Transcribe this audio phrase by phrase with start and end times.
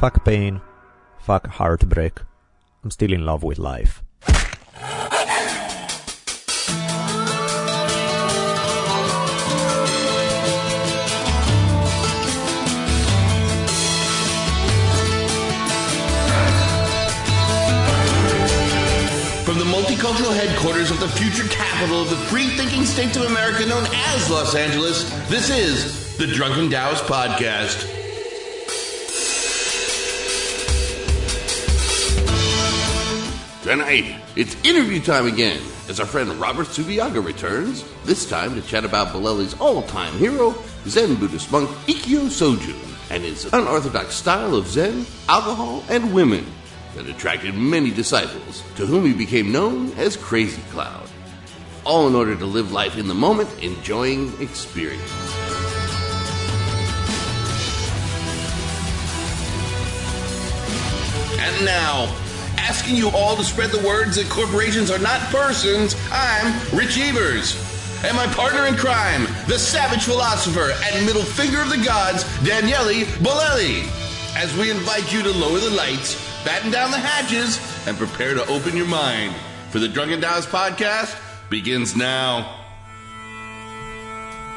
[0.00, 0.62] Fuck pain.
[1.18, 2.20] Fuck heartbreak.
[2.82, 4.02] I'm still in love with life.
[19.44, 23.66] From the multicultural headquarters of the future capital of the free thinking states of America
[23.66, 27.99] known as Los Angeles, this is the Drunken Taoist Podcast.
[34.34, 39.12] It's interview time again as our friend Robert Subiaga returns, this time to chat about
[39.12, 40.56] Bolelli's all time hero,
[40.88, 46.44] Zen Buddhist monk Ikkyu Sojun, and his unorthodox style of Zen, alcohol, and women
[46.96, 51.08] that attracted many disciples, to whom he became known as Crazy Cloud.
[51.84, 55.00] All in order to live life in the moment, enjoying experience.
[61.38, 62.12] And now,
[62.60, 67.56] asking you all to spread the words that corporations are not persons, I'm Rich Evers.
[68.04, 73.06] And my partner in crime, the savage philosopher and middle finger of the gods, Daniele
[73.18, 73.88] Bolelli.
[74.36, 78.46] As we invite you to lower the lights, batten down the hatches, and prepare to
[78.46, 79.34] open your mind.
[79.70, 82.58] For the Drunken Taoist podcast begins now.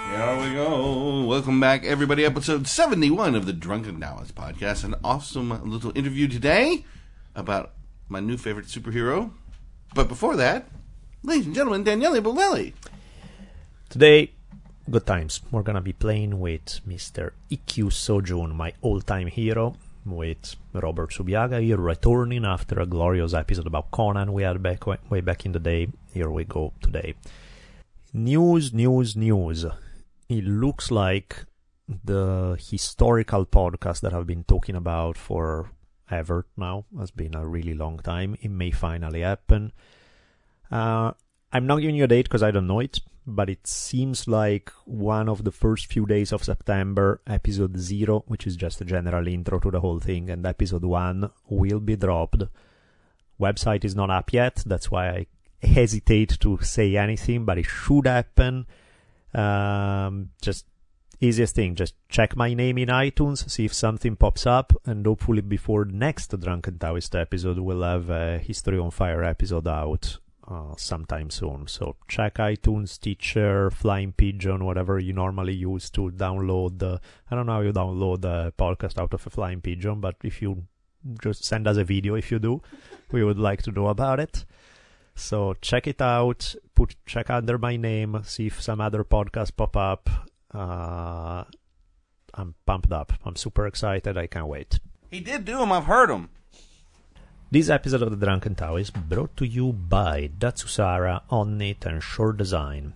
[0.10, 1.24] Here we go.
[1.26, 2.26] Welcome back, everybody.
[2.26, 4.84] Episode 71 of the Drunken Taoist podcast.
[4.84, 6.86] An awesome little interview today
[7.36, 7.72] about
[8.10, 9.32] my new favorite superhero.
[9.94, 10.68] But before that,
[11.24, 12.74] ladies and gentlemen, Daniele Bolelli.
[13.90, 14.32] Today,
[14.90, 15.42] good times.
[15.52, 17.32] We're gonna be playing with Mr.
[17.52, 23.92] Ikkyu Sojun, my all-time hero, with Robert Subiaga here returning after a glorious episode about
[23.92, 25.88] Conan we had back way back in the day.
[26.14, 27.14] Here we go today.
[28.12, 29.66] News, news, news.
[30.30, 31.46] It looks like
[32.04, 35.70] the historical podcast that I've been talking about for
[36.10, 38.36] ever now has been a really long time.
[38.42, 39.72] It may finally happen.
[40.72, 41.12] Uh,
[41.52, 44.72] I'm not giving you a date because I don't know it, but it seems like
[44.86, 49.28] one of the first few days of September, episode 0, which is just a general
[49.28, 52.44] intro to the whole thing, and episode 1 will be dropped.
[53.40, 55.28] Website is not up yet, that's why I
[55.66, 58.66] hesitate to say anything, but it should happen.
[59.34, 60.66] Um, just
[61.24, 65.42] easiest thing, just check my name in iTunes, see if something pops up, and hopefully
[65.42, 70.18] before next Drunken Taoist episode, we'll have a History on Fire episode out
[70.48, 71.68] uh, sometime soon.
[71.68, 76.80] So check iTunes, Stitcher, Flying Pigeon, whatever you normally use to download.
[76.80, 77.00] The,
[77.32, 80.42] I don't know how you download the podcast out of a Flying Pigeon, but if
[80.42, 80.66] you
[81.22, 82.62] just send us a video, if you do,
[83.12, 84.46] we would like to know about it.
[85.16, 86.56] So check it out.
[86.76, 88.22] Put check under my name.
[88.24, 90.10] See if some other podcasts pop up.
[90.54, 91.44] Uh,
[92.34, 93.14] I'm pumped up.
[93.26, 94.18] I'm super excited.
[94.18, 94.80] I can't wait.
[95.10, 96.30] He did do them, I've heard them.
[97.52, 102.34] This episode of The Drunken Tao is brought to you by Datsusara, Onnit, and Shore
[102.34, 102.96] Design.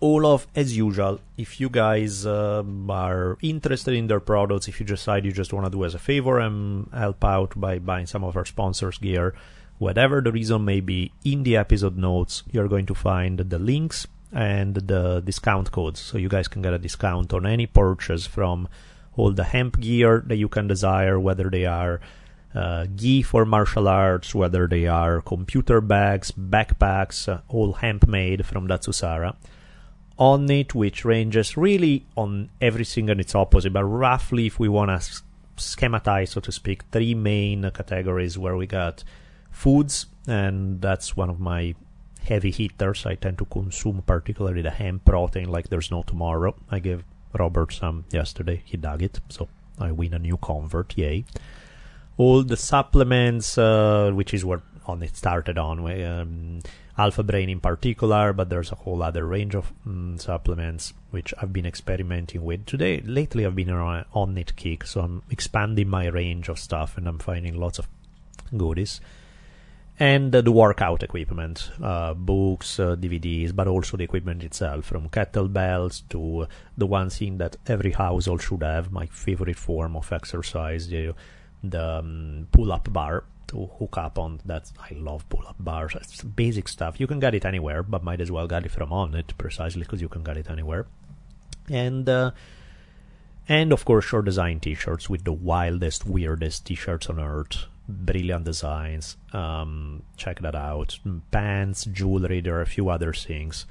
[0.00, 4.86] All of, as usual, if you guys uh, are interested in their products, if you
[4.86, 8.24] decide you just want to do as a favor and help out by buying some
[8.24, 9.34] of our sponsors' gear,
[9.76, 14.06] whatever the reason may be, in the episode notes, you're going to find the links
[14.32, 16.00] and the discount codes.
[16.00, 18.68] So you guys can get a discount on any purchase from
[19.16, 22.00] all the hemp gear that you can desire, whether they are
[22.54, 28.46] uh, gi for martial arts, whether they are computer bags, backpacks, uh, all hemp made
[28.46, 29.36] from Datsusara.
[30.18, 35.22] Onnit, which ranges really on everything and its opposite, but roughly, if we want to
[35.56, 39.02] schematize, so to speak, three main categories where we got
[39.50, 41.74] foods, and that's one of my
[42.24, 43.06] heavy hitters.
[43.06, 46.54] I tend to consume particularly the hemp protein like there's no tomorrow.
[46.70, 47.04] I gave
[47.38, 49.48] Robert some yesterday, he dug it, so
[49.78, 51.24] I win a new convert, yay
[52.20, 56.60] all the supplements, uh, which is what Onnit started on, um,
[56.98, 61.50] Alpha Brain in particular, but there's a whole other range of um, supplements which I've
[61.50, 62.66] been experimenting with.
[62.66, 67.08] Today, lately, I've been on Onnit kick, so I'm expanding my range of stuff, and
[67.08, 67.88] I'm finding lots of
[68.54, 69.00] goodies.
[70.00, 76.08] And the workout equipment, uh, books, uh, DVDs, but also the equipment itself, from kettlebells
[76.08, 76.48] to
[76.78, 81.14] the one thing that every household should have, my favorite form of exercise, the
[81.62, 84.72] the um, pull-up bar to hook up on that.
[84.78, 85.94] I love pull-up bars.
[85.96, 86.98] It's basic stuff.
[86.98, 90.00] You can get it anywhere, but might as well get it from Onnit precisely because
[90.00, 90.86] you can get it anywhere.
[91.68, 92.30] And uh,
[93.46, 97.66] and of course, Shore Design T-shirts with the wildest, weirdest T-shirts on earth.
[97.90, 99.16] Brilliant designs.
[99.32, 100.98] Um, check that out.
[101.30, 102.40] Pants, jewelry.
[102.40, 103.66] There are a few other things.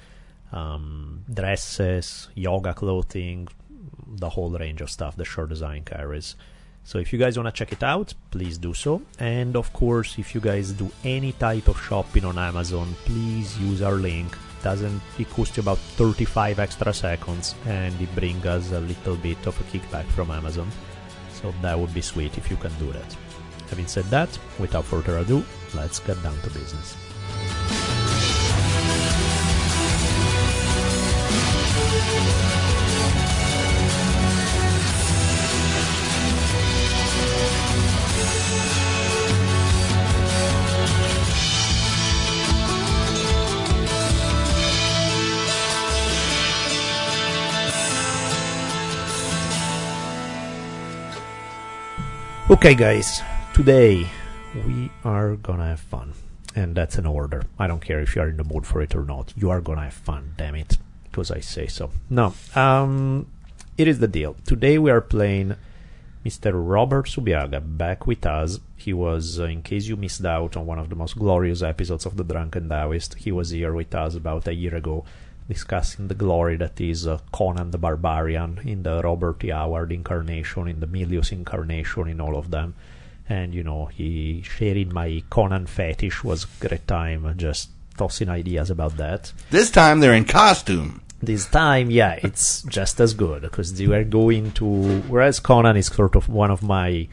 [0.51, 3.47] Um, dresses, yoga clothing,
[4.07, 6.35] the whole range of stuff the Shore Design carries
[6.83, 9.01] So if you guys want to check it out, please do so.
[9.19, 13.81] And of course, if you guys do any type of shopping on Amazon, please use
[13.81, 14.35] our link.
[14.63, 19.45] Doesn't it costs you about 35 extra seconds and it brings us a little bit
[19.45, 20.69] of a kickback from Amazon.
[21.31, 23.28] So that would be sweet if you can do that.
[23.69, 25.43] Having said that, without further ado,
[25.73, 26.97] let's get down to business.
[52.51, 53.21] Okay, guys,
[53.59, 54.07] today
[54.65, 56.13] we are gonna have fun,
[56.55, 57.43] and that's an order.
[57.59, 59.33] I don't care if you are in the mood for it or not.
[59.35, 61.91] You are gonna have fun, damn it, because I say so.
[62.09, 63.27] No, um,
[63.77, 64.37] it is the deal.
[64.45, 65.57] Today we are playing
[66.25, 66.53] Mr.
[66.53, 68.61] Robert Subiaga back with us.
[68.77, 72.05] He was, uh, in case you missed out on one of the most glorious episodes
[72.05, 75.03] of The Drunken Taoist, he was here with us about a year ago
[75.49, 79.49] discussing the glory that is uh, Conan the Barbarian in the Robert E.
[79.49, 82.73] Howard incarnation, in the Milius incarnation, in all of them.
[83.29, 88.71] And, you know, he sharing my Conan fetish was a great time, just tossing ideas
[88.71, 89.31] about that.
[89.51, 91.01] This time they're in costume.
[91.21, 95.01] This time, yeah, it's just as good because they were going to.
[95.01, 97.07] Whereas Conan is sort of one of my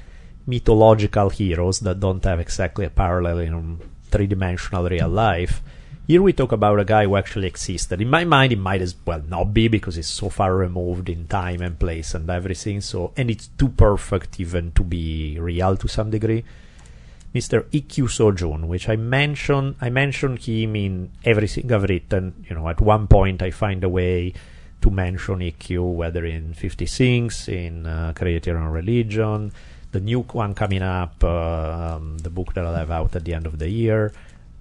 [0.46, 3.80] mythological heroes that don't have exactly a parallel in
[4.10, 5.60] three dimensional real life.
[6.06, 8.00] Here we talk about a guy who actually existed.
[8.00, 11.26] In my mind, it might as well not be because it's so far removed in
[11.26, 12.80] time and place and everything.
[12.80, 16.44] So, and it's too perfect even to be real to some degree.
[17.34, 17.64] Mr.
[17.70, 22.44] Ikkyu Sojun, which I mention, I mention him in everything I've written.
[22.48, 24.32] You know, at one point I find a way
[24.82, 29.50] to mention Ikkyu, whether in 50 Things, in uh, Creative and Religion,
[29.90, 33.34] the new one coming up, uh, um, the book that I'll have out at the
[33.34, 34.12] end of the year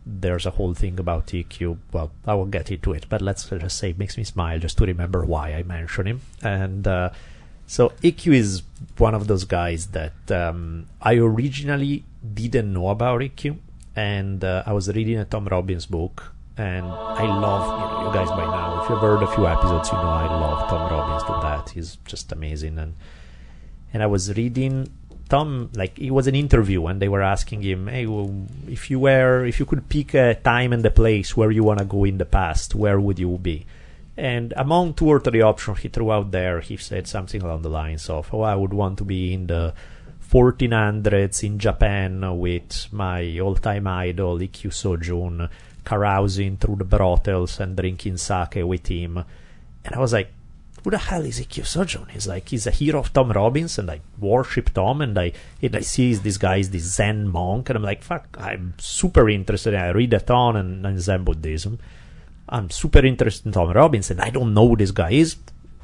[0.06, 1.78] there's a whole thing about Ikkyu.
[1.92, 4.78] Well, I won't get into it, but let's just say it makes me smile just
[4.78, 6.22] to remember why I mention him.
[6.44, 7.10] And uh,
[7.66, 8.64] so Ikkyu is
[8.98, 12.04] one of those guys that um, I originally
[12.34, 13.58] didn't know about Ikkyu,
[13.96, 18.14] and uh, I was reading a Tom Robbins book, and I love you know you
[18.14, 18.84] guys by now.
[18.84, 21.70] If you've heard a few episodes, you know I love Tom Robbins to that.
[21.70, 22.96] He's just amazing, and
[23.92, 24.92] and I was reading
[25.28, 28.30] Tom, like it was an interview, and they were asking him, "Hey, well,
[28.68, 31.80] if you were, if you could pick a time and a place where you want
[31.80, 33.66] to go in the past, where would you be?"
[34.18, 37.70] And among two or three options he threw out there, he said something along the
[37.70, 39.74] lines of, "Oh, I would want to be in the
[40.20, 45.50] 1400s in Japan with my all-time idol Ikkyu Sojun,
[45.84, 49.18] carousing through the brothels and drinking sake with him."
[49.84, 50.32] And I was like,
[50.86, 52.12] who the hell is Ikkyu Sojun?
[52.12, 55.76] He's like, he's a hero of Tom Robbins, and I worship Tom, and I, and
[55.76, 59.74] I see this guy is this Zen monk, and I'm like, fuck, I'm super interested.
[59.74, 61.80] I read a ton and, and Zen Buddhism.
[62.48, 65.38] I'm super interested in Tom Robbins, and I don't know who this guy is.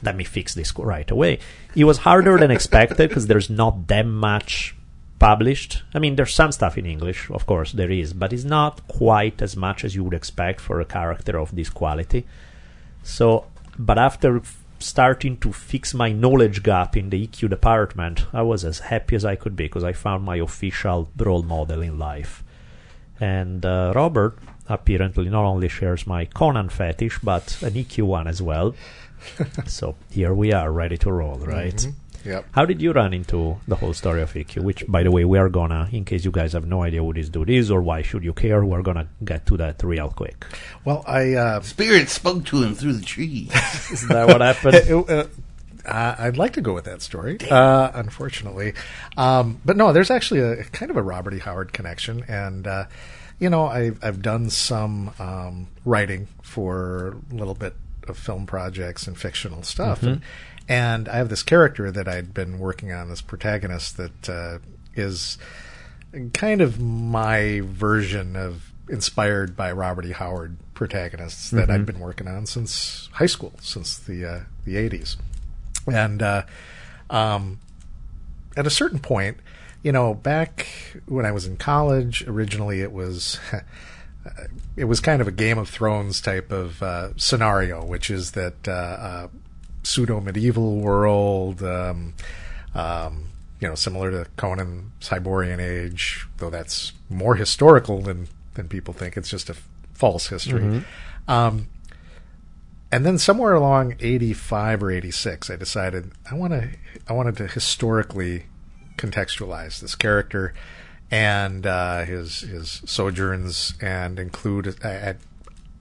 [0.03, 1.39] Let me fix this right away.
[1.75, 4.75] It was harder than expected because there's not that much
[5.17, 5.81] published.
[5.95, 9.41] I mean, there's some stuff in English, of course, there is, but it's not quite
[9.41, 12.27] as much as you would expect for a character of this quality.
[13.01, 13.45] So,
[13.79, 14.43] but after
[14.81, 19.25] starting to fix my knowledge gap in the Ikkyu department, I was as happy as
[19.25, 22.43] I could be because I found my official role model in life.
[23.19, 28.41] And uh, Robert apparently not only shares my Conan fetish, but an Ikkyu one as
[28.41, 28.75] well.
[29.67, 31.75] so here we are, ready to roll, right?
[31.75, 32.00] Mm-hmm.
[32.25, 32.45] Yep.
[32.51, 34.63] How did you run into the whole story of Ikkyu?
[34.63, 37.13] Which, by the way, we are gonna, in case you guys have no idea who
[37.13, 40.45] this dude is or why should you care, we're gonna get to that real quick.
[40.85, 43.51] Well, I uh, Spirit spoke to him through the trees.
[43.91, 44.75] Is that what happened?
[44.75, 45.25] it- uh,
[45.85, 48.73] uh, I'd like to go with that story, uh, unfortunately.
[49.17, 51.39] Um, but no, there's actually a kind of a Robert E.
[51.39, 52.85] Howard connection, and uh,
[53.39, 57.73] you know, I've I've done some um, writing for a little bit
[58.07, 60.21] of film projects and fictional stuff, and,
[60.71, 64.59] and I have this character that I'd been working on, this protagonist that uh,
[64.95, 65.37] is
[66.33, 70.11] kind of my version of inspired by Robert E.
[70.13, 75.17] Howard protagonists that I've been working on since high school, since the uh, the eighties,
[75.91, 76.43] and uh,
[77.09, 77.59] um,
[78.55, 79.39] at a certain point,
[79.83, 80.67] you know, back
[81.05, 83.39] when I was in college, originally it was.
[84.77, 88.67] It was kind of a Game of Thrones type of uh, scenario, which is that
[88.67, 89.27] uh, uh,
[89.83, 92.13] pseudo medieval world, um,
[92.75, 93.25] um,
[93.59, 99.17] you know, similar to Conan's Hyborian Age, though that's more historical than than people think.
[99.17, 100.63] It's just a f- false history.
[101.27, 101.67] Um,
[102.91, 106.69] and then somewhere along 85 or 86 i decided i want to
[107.07, 108.45] i wanted to historically
[108.97, 110.53] contextualize this character
[111.09, 115.13] and uh, his his sojourns and include uh,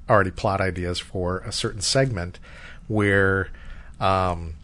[0.09, 2.39] already plot ideas for a certain segment
[2.89, 3.49] where
[4.01, 4.55] um,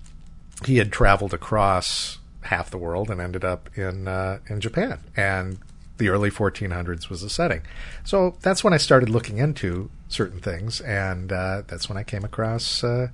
[0.64, 5.58] he had traveled across half the world and ended up in uh, in Japan and
[5.98, 7.62] the early 1400s was the setting.
[8.04, 12.24] So that's when I started looking into certain things, and uh, that's when I came
[12.24, 13.08] across uh,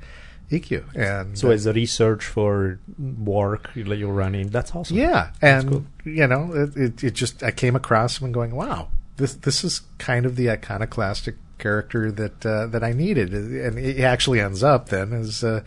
[0.51, 0.85] Ikkyu.
[0.95, 4.97] And so, as a research for work you're running, that's awesome.
[4.97, 5.85] Yeah, and cool.
[6.05, 9.65] you know, it, it, it, just I came across him and going, wow, this this
[9.65, 14.63] is kind of the iconoclastic character that uh, that I needed, and he actually ends
[14.63, 15.63] up then as uh,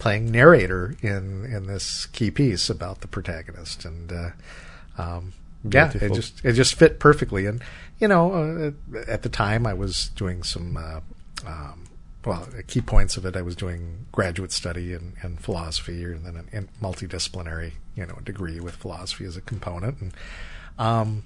[0.00, 4.30] playing narrator in in this key piece about the protagonist, and uh,
[4.98, 7.46] um, yeah, it just it just fit perfectly.
[7.46, 7.62] And
[8.00, 10.76] you know, uh, at the time, I was doing some.
[10.76, 11.00] Uh,
[11.46, 11.84] um,
[12.24, 16.36] well, key points of it, I was doing graduate study in, in philosophy, and then
[16.52, 20.00] a multidisciplinary, you know, degree with philosophy as a component.
[20.00, 20.12] And,
[20.78, 21.24] um,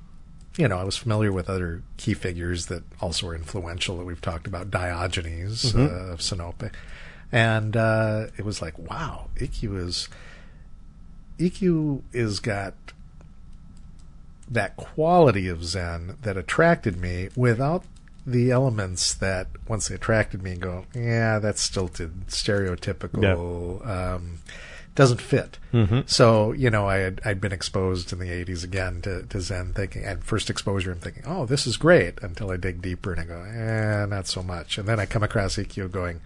[0.56, 4.20] you know, I was familiar with other key figures that also were influential that we've
[4.20, 5.80] talked about, Diogenes mm-hmm.
[5.80, 6.70] uh, of Sinope,
[7.34, 10.08] and uh, it was like, wow, Ikkyu is
[11.36, 12.74] Ikkyu is got
[14.48, 17.82] that quality of Zen that attracted me without
[18.24, 24.38] the elements that once they attracted me and go, yeah, that's stilted, stereotypical, um,
[24.94, 25.58] doesn't fit.
[25.72, 26.02] Mm-hmm.
[26.06, 29.72] So, you know, I had, I'd been exposed in the 80s again to, to Zen
[29.72, 33.20] thinking, and first exposure, I'm thinking, oh, this is great, until I dig deeper and
[33.20, 34.78] I go, eh, not so much.
[34.78, 36.20] And then I come across Ikkyu going,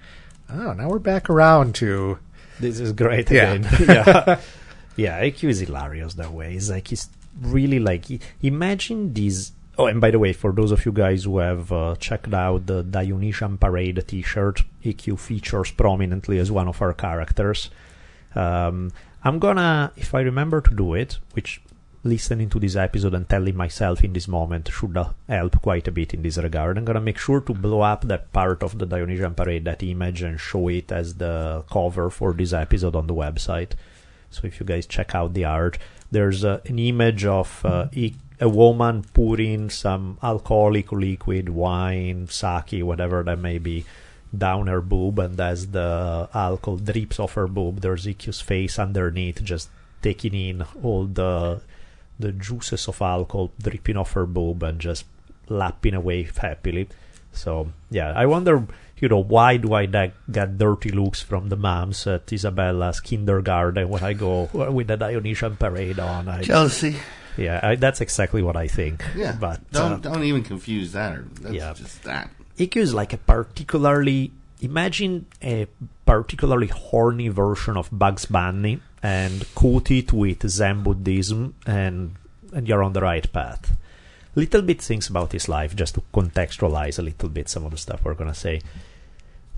[0.50, 2.18] oh, now we're back around to.
[2.60, 3.66] This is great again.
[3.80, 4.38] Yeah.
[4.96, 5.20] yeah.
[5.20, 6.54] yeah, is hilarious that way.
[6.54, 7.08] It's like he's
[7.40, 8.06] really like
[8.42, 11.94] imagine these Oh, and by the way, for those of you guys who have uh,
[12.00, 17.70] checked out the Dionysian Parade T-shirt, Ikkyu features prominently as one of our characters.
[18.34, 18.90] Um,
[19.22, 21.60] I'm gonna, if I remember to do it, which
[22.08, 24.98] listening to this episode and telling myself in this moment should
[25.28, 26.78] help quite a bit in this regard.
[26.78, 30.22] I'm gonna make sure to blow up that part of the Dionysian Parade, that image,
[30.22, 33.72] and show it as the cover for this episode on the website.
[34.30, 35.78] So if you guys check out the art,
[36.10, 37.88] there's uh, an image of uh,
[38.40, 43.84] a woman pouring some alcoholic liquid, wine, sake, whatever that may be,
[44.36, 49.42] down her boob, and as the alcohol drips off her boob, there's Ikkyu's face underneath,
[49.42, 49.70] just
[50.02, 51.60] taking in all the
[52.18, 55.04] the juices of alcohol dripping off her boob and just
[55.48, 56.88] lapping away happily.
[57.32, 58.66] So yeah, I wonder,
[58.98, 64.02] you know, why do I get dirty looks from the moms at Isabella's kindergarten when
[64.02, 66.28] I go with the Dionysian parade on?
[66.28, 66.96] I, Jealousy.
[67.36, 69.04] Yeah, I, that's exactly what I think.
[69.14, 71.18] Yeah, but don't uh, don't even confuse that.
[71.18, 72.30] Or that's yeah, just that.
[72.58, 75.68] Ikkyu is like a particularly imagine a
[76.04, 82.14] particularly horny version of Bugs Bunny and coat it with Zen Buddhism, and
[82.52, 83.76] and you're on the right path.
[84.34, 87.78] Little bit things about his life, just to contextualize a little bit some of the
[87.78, 88.60] stuff we're gonna say.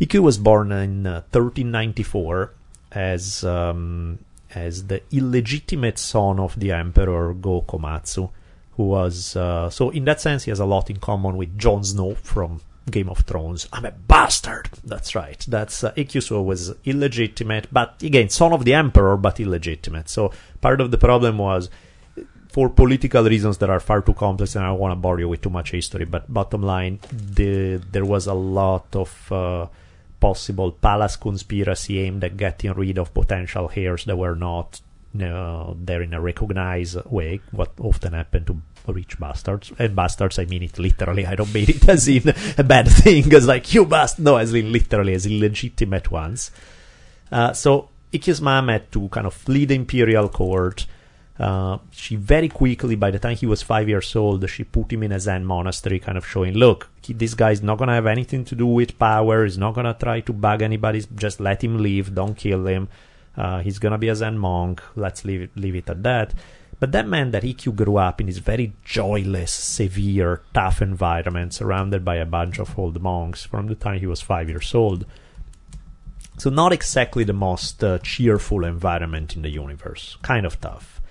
[0.01, 2.53] Ikkyu was born in uh, 1394
[2.93, 4.19] as um,
[4.55, 8.31] as the illegitimate son of the emperor Go Komatsu,
[8.77, 11.85] who was uh, so in that sense he has a lot in common with Jon
[11.85, 13.69] Snow from Game of Thrones.
[13.73, 14.69] I'm a bastard.
[14.85, 15.45] That's right.
[15.49, 20.09] That's uh, was illegitimate, but again, son of the emperor, but illegitimate.
[20.09, 21.71] So part of the problem was
[22.49, 25.29] for political reasons that are far too complex, and I don't want to bore you
[25.29, 26.05] with too much history.
[26.05, 29.67] But bottom line, the, there was a lot of uh,
[30.19, 34.81] possible palace conspiracy aimed at getting rid of potential heirs that were not
[35.13, 38.61] know, there in a recognized way, what often happened to
[38.93, 39.73] rich bastards.
[39.79, 41.27] And bastards, I mean it literally.
[41.27, 44.19] I don't mean it as in a bad thing, as like, you must.
[44.19, 46.51] No, as in literally, as illegitimate ones.
[47.31, 50.87] Uh, so Ikkyu's mom had to kind of flee the imperial court
[51.41, 55.03] uh, she very quickly, by the time he was five years old, she put him
[55.05, 58.45] in a Zen monastery, kind of showing, look, he, this guy's not gonna have anything
[58.45, 59.45] to do with power.
[59.45, 61.03] He's not gonna try to bug anybody.
[61.15, 62.15] Just let him live.
[62.15, 62.89] Don't kill him.
[63.35, 64.83] Uh, he's gonna be a Zen monk.
[64.97, 66.35] Let's leave it, leave it at that.
[66.81, 72.05] But that meant that Ikkyu grew up in this very joyless, severe, tough environment, surrounded
[72.05, 75.05] by a bunch of old monks from the time he was five years old.
[76.39, 80.17] So not exactly the most uh, cheerful environment in the universe.
[80.23, 81.03] Kind of tough.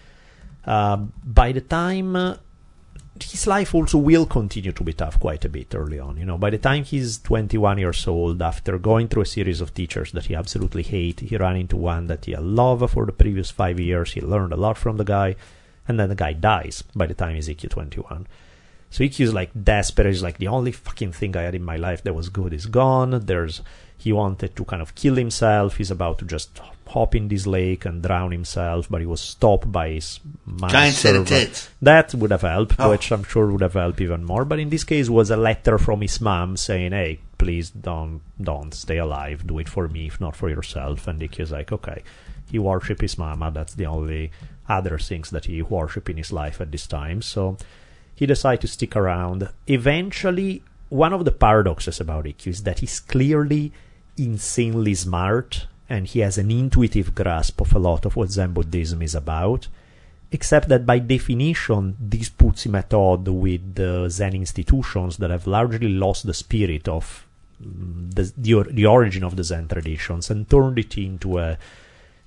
[0.65, 2.37] Uh, by the time uh,
[3.23, 6.17] his life also will continue to be tough quite a bit early on.
[6.17, 9.73] You know, by the time he's 21 years old, after going through a series of
[9.73, 13.51] teachers that he absolutely hate, he ran into one that he loved for the previous
[13.51, 14.13] five years.
[14.13, 15.35] He learned a lot from the guy,
[15.89, 18.27] and then the guy dies by the time he's Ikkyu 21.
[18.91, 20.07] So Ikkyu is like desperate.
[20.07, 22.65] He's like the only fucking thing I had in my life that was good is
[22.65, 23.11] gone.
[23.25, 23.61] There's
[23.97, 25.75] he wanted to kind of kill himself.
[25.75, 29.71] He's about to just hop in this lake and drown himself, but he was stopped
[29.71, 30.19] by his
[30.69, 31.69] Giant set of tits.
[31.81, 32.89] That would have helped, Oh.
[32.91, 34.43] which I'm sure would have helped even more.
[34.45, 38.73] But in this case, was a letter from his mom saying, "Hey, please don't don't
[38.73, 39.45] stay alive.
[39.45, 42.01] Do it for me, if not for yourself." And Ikkyu is like, "Okay."
[42.49, 43.51] He worship his mama.
[43.51, 44.31] That's the only
[44.69, 47.21] other things that he worship in his life at this time.
[47.21, 47.57] So
[48.15, 49.49] he decided to stick around.
[49.67, 53.71] Eventually, one of the paradoxes about Ikkyu is that he's clearly
[54.17, 59.01] insanely smart and he has an intuitive grasp of a lot of what Zen Buddhism
[59.01, 59.67] is about.
[60.31, 65.47] Except that by definition, this puts him at odds with the Zen institutions that have
[65.47, 67.25] largely lost the spirit of
[67.63, 71.57] mm, the, the, the origin of the Zen traditions and turned it into a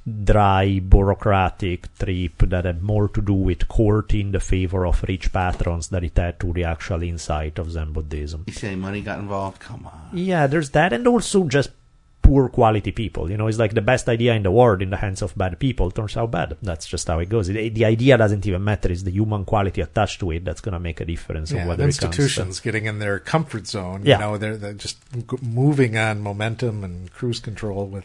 [0.06, 5.88] dry, bureaucratic trip that had more to do with courting the favor of rich patrons
[5.88, 8.44] than it had to the actual insight of Zen Buddhism.
[8.46, 9.60] You say money got involved?
[9.60, 10.10] Come on.
[10.12, 11.70] Yeah, there's that, and also just
[12.20, 13.30] poor quality people.
[13.30, 15.58] You know, it's like the best idea in the world in the hands of bad
[15.58, 16.56] people turns out bad.
[16.62, 17.48] That's just how it goes.
[17.48, 18.90] It, the idea doesn't even matter.
[18.90, 21.52] It's the human quality attached to it that's going to make a difference.
[21.52, 24.02] Yeah, whether and it comes to- institutions getting in their comfort zone.
[24.04, 24.16] Yeah.
[24.16, 24.98] You know, they're, they're just
[25.42, 28.04] moving on momentum and cruise control with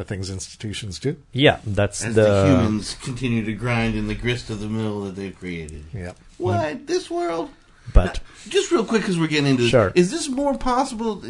[0.00, 1.16] the things institutions do.
[1.32, 5.02] yeah, that's As the, the, humans continue to grind in the grist of the mill
[5.02, 5.84] that they've created.
[5.92, 6.12] Yeah.
[6.38, 6.86] What?
[6.86, 7.50] This world?
[7.92, 9.70] But Just real quick, because we're getting into this.
[9.70, 9.92] Sure.
[9.94, 11.22] Is this more possible?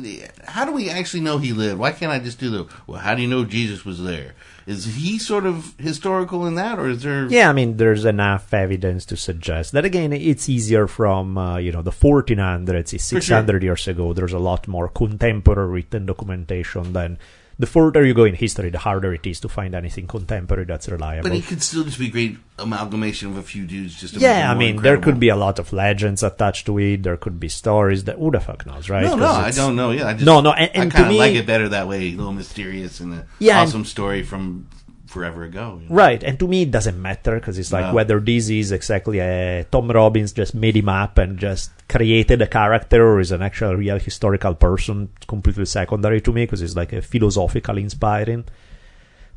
[0.44, 1.78] How do we actually know he lived?
[1.78, 4.34] Why can't I just do the, well, how do you know Jesus was there?
[4.66, 7.26] Is he sort of historical in that, or is there.
[7.26, 11.72] Yeah, I mean, there's enough evidence to suggest that again, it's easier from uh, you
[11.72, 14.12] know the 1400s, it's For 600 years ago.
[14.12, 17.18] There's a lot more contemporary written documentation than
[17.60, 20.88] the further you go in history, the harder it is to find anything contemporary that's
[20.88, 21.28] reliable.
[21.28, 24.20] But it could still just be a great amalgamation of a few dudes just to
[24.20, 27.02] make it yeah, I mean, there could be a lot of legends attached to it.
[27.02, 29.04] There could be stories that who the fuck knows, right?
[29.04, 29.90] No, no, I don't know.
[29.90, 32.08] Yeah, I just, No, no, and- and I kind of like it better that way,
[32.08, 34.66] a little mysterious and an Yeah, and- awesome story from
[35.10, 35.80] forever ago.
[35.82, 35.94] you know?
[35.94, 37.94] Right, and to me it doesn't matter because it's like No.
[37.94, 42.46] whether this is exactly a Tom Robbins just made him up and just created a
[42.46, 46.92] character or is an actual real historical person, completely secondary to me because it's like
[46.92, 48.44] a philosophically inspiring.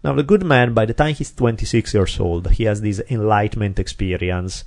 [0.03, 3.79] Now, the good man, by the time he's 26 years old, he has this enlightenment
[3.79, 4.65] experience,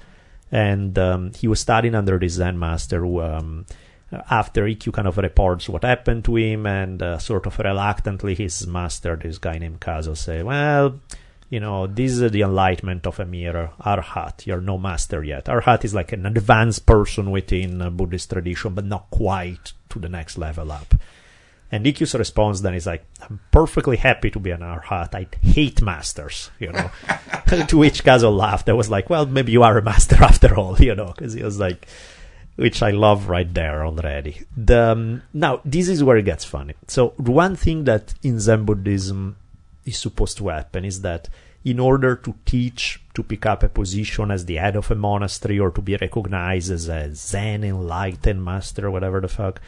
[0.51, 3.67] and um, he was studying under this Zen master who, um,
[4.13, 8.67] after Ikkyu kind of reports what happened to him, and uh, sort of reluctantly, his
[8.67, 11.01] master, this guy named Kaso, say, "Well,
[11.51, 14.47] you know, this is the enlightenment of a arhat.
[14.47, 15.47] You're no master yet.
[15.47, 20.09] Arhat is like an advanced person within uh, Buddhist tradition, but not quite to the
[20.09, 20.95] next level up."
[21.73, 25.15] And Ikkyu's response then is like, I'm perfectly happy to be an arhat.
[25.17, 26.91] I hate masters, you know.
[27.67, 28.69] to which Kaso laughed.
[28.69, 31.43] I was like, well, maybe you are a master after all, you know, because he
[31.43, 31.89] was like,
[32.57, 34.43] which I love right there already.
[34.57, 36.75] The, um, now, this is where it gets funny.
[36.89, 39.37] So, one thing that in Zen Buddhism
[39.85, 41.29] is supposed to happen is that
[41.65, 45.59] in order to teach, to pick up a position as the head of a monastery
[45.59, 49.61] or to be recognized as a Zen enlightened master, or whatever the fuck,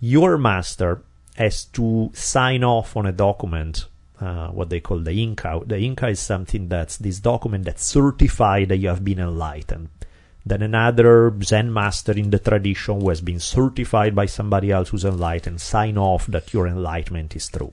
[0.00, 1.02] your master
[1.36, 3.84] has to sign off on a document,
[4.20, 5.68] uh, what they call the Inka.
[5.68, 9.90] The Inka is something that's this document that certifies that you have been enlightened.
[10.48, 15.04] Then another Zen master in the tradition who has been certified by somebody else who's
[15.04, 17.72] enlightened sign off that your enlightenment is true.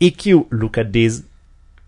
[0.00, 1.22] Ikkyu look at this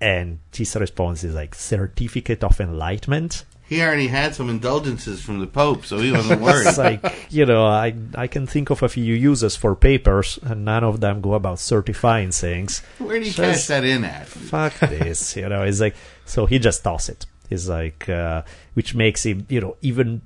[0.01, 3.45] and his response is like certificate of enlightenment.
[3.69, 6.67] He already had some indulgences from the Pope, so he wasn't worried.
[6.67, 7.01] It's like
[7.31, 11.01] you know, I I can think of a few uses for papers, and none of
[11.01, 12.83] them go about certifying things.
[12.99, 14.27] Where did he Just- cash that in at?
[14.29, 15.63] Fuck this, you know.
[15.63, 17.25] It's like so he just toss it.
[17.53, 18.43] He's like, uh,
[18.75, 20.23] which makes him, you know, even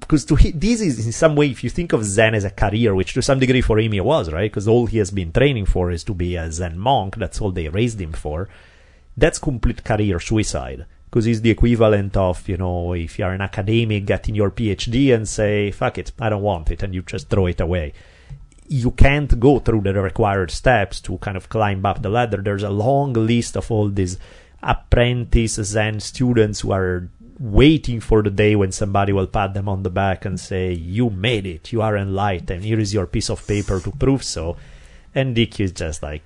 [0.00, 2.50] because to he, this is in some way, if you think of Zen as a
[2.50, 4.50] career, which to some degree for him he was, right?
[4.50, 7.16] Because all he has been training for is to be a Zen monk.
[7.16, 8.48] That's all they raised him for.
[9.16, 10.86] That's complete career suicide.
[11.04, 15.28] Because it's the equivalent of, you know, if you're an academic getting your PhD and
[15.28, 17.92] say, fuck it, I don't want it, and you just throw it away.
[18.68, 22.40] You can't go through the required steps to kind of climb up the ladder.
[22.40, 24.18] There's a long list of all these
[24.62, 29.82] apprentice Zen students who are waiting for the day when somebody will pat them on
[29.82, 33.46] the back and say, You made it, you are enlightened, here is your piece of
[33.46, 34.56] paper to prove so.
[35.14, 36.22] And Dick is just like,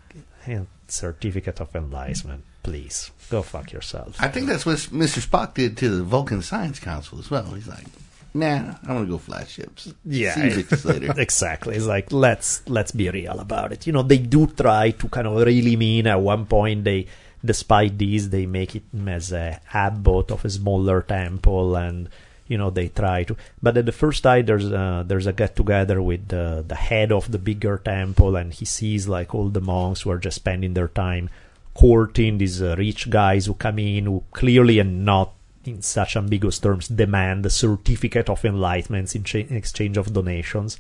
[0.47, 4.17] "Eh, Certificate of enlightenment, please, go fuck yourself.
[4.21, 5.27] I think that's what Mr.
[5.27, 7.45] Spock did to the Vulcan Science Council as well.
[7.55, 7.87] He's like,
[8.35, 9.93] nah, I want to go fly ships.
[10.05, 11.15] Yeah, See you later.
[11.17, 11.77] exactly.
[11.77, 13.87] It's like let's let's be real about it.
[13.87, 16.07] You know, they do try to kind of really mean.
[16.07, 17.07] At one point, they,
[17.45, 22.09] despite these, they make it as a abbot of a smaller temple, and
[22.49, 25.57] you know they try to but at the first night there's uh, there's a get
[25.57, 29.61] together with the, the head of the bigger temple and he sees like all the
[29.61, 31.31] monks who are just spending their time
[31.73, 35.33] courting these uh, rich guys who come in who clearly and not
[35.65, 40.79] in such ambiguous terms demand a certificate of enlightenment in, cha- in exchange of donations.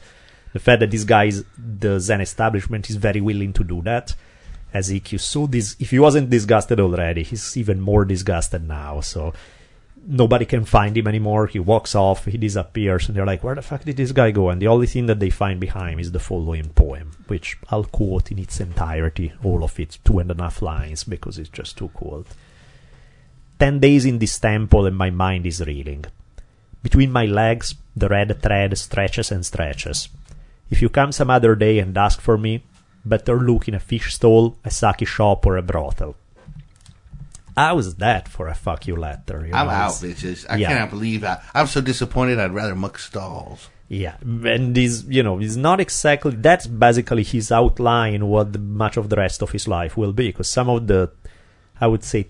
[0.53, 4.14] The fact that these guys the zen establishment is very willing to do that
[4.74, 9.32] as Ikkyu so this if he wasn't disgusted already he's even more disgusted now so
[10.06, 11.46] nobody can find him anymore.
[11.46, 14.50] He walks off, he disappears, and they're like, where the fuck did this guy go?
[14.50, 18.30] And the only thing that they find behind is the following poem, which I'll quote
[18.30, 21.90] in its entirety, all of it, two and a half lines, because it's just too
[21.94, 22.26] cool.
[23.58, 26.04] Ten days in this temple and my mind is reeling.
[26.82, 30.08] Between my legs, the red thread stretches and stretches.
[30.70, 32.62] If you come some other day and ask for me,
[33.05, 36.17] better look in a fish stall, a sake shop, or a brothel.
[37.57, 39.47] How's that for a fuck you letter?
[39.47, 40.45] You I'm know, out, bitches.
[40.51, 40.69] I Yeah.
[40.69, 41.45] cannot believe that.
[41.55, 42.40] I'm so disappointed.
[42.40, 43.69] I'd rather muck stalls.
[43.88, 46.33] Yeah, and this, you know, is not exactly.
[46.35, 48.27] That's basically his outline.
[48.27, 51.11] What the, much of the rest of his life will be, because some of the,
[51.81, 52.27] I would say,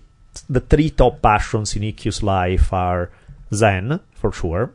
[0.49, 3.09] the three top passions in Ikkyu's life are
[3.53, 4.73] Zen for sure,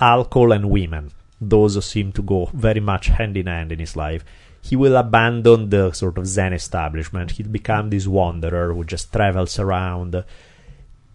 [0.00, 1.10] alcohol and women.
[1.40, 4.24] Those seem to go very much hand in hand in his life.
[4.62, 7.32] He will abandon the sort of Zen establishment.
[7.32, 10.24] He'll become this wanderer who just travels around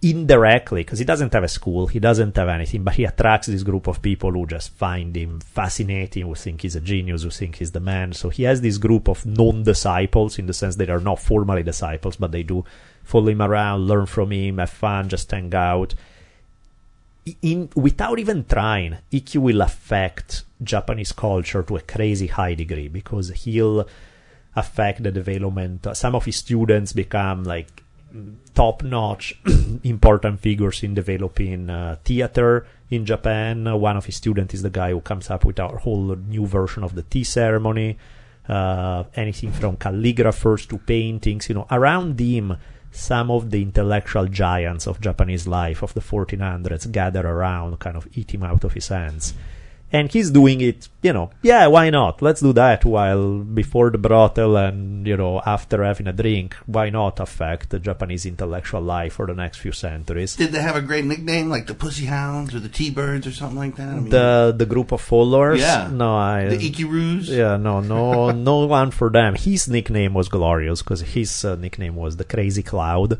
[0.02, 3.64] indirectly because he doesn't have a school, he doesn't have anything, but he attracts this
[3.64, 7.56] group of people who just find him fascinating, who think he's a genius, who think
[7.56, 8.14] he's the man.
[8.14, 11.20] So he has this group of non disciples in the sense that they are not
[11.20, 12.64] formally disciples, but they do
[13.04, 15.96] follow him around, learn from him, have fun, just hang out.
[17.42, 23.30] In without even trying, Ikkyu will affect Japanese culture to a crazy high degree because
[23.32, 23.88] he'll
[24.56, 25.88] affect the development.
[25.94, 27.84] Some of his students become like
[28.54, 29.38] top notch
[29.84, 33.66] important figures in developing uh, theater in Japan.
[33.80, 36.84] One of his students is the guy who comes up with our whole new version
[36.84, 37.98] of the tea ceremony.
[38.48, 42.56] Uh, anything from calligraphers to paintings, you know, around him,
[42.96, 48.08] some of the intellectual giants of Japanese life of the 1400s gather around, kind of
[48.14, 49.34] eat him out of his hands
[49.91, 53.98] and he's doing it you know yeah why not let's do that while before the
[53.98, 59.13] brothel and you know after having a drink why not affect the japanese intellectual life
[59.13, 62.54] for the next few centuries Did they have a great nickname like the Pussy Hounds
[62.56, 63.89] or the T Birds or something like that?
[63.89, 65.88] I mean, the the group of followers Yeah.
[65.91, 67.28] no i the Ikiroos?
[67.30, 71.95] yeah no no no one for them his nickname was glorious because his uh, nickname
[71.95, 73.19] was the crazy cloud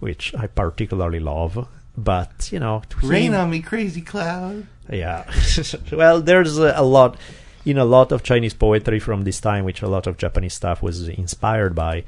[0.00, 4.66] which i particularly love but you know Rain him- on me, crazy cloud.
[4.90, 5.30] Yeah.
[5.92, 7.16] well, there's a, a lot
[7.64, 10.82] in a lot of Chinese poetry from this time, which a lot of Japanese stuff
[10.82, 12.04] was inspired by.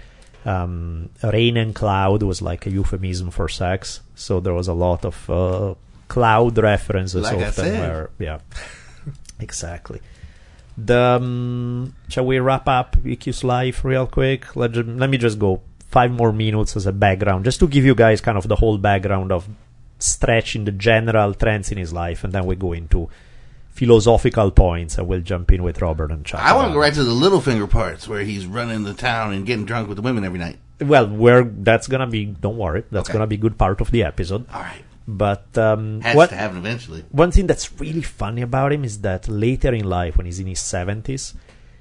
[0.47, 5.05] Um, rain and cloud was like a euphemism for sex, so there was a lot
[5.05, 5.75] of uh,
[6.09, 7.23] cloud references.
[7.25, 8.39] Like often where, yeah,
[9.41, 10.01] exactly.
[10.79, 14.57] The um, shall we wrap up Ikkyu's life real quick?
[14.57, 17.95] Let let me just go five more minutes as a background, just to give you
[17.95, 19.47] guys kind of the whole background of
[20.03, 23.09] stretching the general trends in his life, and then we go into
[23.71, 26.41] philosophical points, and we'll jump in with Robert and Chuck.
[26.41, 29.33] I want to go right to the little finger parts where he's running the town
[29.33, 30.59] and getting drunk with the women every night.
[30.81, 33.15] Well, where that's gonna be, don't worry, that's Okay.
[33.19, 34.47] gonna be a good part of the episode.
[34.53, 34.83] All right.
[35.07, 37.05] But um, Has what to happen eventually.
[37.11, 40.47] one thing that's really funny about him is that later in life, when he's in
[40.47, 41.35] his seventies,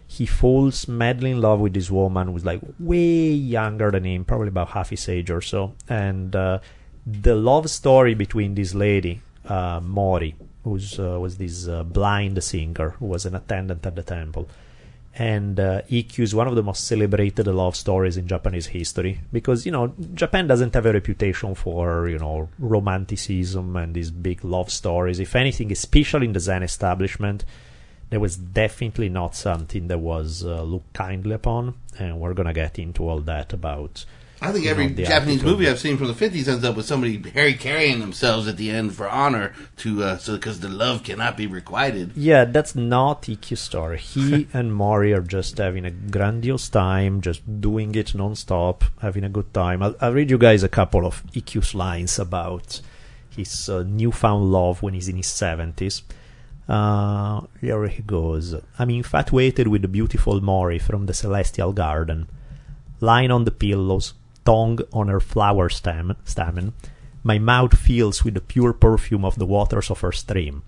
[0.07, 4.47] he falls madly in love with this woman who's like way younger than him, probably
[4.47, 5.75] about half his age or so.
[5.87, 6.59] And uh,
[7.09, 12.91] the love story between this lady, uh, Mori, who uh, was this uh, blind singer
[12.91, 14.47] who was an attendant at the temple,
[15.15, 19.65] and uh, Ikkyu is one of the most celebrated love stories in Japanese history because
[19.65, 24.69] you know Japan doesn't have a reputation for you know romanticism and these big love
[24.71, 25.19] stories.
[25.19, 27.43] If anything, especially in the Zen establishment,
[28.09, 32.77] there was definitely not something that was uh, looked kindly upon, and we're gonna get
[32.77, 34.05] into all that about.
[34.41, 37.21] I think every know, Japanese movie I've seen from the 50s ends up with somebody
[37.31, 41.35] Harry carrying themselves at the end for honor to uh, so because the love cannot
[41.35, 42.15] be requited.
[42.15, 43.97] Yeah, that's not Ikkyu's story.
[43.97, 49.29] He and Mori are just having a grandiose time, just doing it non-stop, having a
[49.29, 49.83] good time.
[49.83, 52.81] I'll, I'll read you guys a couple of Ikkyu's lines about
[53.35, 56.01] his uh, newfound love when he's in his 70s.
[56.67, 58.55] Uh, here he goes.
[58.77, 62.29] I'm infatuated with the beautiful Mori from the celestial garden.
[63.01, 64.13] Lying on the pillows,
[64.49, 66.73] tongue on her flower stem, stamen,
[67.23, 70.63] my mouth fills with the pure perfume of the waters of her stream.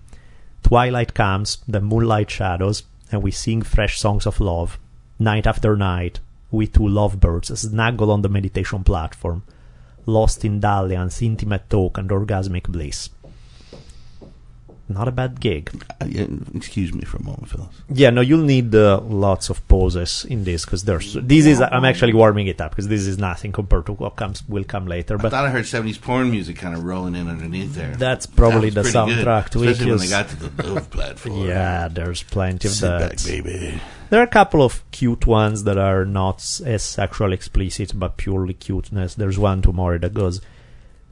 [0.62, 4.78] Twilight comes, the moonlight shadows, and we sing fresh songs of love.
[5.18, 6.20] Night after night,
[6.52, 9.42] we two lovebirds snuggle on the meditation platform,
[10.06, 13.10] lost in dalliance, intimate talk, and orgasmic bliss.
[14.88, 15.70] Not a bad gig.
[16.00, 16.06] Uh,
[16.54, 17.68] excuse me for a moment, Phyllis.
[17.88, 21.84] Yeah, no, you'll need uh, lots of poses in this because there's this is I'm
[21.84, 25.16] actually warming it up because this is nothing compared to what comes will come later.
[25.16, 27.94] But I thought I heard 70s porn music kind of rolling in underneath there.
[27.96, 31.46] That's probably the pretty good, soundtrack to Especially when they got to the Dove platform.
[31.46, 33.10] yeah, there's plenty of Sit that.
[33.10, 33.80] back, baby.
[34.10, 38.52] There are a couple of cute ones that are not as sexual explicit but purely
[38.52, 39.14] cuteness.
[39.14, 40.42] There's one tomorrow that goes,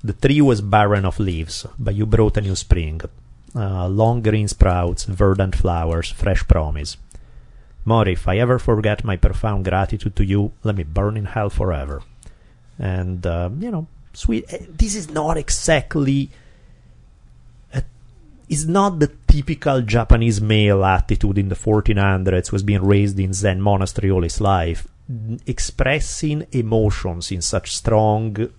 [0.05, 3.01] "The tree was barren of leaves, but you brought a new spring.
[3.55, 6.97] Uh, long green sprouts, verdant flowers, fresh promise.
[7.85, 11.51] Mori, if I ever forget my profound gratitude to you, let me burn in hell
[11.51, 12.03] forever."
[12.79, 14.45] And uh, you know, sweet.
[14.51, 16.31] eh, This is not exactly
[18.49, 23.61] It's not the typical Japanese male attitude in the 1400s was being raised in Zen
[23.61, 24.89] monastery all his life.
[25.47, 28.51] Expressing emotions in such strong,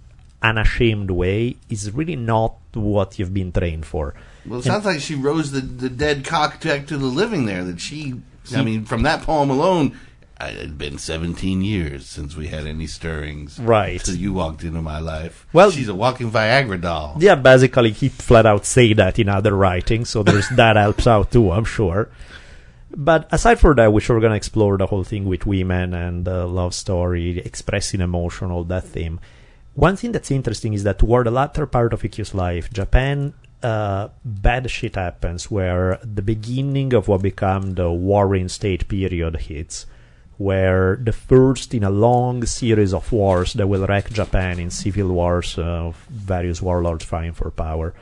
[0.41, 4.13] unashamed way is really not what you've been trained for.
[4.45, 7.63] Well, it sounds like she rose the, the dead cock back to the living there.
[7.63, 8.15] That she,
[8.55, 9.97] I mean, from that poem alone,
[10.39, 13.59] it had been 17 years since we had any stirrings.
[13.59, 14.03] Right.
[14.03, 15.45] Till you walked into my life.
[15.53, 17.17] Well- she's a walking Viagra doll.
[17.19, 21.31] Yeah, basically he flat out say that in other writings, so there's that helps out
[21.31, 22.09] too, I'm sure.
[22.93, 26.45] But aside from that, which we're gonna explore the whole thing with women and uh,
[26.47, 29.19] love story, expressing emotion, all that theme.
[29.75, 34.09] One thing that's interesting is that toward the latter part of Ikkyu's life, Japan, uh,
[34.23, 39.85] bad shit happens where the beginning of what become the warring state period hits,
[40.37, 45.09] where the first in a long series of wars that will wreck Japan in civil
[45.09, 47.93] wars of various warlords fighting for power.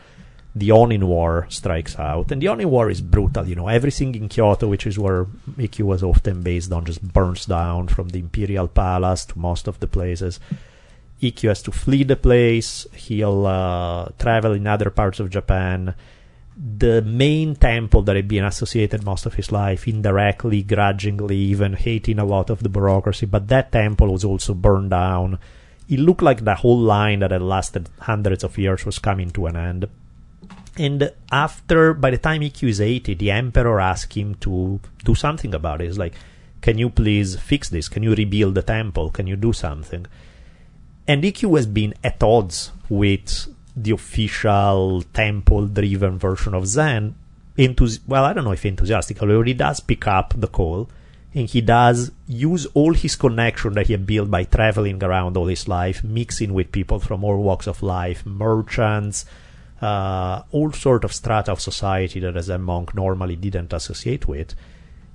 [0.56, 3.48] The Onin War strikes out, and the Onin War is brutal.
[3.48, 5.26] You know, everything in Kyoto, which is where
[5.58, 9.80] Ikkyu was often based on, just burns down from the imperial palace to most of
[9.80, 10.40] the places.
[11.22, 12.88] Ikkyu has to flee the place.
[12.94, 15.96] He'll uh, travel in other parts of Japan.
[16.58, 22.20] The main temple that had been associated most of his life, indirectly, grudgingly, even hating
[22.20, 25.40] a lot of the bureaucracy, but that temple was also burned down.
[25.88, 29.48] It looked like the whole line that had lasted hundreds of years was coming to
[29.48, 29.88] an end.
[30.78, 35.54] And after, by the time Ikkyu is 80, the emperor asked him to do something
[35.54, 35.88] about it.
[35.88, 36.14] It's like,
[36.62, 37.90] can you please fix this?
[37.90, 39.12] Can you rebuild the temple?
[39.12, 40.06] Can you do something?
[41.10, 47.16] And Ikkyu has been at odds with the official temple-driven version of Zen.
[47.58, 50.88] Enthusi- well, I don't know if enthusiastically, but he does pick up the call,
[51.34, 55.48] and he does use all his connection that he had built by traveling around all
[55.48, 59.26] his life, mixing with people from all walks of life, merchants,
[59.82, 64.54] uh, all sort of strata of society that as a monk normally didn't associate with.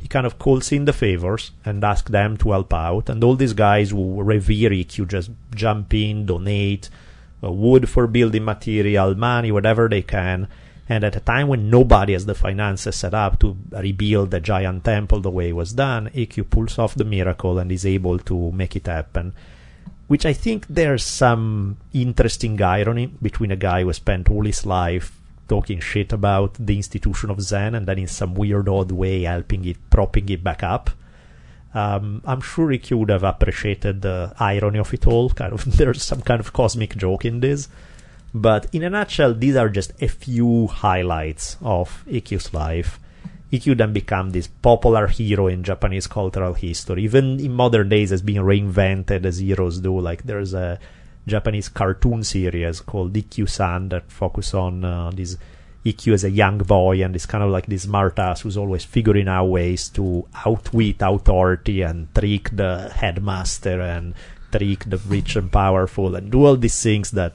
[0.05, 3.37] He kind of calls in the favors and asks them to help out, and all
[3.37, 6.91] these guys who revere Ikkyu just jump in, donate
[7.43, 10.47] uh, wood for building material, money, whatever they can.
[10.91, 14.85] And at a time when nobody has the finances set up to rebuild the giant
[14.85, 18.53] temple the way it was done, Ikkyu pulls off the miracle and is able to
[18.53, 19.33] make it happen
[20.07, 25.19] which I think there's some interesting irony between a guy who spent all his life
[25.55, 29.65] talking shit about the institution of Zen and then in some weird odd way helping
[29.65, 30.91] it, propping it back up.
[31.73, 35.31] Um, I'm sure Ikkyu would have appreciated the irony of it all.
[35.31, 37.69] Kind of, there's some kind of cosmic joke in this.
[38.33, 42.99] But in a nutshell, these are just a few highlights of Ikkyu's life.
[43.53, 47.05] Ikkyu then become this popular hero in Japanese cultural history.
[47.05, 50.01] Even in modern days, has been reinvented as heroes do.
[50.01, 50.81] Like there's a
[51.27, 55.37] Japanese cartoon series called Ikkyu-san that focus on uh, this
[55.85, 59.29] Ikkyu as a young boy and this kind of like this smartass who's always figuring
[59.29, 64.15] out ways to outwit authority and trick the headmaster and
[64.51, 67.35] trick the rich and powerful and do all these things that.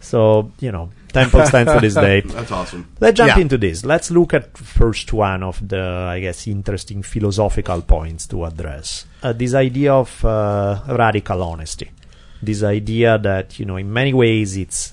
[0.00, 2.22] So you know, temple stands to this day.
[2.22, 2.88] That's awesome.
[2.98, 3.38] Let's jump Yeah.
[3.42, 3.84] into this.
[3.84, 9.06] Let's look at first one of the, I guess, interesting philosophical points to address.
[9.22, 11.91] Uh, this idea of uh, radical honesty.
[12.42, 14.92] This idea that, you know, in many ways it's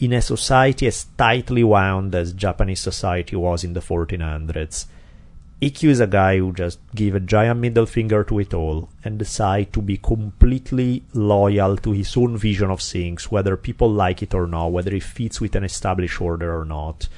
[0.00, 4.86] in a society as tightly wound as Japanese society was in the 1400s.
[5.60, 9.18] Ikkyu is a guy who just give a giant middle finger to it all and
[9.18, 14.32] decide to be completely loyal to his own vision of things, whether people like it
[14.32, 17.08] or not, whether it fits with an established order or not.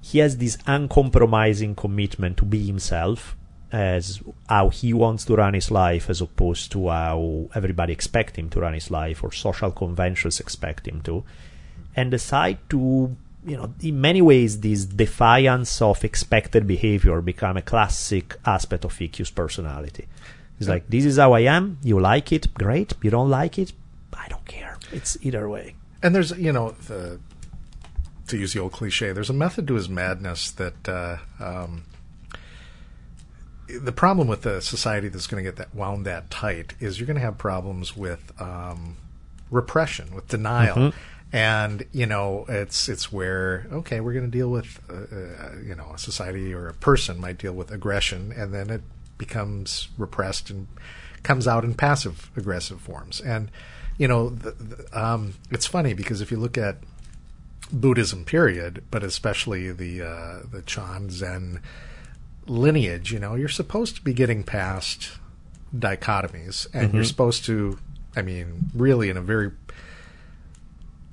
[0.00, 3.36] He has this uncompromising commitment to be himself
[3.72, 8.48] as how he wants to run his life as opposed to how everybody expect him
[8.50, 11.24] to run his life or social conventions expect him to.
[11.94, 17.62] And decide to you know in many ways this defiance of expected behavior become a
[17.62, 20.06] classic aspect of Ikkyu's personality.
[20.58, 21.78] It's like this is how I am.
[21.82, 22.54] You like it?
[22.54, 22.94] Great.
[23.02, 23.72] You don't like it?
[24.12, 24.78] I don't care.
[24.92, 25.74] It's either way.
[26.02, 27.18] And there's you know the
[28.28, 31.84] to use the old cliche, there's a method to his madness that uh, um,
[33.68, 37.06] the problem with a society that's going to get that wound that tight is you're
[37.06, 38.96] going to have problems with um,
[39.50, 40.76] repression, with denial.
[40.76, 40.98] Mm-hmm.
[41.32, 45.74] And you know, it's it's where okay, we're going to deal with uh, uh, you
[45.74, 48.82] know a society or a person might deal with aggression, and then it
[49.18, 50.68] becomes repressed and
[51.24, 53.20] comes out in passive aggressive forms.
[53.20, 53.50] And
[53.98, 56.76] you know, the, the, um, it's funny because if you look at
[57.72, 61.60] Buddhism, period, but especially the uh, the Chan Zen
[62.46, 65.18] lineage, you know, you're supposed to be getting past
[65.74, 67.78] dichotomies, and you're supposed to,
[68.14, 69.50] I mean, really in a very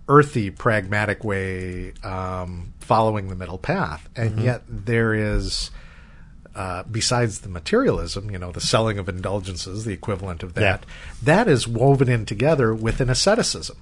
[0.08, 5.72] earthy, pragmatic way, um, following the middle path, and yet there is.
[6.56, 10.86] Uh, besides the materialism, you know, the selling of indulgences, the equivalent of that,
[11.24, 13.76] that is woven in together with an asceticism.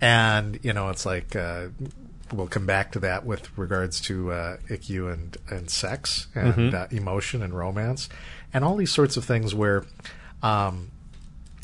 [0.00, 1.66] And, you know, it's like, uh,
[2.32, 6.86] we'll come back to that with regards to uh, Ikkyu and, and sex and uh,
[6.90, 8.08] emotion and romance
[8.52, 9.84] and all these sorts of things where,
[10.42, 10.90] um,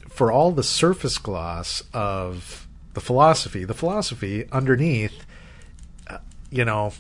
[0.09, 5.25] for all the surface gloss of the philosophy, the philosophy underneath,
[6.09, 6.19] uh,
[6.51, 6.93] you know,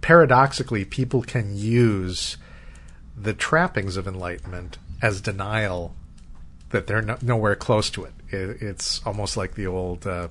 [0.00, 2.36] paradoxically, people can use
[3.16, 5.94] the trappings of enlightenment as denial
[6.70, 8.12] that they're no, nowhere close to it.
[8.30, 8.62] it.
[8.62, 10.28] It's almost like the old uh,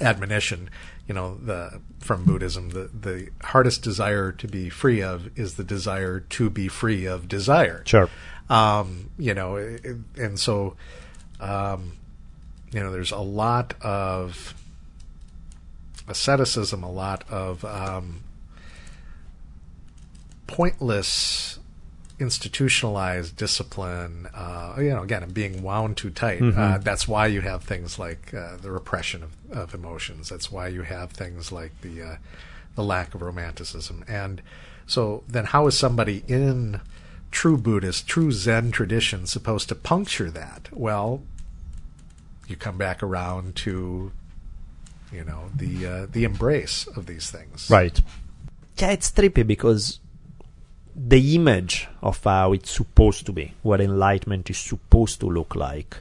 [0.00, 0.68] admonition,
[1.12, 2.70] you know, the from Buddhism.
[2.70, 7.28] The the hardest desire to be free of is the desire to be free of
[7.28, 7.82] desire.
[7.84, 8.08] Sure.
[8.48, 9.56] Um, you know,
[10.16, 10.74] and so,
[11.38, 11.98] um,
[12.72, 14.54] you know, there's a lot of
[16.08, 18.22] asceticism, a lot of um,
[20.46, 21.58] pointless
[22.18, 26.40] institutionalized discipline, uh, you know, again, being wound too tight.
[26.40, 30.28] Uh, that's why you have things like uh, the repression of, of emotions.
[30.28, 32.16] That's why you have things like the uh,
[32.74, 34.04] the lack of romanticism.
[34.08, 34.42] And
[34.86, 36.80] so, then how is somebody in
[37.30, 40.68] true Buddhist, true Zen tradition supposed to puncture that?
[40.72, 41.22] Well,
[42.48, 44.12] you come back around to,
[45.12, 47.68] you know, the uh, the embrace of these things.
[47.70, 48.00] Right.
[48.78, 50.00] Yeah, it's trippy because
[50.94, 55.98] the image of how it's supposed to be, what enlightenment is supposed to look like.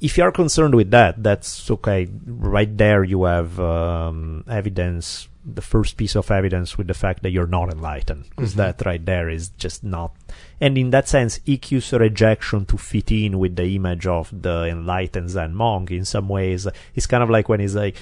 [0.00, 2.08] If you're concerned with that, that's okay.
[2.26, 7.30] Right there, you have um, evidence, the first piece of evidence with the fact that
[7.30, 8.26] you're not enlightened.
[8.30, 10.14] Because that right there is just not.
[10.60, 15.30] And in that sense, Ikkyu's rejection to fit in with the image of the enlightened
[15.30, 17.96] Zen monk in some ways is kind of like when he's like,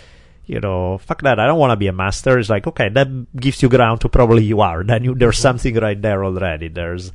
[0.47, 1.41] you know, fuck that.
[1.41, 2.39] I don't want to be a master.
[2.39, 4.83] It's like, okay, that gives you ground to probably you are.
[4.85, 6.69] Then you, there's something right there already.
[6.69, 7.13] There's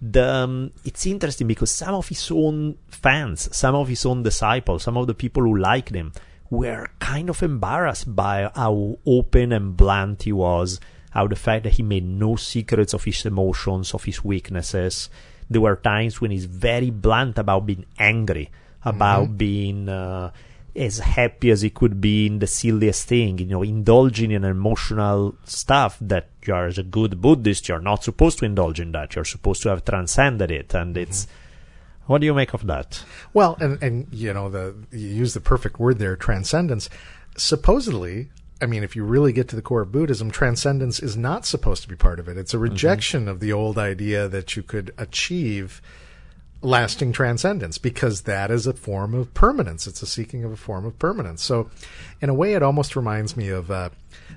[0.00, 4.82] the, um, it's interesting because some of his own fans, some of his own disciples,
[4.82, 6.12] some of the people who liked him
[6.50, 10.80] were kind of embarrassed by how open and blunt he was,
[11.10, 15.10] how the fact that he made no secrets of his emotions, of his weaknesses.
[15.50, 18.50] There were times when he's very blunt about being angry,
[18.84, 20.30] about being, uh,
[20.76, 25.34] as happy as he could be in the silliest thing, you know, indulging in emotional
[25.44, 29.14] stuff that you are as a good Buddhist, you're not supposed to indulge in that.
[29.14, 30.74] You're supposed to have transcended it.
[30.74, 31.26] And it's,
[32.08, 33.04] what do you make of that?
[33.32, 36.88] Well, and and you know the you use the perfect word there, transcendence.
[37.36, 41.44] Supposedly, I mean, if you really get to the core of Buddhism, transcendence is not
[41.44, 42.36] supposed to be part of it.
[42.38, 45.80] It's a rejection of the old idea that you could achieve
[46.60, 49.86] lasting transcendence because that is a form of permanence.
[49.86, 51.42] It's a seeking of a form of permanence.
[51.42, 51.70] So,
[52.20, 53.90] in a way, it almost reminds me of uh,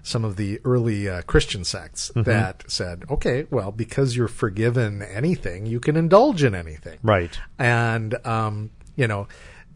[0.04, 5.66] some of the early uh, Christian sects that said, okay, well, because you're forgiven anything,
[5.66, 7.00] you can indulge in anything.
[7.04, 7.38] Right.
[7.60, 9.28] And, um, you know,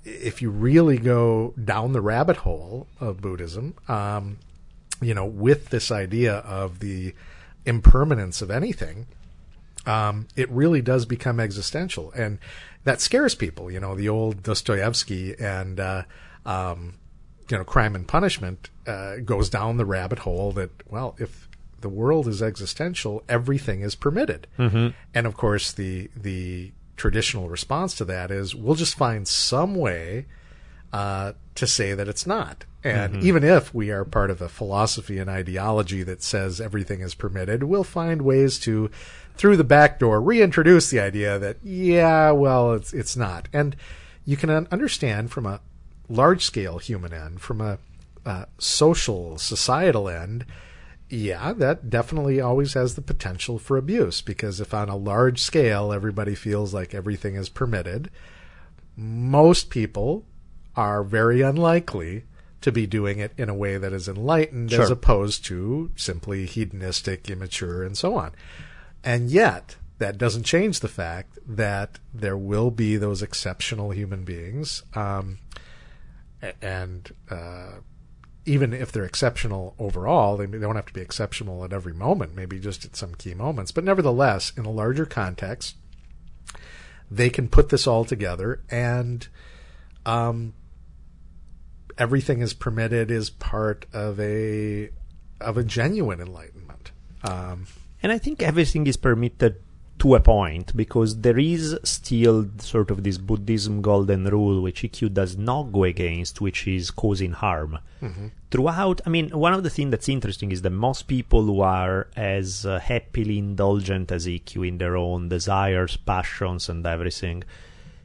[0.04, 4.38] if you really go down the rabbit hole of Buddhism, um,
[5.02, 7.14] you know, with this idea of the
[7.66, 9.08] impermanence of anything,
[9.86, 12.12] um, it really does become existential.
[12.16, 12.40] And
[12.84, 13.72] that scares people.
[13.72, 16.04] You know, the old Dostoevsky and, uh,
[16.46, 16.96] um,
[17.50, 21.48] you know, crime and punishment uh, goes down the rabbit hole that, well, if
[21.82, 24.48] the world is existential, everything is permitted.
[24.58, 24.90] Mm-hmm.
[25.14, 30.26] And of course, the the traditional response to that is we'll just find some way
[30.94, 32.66] uh, to say that it's not.
[32.86, 37.16] And even if we are part of a philosophy and ideology that says everything is
[37.16, 38.92] permitted, we'll find ways to,
[39.36, 43.50] through the back door, reintroduce the idea that yeah, well, it's it's not.
[43.52, 43.76] And
[44.24, 45.62] you can understand from a
[46.08, 47.80] large scale human end, from a
[48.26, 50.46] uh, social societal end,
[51.10, 55.94] yeah, that definitely always has the potential for abuse because if on a large scale
[55.94, 58.10] everybody feels like everything is permitted,
[58.98, 60.26] most people
[60.76, 62.24] are very unlikely
[62.62, 64.82] to be doing it in a way that is enlightened Sure.
[64.82, 68.32] as opposed to simply hedonistic, immature, and so on.
[69.04, 74.82] And yet, that doesn't change the fact that there will be those exceptional human beings.
[74.96, 75.38] Um,
[76.62, 77.74] and uh,
[78.46, 82.60] even if they're exceptional overall, they don't have to be exceptional at every moment, maybe
[82.60, 83.72] just at some key moments.
[83.72, 85.76] But nevertheless, in a larger context,
[87.10, 89.28] they can put this all together and
[90.06, 90.54] um,
[91.98, 94.90] everything is permitted is part of a
[95.42, 96.92] of a genuine enlightenment.
[97.24, 97.68] Um,
[98.02, 99.56] And I think everything is permitted
[99.98, 105.14] to a point because there is still sort of this Buddhism golden rule which Ikkyu
[105.14, 107.80] does not go against, which is causing harm.
[108.52, 112.08] Throughout, I mean, one of the things that's interesting is that most people who are
[112.16, 117.44] as uh, happily indulgent as Ikkyu in their own desires, passions, and everything,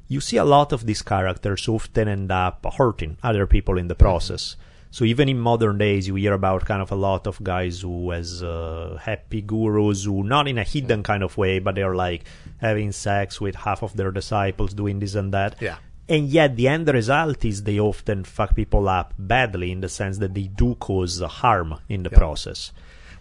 [0.09, 3.95] you see a lot of these characters often end up hurting other people in the
[3.95, 4.57] process.
[4.93, 8.13] So even in modern days, you hear about kind of a lot of guys who
[8.13, 12.25] as uh, happy gurus who, not in a hidden kind of way, but they're like
[12.59, 15.57] having sex with half of their disciples, doing this and that.
[15.61, 15.77] Yeah.
[16.09, 20.19] And yet the end result is they often fuck people up badly in the sense
[20.19, 22.73] that they do cause harm in the process.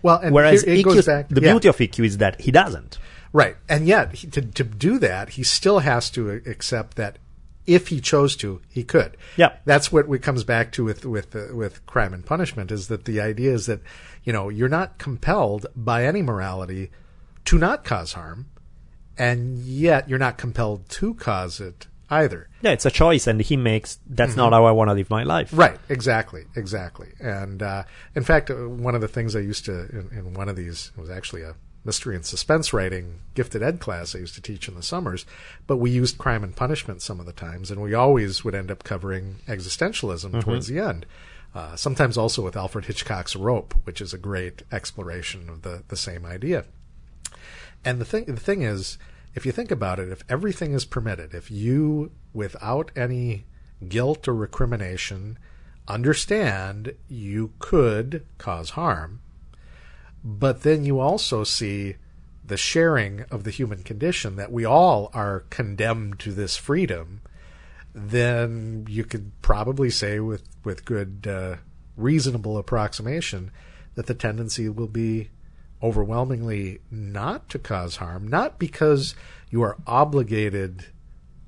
[0.02, 1.30] well, and Whereas here it Ikkyu, goes back.
[1.30, 1.52] the yeah.
[1.52, 2.98] beauty of Ikkyu is that he doesn't.
[3.32, 3.58] Right.
[3.70, 7.20] And yet, he, to, to do that, he still has to accept that
[7.70, 9.16] if he chose to, he could.
[9.38, 9.58] Yeah.
[9.66, 13.06] That's what it comes back to with, with, uh, with crime and punishment is that
[13.06, 13.82] the idea is that,
[14.24, 16.92] you know, you're not compelled by any morality
[17.46, 18.48] to not cause harm,
[19.18, 22.50] and yet you're not compelled to cause it either.
[22.62, 24.00] Yeah, it's a choice, and he makes.
[24.08, 25.52] That's not how I want to live my life.
[25.54, 27.10] Right, exactly, exactly.
[27.20, 27.84] And uh,
[28.16, 30.92] in fact, uh, one of the things I used to in, in one of these
[30.98, 34.76] was actually a mystery and suspense writing gifted ed class I used to teach in
[34.76, 35.26] the summers,
[35.68, 38.72] but we used crime and punishment some of the times, and we always would end
[38.72, 41.06] up covering existentialism towards the end.
[41.56, 45.98] Uh, sometimes also with Alfred Hitchcock's Rope, which is a great exploration of the the
[45.98, 46.66] same idea.
[47.84, 48.98] And the thing the thing is,
[49.34, 53.46] if you think about it, if everything is permitted, if you without any
[53.88, 55.40] guilt or recrimination
[55.88, 59.22] understand you could cause harm,
[60.24, 61.96] but then you also see
[62.44, 67.22] the sharing of the human condition that we all are condemned to this freedom,
[67.94, 71.56] then you could probably say with with good uh,
[71.96, 73.52] reasonable approximation
[73.96, 75.30] that the tendency will be
[75.82, 79.16] overwhelmingly not to cause harm, not because
[79.50, 80.86] you are obligated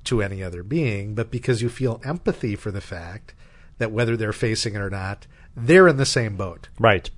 [0.04, 3.34] to any other being, but because you feel empathy for the fact
[3.78, 6.68] that whether they're facing it or not, they're in the same boat.
[6.78, 7.10] Right.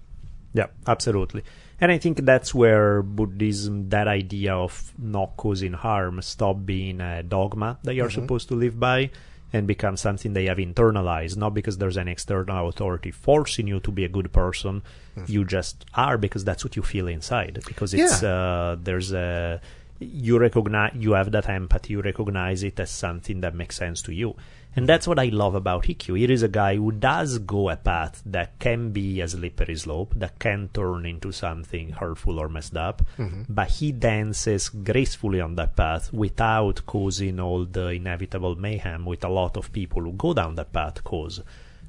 [0.55, 1.43] Yeah, absolutely.
[1.81, 7.23] And I think that's where Buddhism, that idea of not causing harm, stop being a
[7.23, 9.11] dogma that you're supposed to live by
[9.53, 13.91] and become something they have internalized, not because there's an external authority forcing you to
[13.91, 14.83] be a good person.
[15.27, 17.61] You just are because that's what you feel inside.
[17.67, 18.29] Because it's Yeah.
[18.29, 19.61] uh, there's a
[20.01, 24.13] you recognize you have that empathy, you recognize it as something that makes sense to
[24.13, 24.35] you.
[24.77, 25.87] And that's what I love about.
[25.87, 30.15] Here is a guy who does go a path that can be a slippery slope,
[30.17, 33.43] that can turn into something hurtful or messed up, mm-hmm.
[33.49, 39.29] but he dances gracefully on that path without causing all the inevitable mayhem with a
[39.29, 41.41] lot of people who go down that path cause.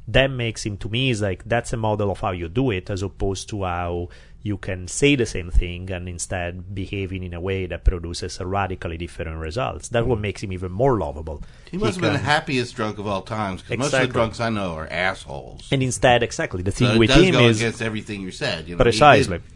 [0.07, 2.91] That makes him to me is like that's a model of how you do it
[2.91, 4.09] as opposed to how
[4.45, 8.45] you can say the same thing and instead behaving in a way that produces a
[8.45, 9.87] radically different results.
[9.89, 10.21] That's what mm.
[10.21, 11.41] makes him even more lovable.
[11.71, 14.13] He must have been the can- happiest drunk of all times because most of the
[14.13, 15.67] drunks I know are assholes.
[15.71, 18.29] and instead, exactly the So thing it with does him go is against everything you
[18.29, 18.67] said.
[18.67, 19.39] You know, precisely.
[19.39, 19.51] He did,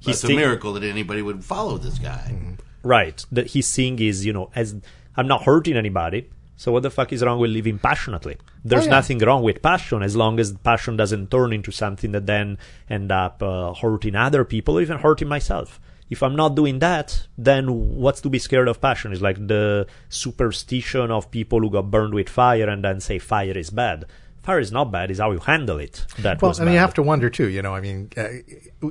[0.00, 2.58] He's it's a miracle that anybody would follow this guy.
[2.82, 3.24] Right.
[3.32, 4.76] The, his thing is, you know, as
[5.16, 8.36] I'm not hurting anybody, so what the fuck is wrong with living passionately?
[8.64, 8.90] There's Oh, yeah.
[8.92, 13.10] nothing wrong with passion as long as passion doesn't turn into something that then end
[13.12, 15.80] up uh, hurting other people or even hurting myself.
[16.10, 19.12] If I'm not doing that, then what's to be scared of passion?
[19.12, 23.56] Is like the superstition of people who got burned with fire and then say fire
[23.56, 24.04] is bad.
[24.42, 26.04] Fire is not bad; is how you handle it.
[26.18, 27.48] That Well, was mean, you have to wonder too.
[27.48, 28.28] You know, I mean, uh,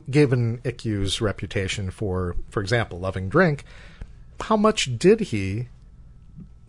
[0.09, 3.63] given Ikkyu's reputation for, for example, loving drink,
[4.41, 5.67] how much did he,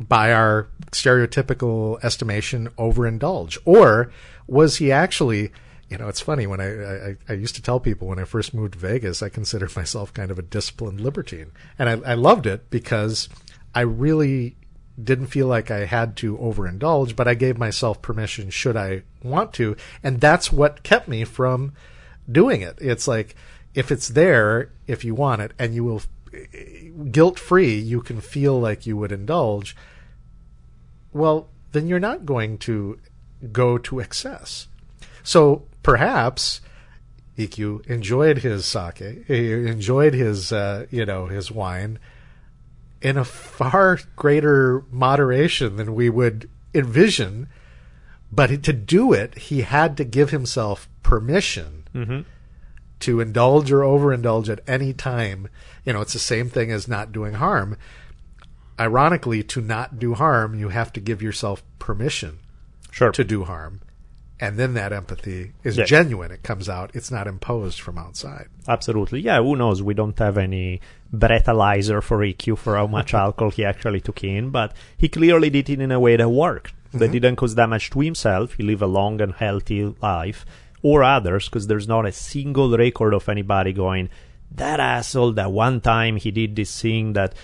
[0.08, 4.12] by our stereotypical estimation, overindulge, or
[4.46, 5.52] was he actually?
[5.90, 8.54] You know, it's funny when I, I I used to tell people when I first
[8.54, 12.46] moved to Vegas, I considered myself kind of a disciplined libertine, and I, I loved
[12.46, 13.28] it because
[13.74, 14.56] I really
[15.02, 19.52] didn't feel like I had to overindulge, but I gave myself permission should I want
[19.54, 19.76] to.
[20.02, 21.72] And that's what kept me from
[22.30, 22.78] doing it.
[22.80, 23.34] It's like,
[23.74, 26.02] if it's there, if you want it, and you will,
[26.32, 29.74] eh, guilt free, you can feel like you would indulge,
[31.14, 32.98] well, then you're not going to
[33.52, 34.68] go to excess.
[35.22, 36.60] So perhaps
[37.38, 41.98] Ikkyu enjoyed his sake, he enjoyed his uh, you know his wine
[43.00, 47.48] in a far greater moderation than we would envision.
[48.30, 51.84] But to do it, he had to give himself permission
[53.00, 55.48] to indulge or overindulge at any time.
[55.84, 57.76] You know, it's the same thing as not doing harm.
[58.78, 62.38] Ironically, to not do harm, you have to give yourself permission
[62.90, 63.12] Sure.
[63.12, 63.80] to do harm.
[64.40, 66.32] And then that empathy is genuine.
[66.32, 66.90] It comes out.
[66.92, 68.48] It's not imposed from outside.
[68.66, 69.20] Absolutely.
[69.20, 69.80] Yeah, who knows?
[69.80, 70.80] We don't have any
[71.14, 75.70] breathalyzer for Ikkyu for how much alcohol he actually took in, but he clearly did
[75.70, 76.74] it in a way that worked.
[76.92, 77.12] That mm-hmm.
[77.12, 78.54] didn't cause damage to himself.
[78.54, 80.44] He lived a long and healthy life,
[80.82, 84.10] or others, because there's not a single record of anybody going,
[84.52, 87.34] that asshole, that one time he did this thing that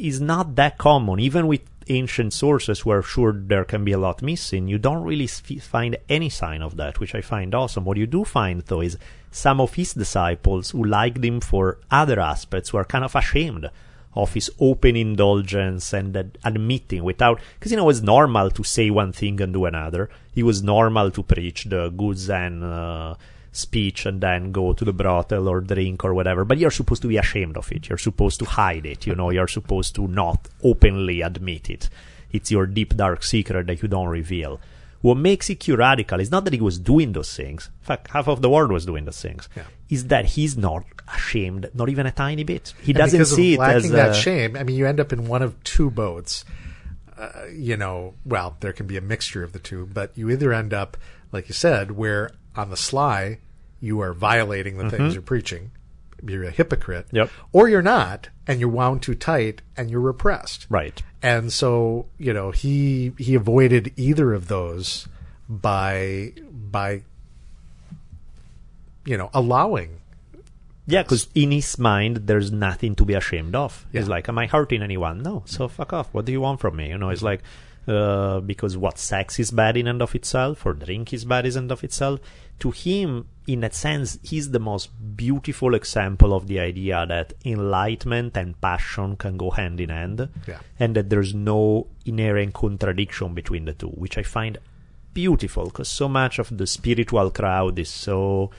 [0.00, 1.20] is not that common.
[1.20, 5.26] Even with ancient sources where sure there can be a lot missing, you don't really
[5.26, 7.84] find any sign of that, which I find awesome.
[7.84, 8.96] What you do find, though, is
[9.30, 13.70] some of his disciples who liked him for other aspects were kind of ashamed
[14.14, 19.12] of his open indulgence and admitting without, because you know, it's normal to say one
[19.12, 20.10] thing and do another.
[20.34, 23.14] It was normal to preach the good Zen uh,
[23.52, 27.08] speech and then go to the brothel or drink or whatever, but you're supposed to
[27.08, 27.88] be ashamed of it.
[27.88, 31.88] You're supposed to hide it, you know, you're supposed to not openly admit it.
[32.32, 34.60] It's your deep dark secret that you don't reveal.
[35.00, 37.70] What makes Ikkyu radical is not that he was doing those things.
[37.80, 39.48] In fact, half of the world was doing those things.
[39.56, 39.62] Yeah.
[39.88, 42.74] Is that he's not ashamed, not even a tiny bit.
[42.82, 44.56] He And doesn't see it lacking as that a, shame.
[44.56, 46.44] I mean, you end up in one of two boats.
[47.18, 50.52] Uh, you know, well, there can be a mixture of the two, but you either
[50.52, 50.96] end up,
[51.32, 53.38] like you said, where on the sly
[53.80, 55.70] you are violating the things you're preaching,
[56.22, 57.16] you're a hypocrite, Mm-hmm.
[57.16, 57.30] Yep.
[57.52, 60.66] or you're not, and you're wound too tight and you're repressed.
[60.68, 61.00] right.
[61.22, 65.06] And so, you know, he he avoided either of those
[65.48, 67.02] by by
[69.04, 70.00] you know allowing
[70.86, 73.86] Yeah, because in his mind, there's nothing to be ashamed of.
[73.92, 75.42] He's like, "Am I hurting anyone?" No.
[75.46, 76.08] So fuck off.
[76.12, 76.88] What do you want from me?
[76.88, 77.42] You know, it's like
[77.88, 81.56] uh, because what sex is bad in and of itself, or drink is bad in
[81.56, 82.20] and of itself.
[82.60, 88.36] To him, in a sense, he's the most beautiful example of the idea that enlightenment
[88.36, 90.58] and passion can go hand in hand, Yeah.
[90.78, 94.58] and that there's no inherent contradiction between the two, which I find
[95.14, 98.50] beautiful because so much of the spiritual crowd is so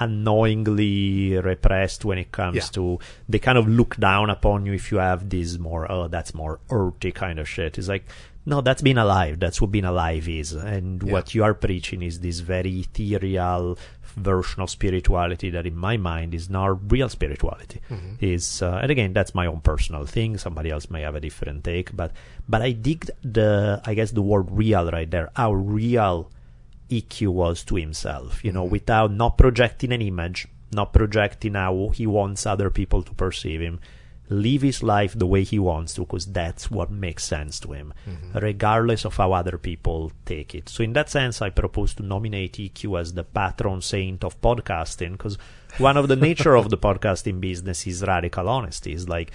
[0.00, 2.62] annoyingly repressed when it comes Yeah.
[2.72, 2.98] to
[3.28, 6.58] they kind of look down upon you if you have this more oh that's more
[6.70, 8.04] earthy kind of shit it's like
[8.46, 11.12] no that's being alive that's what being alive is and Yeah.
[11.12, 13.78] what you are preaching is this very ethereal
[14.16, 18.14] version of spirituality that in my mind is not real spirituality Mm-hmm.
[18.20, 21.64] is uh, and again that's my own personal thing somebody else may have a different
[21.64, 22.12] take but
[22.48, 26.30] but i dig the i guess the word real right there how real
[26.90, 32.06] Ikkyu was to himself, you know, without not projecting an image, not projecting how he
[32.06, 33.80] wants other people to perceive him.
[34.28, 37.92] Live his life the way he wants to, because that's what makes sense to him,
[38.08, 38.38] mm-hmm.
[38.38, 40.68] regardless of how other people take it.
[40.68, 45.12] So, in that sense, I propose to nominate Ikkyu as the patron saint of podcasting,
[45.12, 45.36] because
[45.78, 48.92] one of the nature of the podcasting business is radical honesty.
[48.92, 49.30] Is like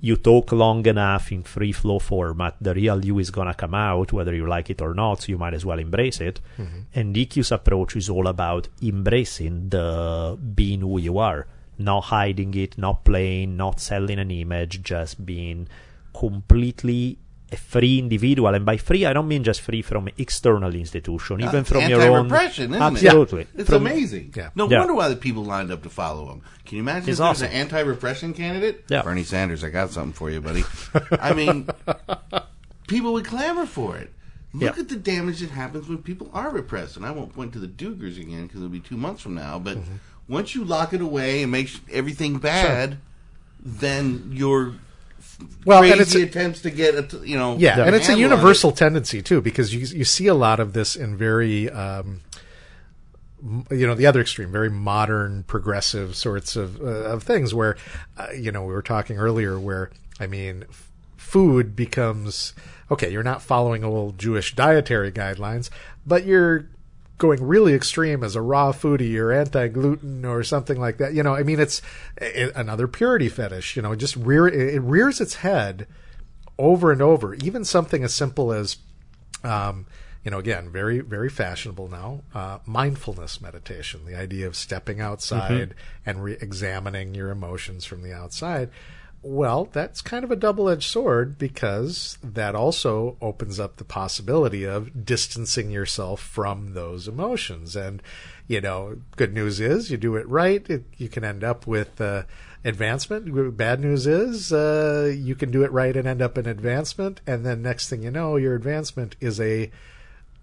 [0.00, 4.12] you talk long enough in free flow format, the real you is gonna come out,
[4.12, 6.40] whether you like it or not, so you might as well embrace it.
[6.56, 6.78] Mm-hmm.
[6.94, 11.46] And Ikkyu's approach is all about embracing the being who you are,
[11.78, 15.68] not hiding it, not playing, not selling an image, just being
[16.12, 17.18] completely
[17.50, 18.54] a free individual.
[18.54, 22.26] And by free, I don't mean just free from external institution, even from your own.
[22.30, 23.42] isn't Absolutely.
[23.42, 23.48] it?
[23.56, 24.34] It's From- amazing.
[24.36, 24.50] Yeah.
[24.54, 24.80] No Yeah.
[24.80, 26.42] wonder why the people lined up to follow him.
[26.66, 27.46] Can you imagine He's if there's awesome.
[27.46, 28.84] an anti-repression candidate?
[28.90, 29.00] Yeah.
[29.02, 30.64] Bernie Sanders, I got something for you, buddy.
[31.12, 31.68] I mean,
[32.86, 34.12] people would clamor for it.
[34.52, 34.80] Look Yeah.
[34.82, 36.96] at the damage that happens when people are repressed.
[36.96, 39.58] And I won't point to the Duggars again because it'll be two months from now.
[39.58, 39.94] But Mm-hmm.
[40.28, 42.98] Once you lock it away and make everything bad,
[43.60, 44.74] then your
[45.64, 48.12] Well, crazy and it's a- attempts to get a you know Yeah, and it's a
[48.12, 51.70] on it- universal tendency too, because you you see a lot of this in very,
[51.70, 52.20] um,
[53.70, 57.54] you know, the other extreme, very modern, progressive sorts of uh, of things.
[57.54, 57.76] Where,
[58.16, 62.52] uh, you know, we were talking earlier, where I mean, f- food becomes
[62.90, 63.10] okay.
[63.12, 65.70] You're not following old Jewish dietary guidelines,
[66.04, 66.66] but you're
[67.18, 71.12] going really extreme as a raw foodie or anti-gluten or something like that.
[71.12, 71.82] You know, I mean, it's
[72.20, 73.76] i another purity fetish.
[73.76, 75.86] You know, just rear it rears its head
[76.58, 77.34] over and over.
[77.34, 78.78] Even something as simple as,
[79.42, 79.86] um,
[80.24, 82.22] you know, again, very very fashionable now.
[82.34, 85.74] Uh, mindfulness meditation, the idea of stepping outside
[86.06, 88.70] and re-examining your emotions from the outside.
[89.22, 94.64] Well, that's kind of a double edged sword because that also opens up the possibility
[94.64, 97.74] of distancing yourself from those emotions.
[97.74, 98.00] And,
[98.46, 102.00] you know, good news is you do it right, it, you can end up with
[102.00, 102.22] uh,
[102.64, 103.56] advancement.
[103.56, 107.20] Bad news is uh, you can do it right and end up in advancement.
[107.26, 109.70] And then next thing you know, your advancement is a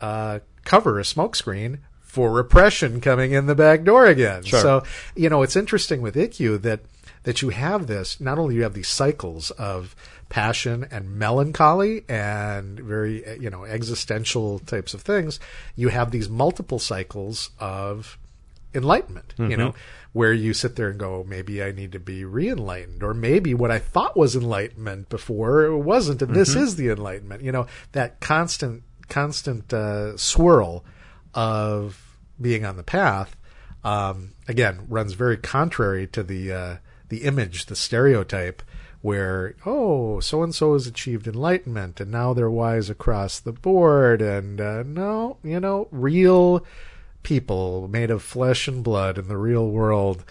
[0.01, 4.43] uh, cover, a smokescreen for repression coming in the back door again.
[4.43, 4.61] Sure.
[4.61, 4.83] So,
[5.15, 6.79] you know, it's interesting with Ikkyu that
[7.25, 8.21] that you have this.
[8.21, 9.95] Not only you have these cycles of
[10.29, 15.39] passion and melancholy and very you know existential types of things,
[15.75, 18.17] you have these multiple cycles of
[18.73, 19.33] enlightenment.
[19.51, 19.75] You know,
[20.13, 23.69] where you sit there and go, maybe I need to be re-enlightened, or maybe what
[23.69, 27.43] I thought was enlightenment before it wasn't, and this is the enlightenment.
[27.43, 30.85] You know, that constant constant uh, swirl
[31.33, 33.35] of being on the path
[33.83, 36.75] um, again runs very contrary to the uh,
[37.09, 38.61] the image, the stereotype,
[39.01, 44.21] where oh, so and so has achieved enlightenment and now they're wise across the board,
[44.21, 46.65] and uh, no, you know, real
[47.23, 50.23] people made of flesh and blood in the real world.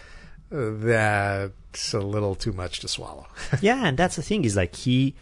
[0.53, 3.27] Uh, that's a little too much to swallow.
[3.61, 5.14] yeah, and that's the thing is like he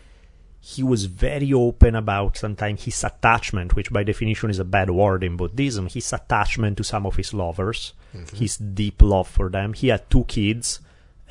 [0.64, 5.24] he was very open about sometimes his attachment, which by definition is a bad word
[5.24, 7.94] in Buddhism, his attachment to some of his lovers,
[8.32, 9.72] his deep love for them.
[9.72, 10.78] He had two kids,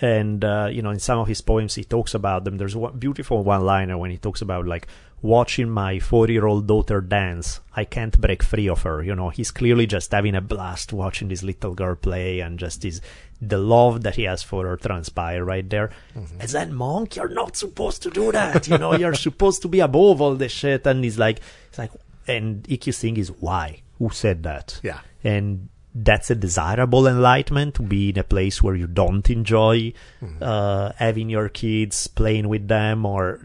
[0.02, 2.58] and uh, you know, in some of his poems, he talks about them.
[2.58, 4.88] There's one beautiful one-liner when he talks about like
[5.22, 7.60] watching my four-year-old daughter dance.
[7.76, 9.04] I can't break free of her.
[9.04, 12.82] You know, he's clearly just having a blast watching this little girl play, and just
[12.82, 13.00] his
[13.42, 15.92] the love that he has for her transpire right there.
[16.40, 18.68] As that monk, you're not supposed to do that.
[18.68, 20.86] You know, you're supposed to be above all this shit.
[20.86, 21.92] And he's like, it's like,
[22.28, 23.82] and Ikkyu Singh is why?
[23.98, 24.80] Who said that?
[24.84, 25.00] Yeah.
[25.24, 29.94] And that's a desirable enlightenment to be in a place where you don't enjoy
[30.42, 33.42] uh, having your kids playing with them or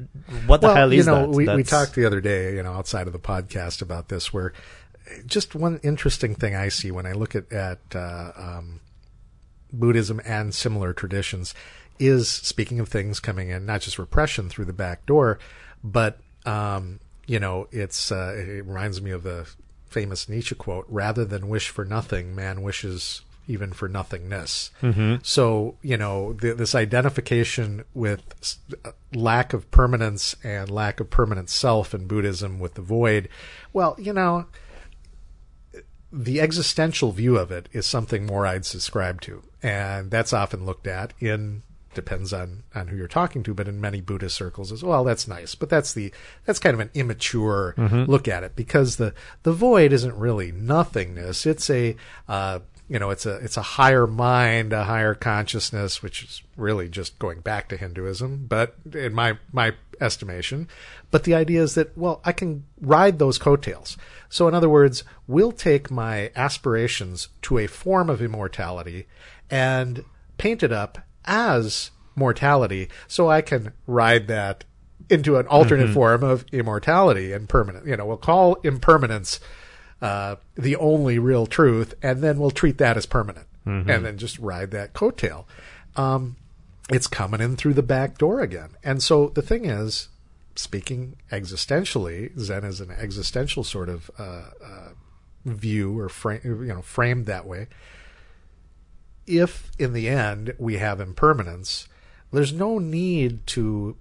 [0.47, 1.31] what the well, hell is you know, that?
[1.31, 4.53] We, we talked the other day, you know, outside of the podcast about this, where
[5.27, 8.81] just one interesting thing I see when I look at at uh, um,
[9.73, 11.53] Buddhism and similar traditions
[11.99, 15.39] is speaking of things coming in, not just repression through the back door,
[15.83, 19.49] but um, you know, it's uh, it reminds me of the
[19.89, 24.73] famous Nietzsche quote: "Rather than wish for nothing, man wishes." Even for nothingness.
[25.23, 28.21] So, you know, th- this identification with
[28.85, 33.29] uh, lack of permanence and lack of permanent self in Buddhism with the void,
[33.73, 34.47] well, you know,
[36.13, 40.89] the existential view of it is something more I'd subscribe to, and that's often looked
[40.89, 41.63] at in
[41.97, 45.03] depends on on who you're talking to, but in many Buddhist circles as well.
[45.03, 46.13] That's nice, but that's the
[46.45, 47.75] that's kind of an immature
[48.07, 51.45] look at it because the the void isn't really nothingness.
[51.47, 51.97] It's a
[52.29, 56.89] uh, you know it's a it's a higher mind, a higher consciousness, which is really
[56.89, 60.69] just going back to Hinduism, but in my my estimation.
[61.11, 63.97] But the idea is that well, I can ride those coattails.
[64.29, 69.07] So in other words, we'll take my aspirations to a form of immortality
[69.51, 70.05] and
[70.39, 74.65] paint it up as mortality so I can ride that
[75.09, 77.87] into an alternate form of immortality and permanent.
[77.87, 79.39] You know, we'll call impermanence
[80.03, 83.47] uh, the only real truth, and then we'll treat that as permanent,
[83.91, 85.45] and then just ride that coattail.
[85.97, 86.37] Um,
[86.91, 88.71] it's coming in through the back door again.
[88.85, 90.09] And so the thing is,
[90.55, 94.89] speaking existentially, Zen is an existential sort of uh, uh,
[95.45, 97.67] view or frame, you know, framed that way.
[99.27, 101.89] If in the end we have impermanence,
[102.33, 103.97] there's no need to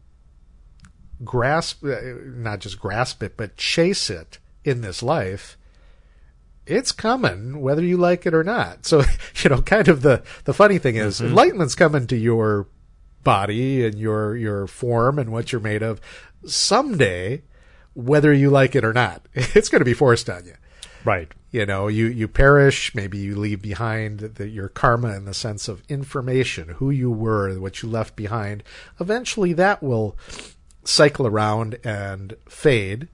[1.23, 5.57] grasp, uh, not just grasp it, but chase it in this life
[6.65, 8.85] it's coming whether you like it or not.
[8.85, 9.03] So,
[9.43, 12.67] you know, kind of the, the funny thing is enlightenment's coming to your
[13.23, 15.99] body and your, your form and what you're made of
[16.45, 17.43] someday,
[17.93, 19.27] whether you like it or not.
[19.35, 20.55] It's going to be forced on you.
[21.03, 21.31] right.
[21.55, 25.69] You know, you, you perish, maybe you leave behind the, your karma in the sense
[25.69, 28.61] of information, who you were, what you left behind.
[28.99, 30.17] Eventually that will
[30.83, 33.07] cycle around and fade.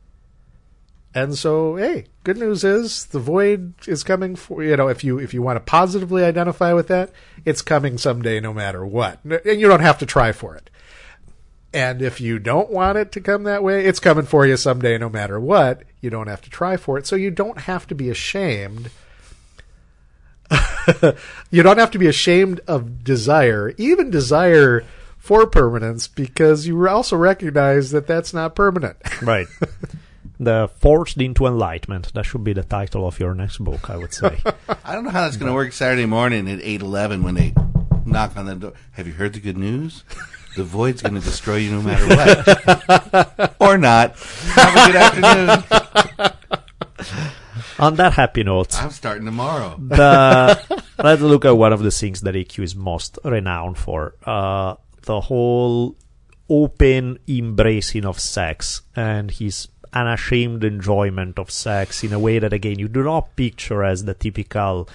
[1.13, 5.19] And so, hey, good news is the void is coming for you know if you
[5.19, 7.11] if you want to positively identify with that,
[7.45, 9.23] it's coming someday no matter what.
[9.23, 10.71] And you don't have to try for it.
[11.73, 14.97] And if you don't want it to come that way, it's coming for you someday
[14.97, 15.83] no matter what.
[16.01, 17.07] You don't have to try for it.
[17.07, 18.91] So you don't have to be ashamed.
[21.51, 24.83] you don't have to be ashamed of desire, even desire
[25.17, 28.97] for permanence, because you also recognize that that's not permanent.
[29.21, 29.47] Right.
[30.39, 32.11] the Forced into Enlightenment.
[32.13, 34.39] That should be the title of your next book, I would say.
[34.83, 37.53] I don't know how that's going to work Saturday morning at eight eleven when they
[38.03, 38.73] knock on the door.
[38.93, 40.03] Have you heard the good news?
[40.55, 43.55] The void's going to destroy you no matter what.
[43.59, 44.17] or not.
[44.17, 45.63] Have a good afternoon.
[47.79, 49.75] On that happy note, I'm starting tomorrow.
[49.79, 54.13] the, let's look at one of the things that Ikkyu is most renowned for.
[54.23, 55.95] Uh, the whole
[56.47, 62.77] open embracing of sex and his unashamed enjoyment of sex in a way that, again,
[62.77, 64.87] you do not picture as the typical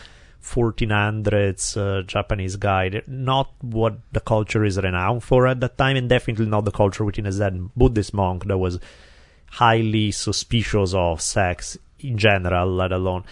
[0.47, 3.03] 1400s uh, Japanese guy.
[3.07, 7.05] Not what the culture is renowned for at that time, and definitely not the culture
[7.05, 8.79] within a Zen Buddhist monk that was
[9.53, 13.25] highly suspicious of sex in general, let alone.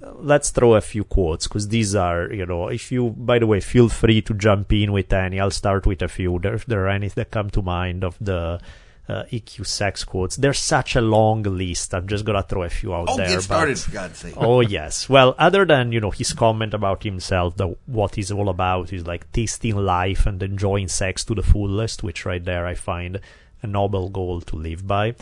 [0.00, 3.60] Let's throw a few quotes because these are, you know, if you, by the way,
[3.60, 5.40] feel free to jump in with any.
[5.40, 6.38] I'll start with a few.
[6.38, 8.60] There, if there are any that come to mind of the
[9.08, 11.94] uh, Ikkyu sex quotes, there's such a long list.
[11.94, 13.26] I'm just gonna throw a few out Oh, there.
[13.28, 14.34] get but- started, for God's sake.
[14.36, 15.08] oh yes.
[15.08, 19.06] Well, other than you know his comment about himself, the what he's all about is
[19.06, 23.20] like tasting life and enjoying sex to the fullest, which right there I find
[23.62, 25.14] a noble goal to live by.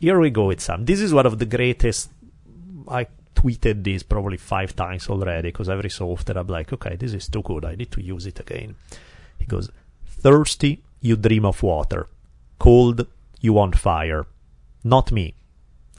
[0.00, 0.84] Here we go with some.
[0.84, 2.10] This is one of the greatest.
[2.88, 7.12] I tweeted this probably five times already because every so often I'm like, okay, this
[7.12, 7.64] is too good.
[7.64, 8.76] I need to use it again.
[9.38, 9.70] He goes,
[10.06, 12.08] thirsty, you dream of water.
[12.58, 13.06] Cold,
[13.40, 14.26] you want fire.
[14.82, 15.34] Not me.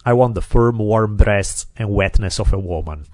[0.06, 3.06] I want the firm, warm breasts and wetness of a woman.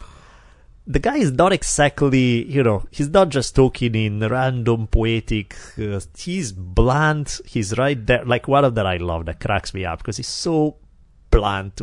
[0.85, 5.55] The guy is not exactly, you know, he's not just talking in random poetic.
[5.79, 7.39] Uh, he's blunt.
[7.45, 8.25] He's right there.
[8.25, 10.75] Like one of that I love that cracks me up because he's so
[11.31, 11.81] blunt.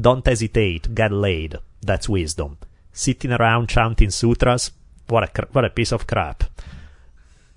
[0.00, 0.94] Don't hesitate.
[0.94, 1.56] Get laid.
[1.82, 2.58] That's wisdom.
[2.92, 4.72] Sitting around chanting sutras.
[5.08, 6.44] What a what a piece of crap.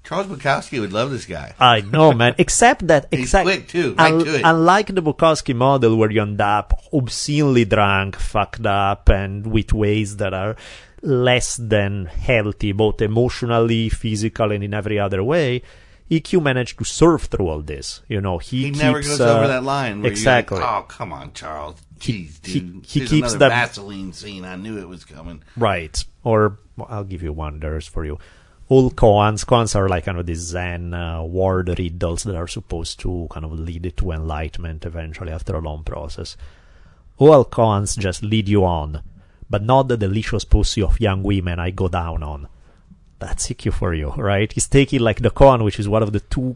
[0.06, 1.54] Charles Bukowski would love this guy.
[1.60, 2.36] I know, man.
[2.38, 3.96] Except that, exactly quick, too.
[3.96, 4.42] Right to it.
[4.46, 10.18] unlike the Bukowski model, where you end up obscenely drunk, fucked up, and with ways
[10.18, 10.56] that are
[11.02, 15.62] less than healthy, both emotionally, physical, and in every other way.
[16.10, 18.02] Ikkyu managed to surf through all this.
[18.08, 20.04] You know, he, He keeps, never goes uh, over that line.
[20.04, 20.60] Where exactly.
[20.60, 21.78] Like, oh, come on, Charles.
[22.00, 22.86] He- Jeez, he- dude.
[22.86, 24.46] he Here's keeps that- Vaseline scene.
[24.46, 25.42] I knew it was coming.
[25.58, 26.04] Right.
[26.24, 27.60] Or well, I'll give you one.
[27.60, 28.20] There's for you.
[28.68, 29.46] All koans.
[29.46, 33.46] Koans are like kind of these Zen uh, word riddles that are supposed to kind
[33.46, 36.36] of lead to enlightenment eventually after a long process.
[37.18, 39.02] All koans just lead you on,
[39.50, 42.48] but not the delicious pussy of young women I go down on.
[43.20, 44.52] That's Ikkyu for you, right?
[44.52, 46.56] He's taking like the koan, which is one of the two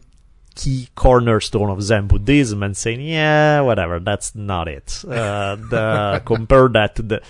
[0.56, 5.04] key cornerstone of Zen Buddhism, and saying, yeah, whatever, that's not it.
[5.08, 7.22] Uh, the, compare that to the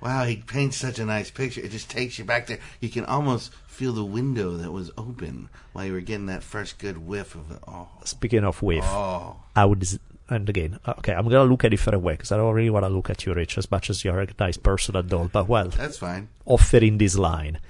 [0.00, 1.60] Wow, he paints such a nice picture.
[1.60, 2.58] It just takes you back there.
[2.80, 6.78] You can almost feel the window that was open while you were getting that first
[6.78, 7.58] good whiff of it.
[7.68, 9.36] Oh, Speaking of whiff, oh.
[9.54, 9.86] I would.
[10.28, 12.70] And again, uh, okay, I'm gonna look at it different way because I don't really
[12.70, 15.28] want to look at you, Rich, as much as you're a nice person and all.
[15.28, 16.28] But well, That's fine.
[16.44, 17.60] offering this line,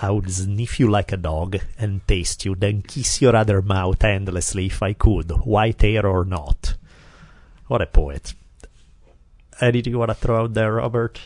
[0.00, 4.02] I would sniff you like a dog and taste you, then kiss your other mouth
[4.02, 6.74] endlessly if I could, white hair or not.
[7.68, 8.34] What a poet!
[9.60, 11.20] Anything you want to throw out there, Robert?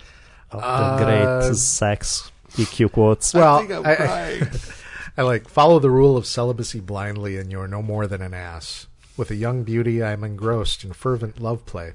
[0.51, 1.05] Of the Uh,
[1.47, 3.34] great sex Ikkyu quotes.
[3.34, 4.50] Well, I think I'm I- I-
[5.18, 8.34] I like follow the rule of celibacy blindly, and you are no more than an
[8.34, 8.86] ass.
[9.16, 11.92] With a young beauty, I am engrossed in fervent love play.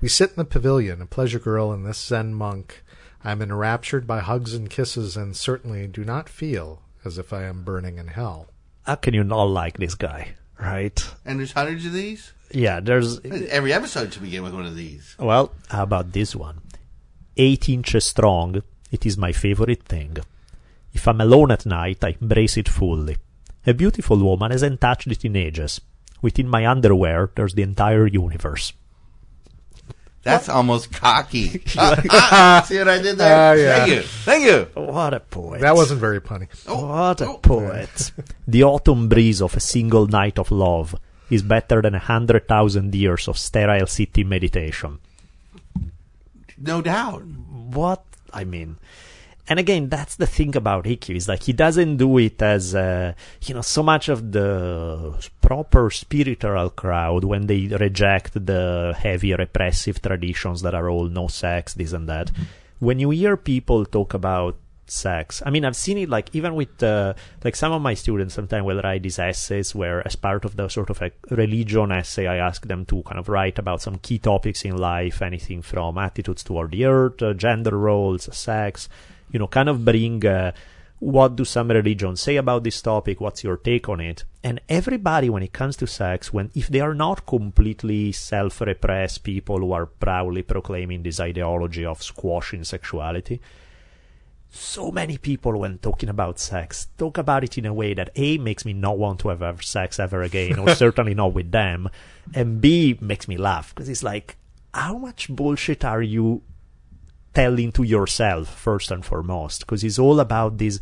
[0.00, 2.82] We sit in the pavilion, a pleasure girl and this Zen monk.
[3.22, 7.42] I am enraptured by hugs and kisses, and certainly do not feel as if I
[7.42, 8.48] am burning in hell.
[8.84, 11.06] How can you not like this guy, right?
[11.26, 12.32] and there's hundreds of these.
[12.52, 15.14] Yeah, there's Every episode should begin with one of these.
[15.18, 16.60] Well, how about this one?
[17.36, 20.16] Eight inches strong, it is my favorite thing.
[20.92, 23.16] If I'm alone at night, I embrace it fully.
[23.66, 25.80] A beautiful woman hasn't touched it in ages.
[26.22, 28.72] Within my underwear, there's the entire universe.
[30.22, 31.48] That's almost cocky.
[31.66, 33.36] See what I did there?
[33.36, 33.76] Ah, yeah.
[33.76, 34.02] Thank you.
[34.02, 34.82] Thank you.
[34.82, 35.60] What a poet.
[35.60, 36.48] That wasn't very punny.
[36.66, 37.38] What a oh.
[37.38, 38.10] poet.
[38.48, 40.96] the autumn breeze of a single night of love
[41.30, 44.98] is better than a hundred thousand years of sterile city meditation.
[46.58, 47.22] No doubt.
[47.22, 48.02] what
[48.36, 48.76] I mean.
[49.48, 53.14] And again, that's the thing about Ikkyu is like he doesn't do it as uh,
[53.46, 60.02] you know so much of the proper spiritual crowd when they reject the heavy repressive
[60.02, 62.32] traditions that are all no sex, this and that.
[62.80, 64.56] When you hear people talk about
[64.90, 67.14] sex, I mean, I've seen it like even with uh,
[67.44, 70.68] like some of my students sometimes will write these essays where, as part of the
[70.68, 74.18] sort of a religion essay, I ask them to kind of write about some key
[74.18, 78.88] topics in life, anything from attitudes toward the earth, uh, gender roles, sex
[79.30, 80.52] you know, kind of bring uh,
[80.98, 83.20] what do some religions say about this topic?
[83.20, 84.24] What's your take on it?
[84.42, 89.58] And everybody, when it comes to sex, when if they are not completely self-repressed people
[89.58, 93.40] who are proudly proclaiming this ideology of squashing sexuality,
[94.58, 98.38] so many people when talking about sex talk about it in a way that a
[98.38, 101.88] makes me not want to have sex ever again or certainly not with them
[102.34, 104.36] and b makes me laugh because it's like
[104.72, 106.42] how much bullshit are you
[107.36, 109.60] telling to yourself first and foremost?
[109.60, 110.80] Because it's all about this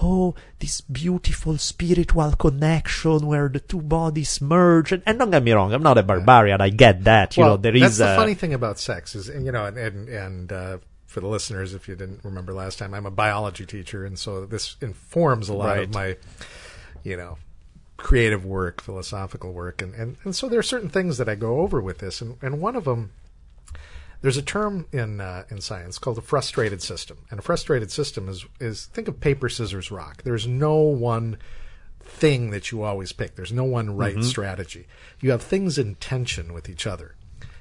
[0.00, 5.50] oh this beautiful spiritual connection where the two bodies merge and, and don't get me
[5.50, 8.12] wrong i'm not a barbarian i get that you well, know there is that's the
[8.12, 10.78] a- funny thing about sex is you know and and, and uh,
[11.18, 14.46] for the listeners if you didn't remember last time i'm a biology teacher and so
[14.46, 15.82] this informs a lot Right.
[15.84, 16.16] of my
[17.02, 17.38] you know
[17.96, 21.58] creative work philosophical work and, and and so there are certain things that i go
[21.58, 23.10] over with this and and one of them
[24.20, 28.28] there's a term in uh, in science called a frustrated system, and a frustrated system
[28.28, 30.24] is is think of paper, scissors, rock.
[30.24, 31.38] There's no one
[32.00, 33.36] thing that you always pick.
[33.36, 34.88] There's no one right strategy.
[35.20, 37.14] You have things in tension with each other.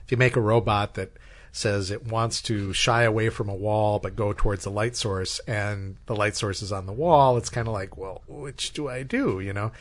[0.03, 1.11] If you make a robot that
[1.57, 5.39] says it wants to shy away from a wall but go towards the light source
[5.47, 8.87] and the light source is on the wall, it's kind of like, well, which do
[8.87, 9.71] I do, you know?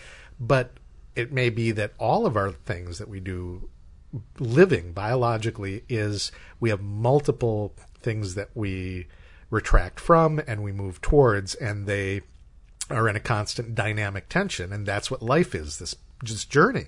[0.41, 0.72] But
[1.14, 3.68] it may be that all of our things that we do
[4.39, 9.07] living biologically is we have multiple things that we
[9.51, 12.22] retract from and we move towards and they
[12.91, 16.87] are in a constant dynamic tension and that's what life is this just journey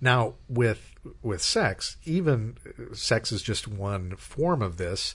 [0.00, 5.14] now with with sex even uh, sex is just one form of this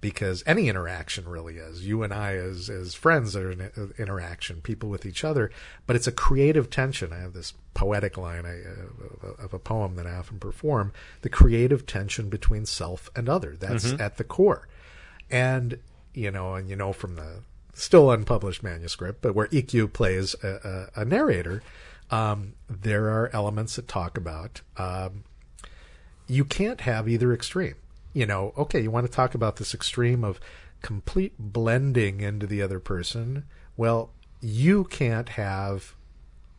[0.00, 1.86] because any interaction really is.
[1.86, 5.50] You and i as as friends are in uh, interaction people with each other
[5.86, 7.12] but it's a creative tension.
[7.12, 8.60] I have this poetic line I,
[9.26, 13.56] uh, of a poem that i often perform the creative tension between self and other.
[13.58, 14.68] That's at the core.
[15.30, 15.78] And
[16.12, 17.40] you know and you know from the
[17.72, 21.62] still unpublished manuscript but where Ikkyu plays a, a, a narrator
[22.10, 25.24] um, there are elements that talk about um,
[26.26, 27.74] you can't have either extreme.
[28.12, 30.40] You know, okay, you want to talk about this extreme of
[30.82, 33.44] complete blending into the other person.
[33.76, 35.94] Well, you can't have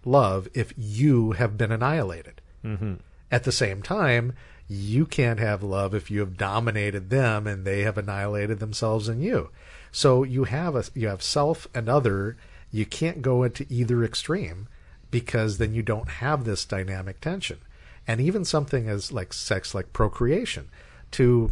[0.03, 2.41] love if you have been annihilated.
[2.63, 2.95] Mm-hmm.
[3.31, 4.33] At the same time,
[4.67, 9.21] you can't have love if you have dominated them and they have annihilated themselves in
[9.21, 9.49] you.
[9.91, 12.37] So you have a you have self and other.
[12.71, 14.67] You can't go into either extreme
[15.15, 17.57] because then you don't have this dynamic tension.
[18.05, 20.67] And even something as like sex, like procreation,
[21.11, 21.51] to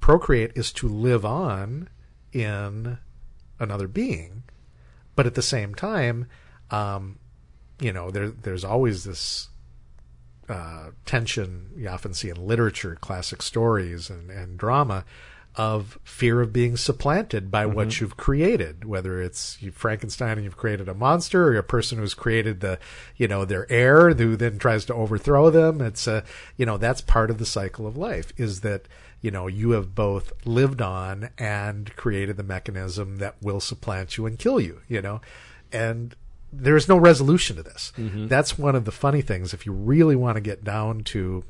[0.00, 1.90] procreate is to live on
[2.32, 2.96] in
[3.60, 4.44] another being,
[5.14, 6.26] but at the same time,
[6.70, 7.18] um,
[7.78, 9.50] you know, there there's always this
[10.48, 15.04] uh, tension you often see in literature, classic stories, and, and drama
[15.56, 18.04] of fear of being supplanted by what mm-hmm.
[18.04, 22.60] you've created, whether it's Frankenstein and you've created a monster, or a person who's created
[22.60, 22.78] the,
[23.16, 25.80] you know, their heir who then tries to overthrow them.
[25.80, 26.24] It's a,
[26.56, 28.32] you know, that's part of the cycle of life.
[28.36, 28.86] Is that
[29.22, 34.26] you know you have both lived on and created the mechanism that will supplant you
[34.26, 34.82] and kill you.
[34.88, 35.20] You know,
[35.72, 36.14] and
[36.52, 37.92] there is no resolution to this.
[37.96, 38.28] Mm-hmm.
[38.28, 39.52] That's one of the funny things.
[39.52, 41.44] If you really want to get down to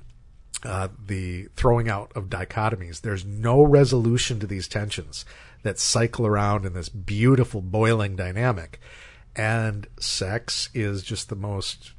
[0.66, 5.24] uh, the throwing out of dichotomies, there's no resolution to these tensions
[5.62, 8.80] that cycle around in this beautiful boiling dynamic.
[9.34, 11.92] And sex is just the most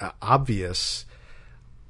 [0.00, 1.04] uh, obvious,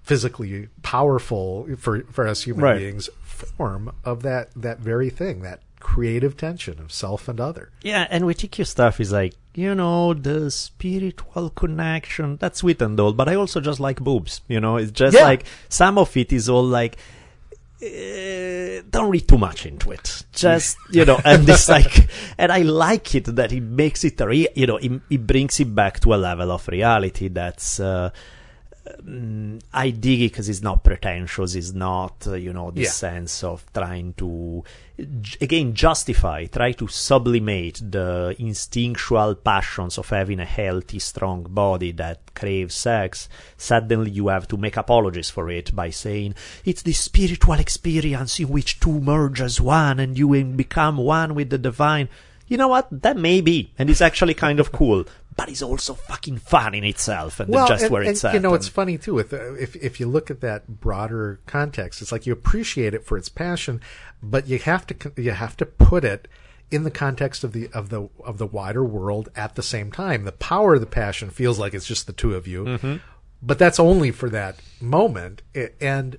[0.02, 2.78] physically powerful for, for us human Right.
[2.78, 7.70] beings form of that, that very thing, that creative tension of self and other.
[7.82, 12.98] Yeah, and with Ikkyu stuff is like, you know, the spiritual connection, that's sweet and
[13.00, 15.24] all, but I also just like boobs, you know, it's just Yeah.
[15.24, 16.96] like, some of it is all like,
[17.82, 20.24] eh, don't read too much into it.
[20.32, 24.48] Just, you know, and it's like, and I like it that it makes it, re-
[24.54, 28.10] you know, it, it brings it back to a level of reality that's, uh,
[29.02, 31.54] mm, I dig it because it's not pretentious.
[31.54, 32.90] It's not, uh, you know, this Yeah.
[32.90, 34.64] sense of trying to,
[35.20, 41.92] j- again, justify, try to sublimate the instinctual passions of having a healthy, strong body
[41.92, 43.28] that craves sex.
[43.56, 46.34] Suddenly you have to make apologies for it by saying
[46.64, 51.50] it's the spiritual experience in which two merge as one and you become one with
[51.50, 52.08] the divine.
[52.48, 52.88] You know what?
[52.90, 55.04] That may be, and it's actually kind of cool.
[55.36, 58.34] But it's also fucking fun in itself, and just and, where and, it's at.
[58.34, 59.14] You know, and- it's funny too.
[59.14, 63.04] With uh, if if you look at that broader context, it's like you appreciate it
[63.04, 63.80] for its passion,
[64.22, 66.26] but you have to you have to put it
[66.70, 70.24] in the context of the of the of the wider world at the same time.
[70.24, 72.96] The power of the passion feels like it's just the two of you, Mm-hmm.
[73.42, 75.42] but that's only for that moment.
[75.80, 76.16] And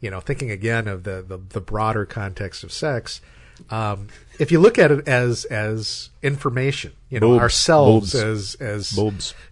[0.00, 3.20] you know, thinking again of the the, the broader context of sex.
[3.68, 4.08] Um,
[4.38, 8.96] if you look at it as as information, you know, ourselves as as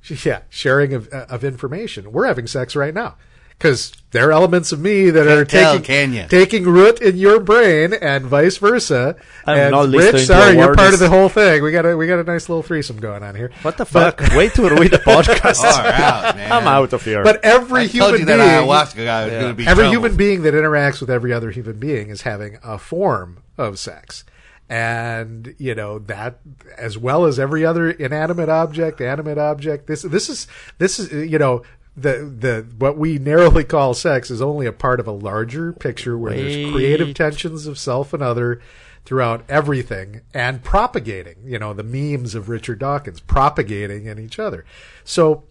[0.25, 2.13] yeah, sharing of of information.
[2.13, 3.17] We're having sex right now
[3.59, 6.27] because there are elements of me that are tell, taking can ya?
[6.29, 9.17] taking root in your brain, and vice versa.
[9.45, 11.63] I'm and not listening Rich, to sorry, a you're part of the whole thing.
[11.63, 13.51] We got a we got a nice little threesome going on here.
[13.63, 14.21] What the fuck?
[14.35, 15.57] Way to ruin the podcast.
[15.63, 16.53] Far out, man.
[16.53, 17.23] I'm out of here.
[17.25, 19.91] But every I human told you being, ayahuasca guy was be every trouble.
[19.91, 24.25] human being that interacts with every other human being is having a form of sex.
[24.71, 26.41] And you know that,
[26.77, 29.87] as well as every other inanimate object, animate object.
[29.87, 30.47] This, this is,
[30.77, 31.63] this is, you know,
[32.01, 36.17] the the what we narrowly call sex is only a part of a larger picture
[36.17, 38.61] where there's creative tensions of self and other
[39.05, 41.37] throughout everything and propagating.
[41.45, 44.65] You know, the memes of Richard Dawkins propagating in each other.
[45.05, 45.45] So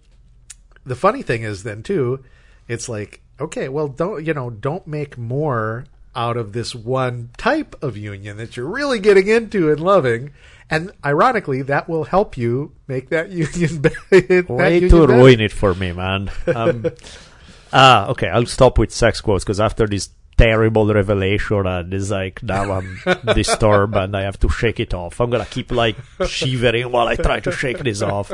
[0.87, 2.23] the funny thing is then too
[2.67, 5.85] it's like okay well don't you know don't make more
[6.15, 10.31] out of this one type of union that you're really getting into and loving
[10.69, 13.89] and ironically that will help you make that union be-
[14.19, 15.13] that Way union to better.
[15.19, 16.29] ruin it for me, man.
[16.47, 16.85] Um,
[17.73, 18.27] ah, okay.
[18.29, 22.99] I'll stop with sex quotes because after this terrible revelation, and it's like now I'm
[23.33, 25.19] disturbed and I have to shake it off.
[25.19, 25.95] I'm gonna keep like
[26.27, 28.29] shivering while I try to shake this off.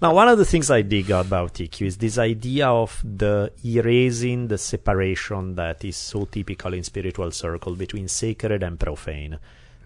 [0.00, 4.48] Now, one of the things I dig about Ikkyu is this idea of the erasing
[4.48, 9.38] the separation that is so typical in spiritual circle between sacred and profane.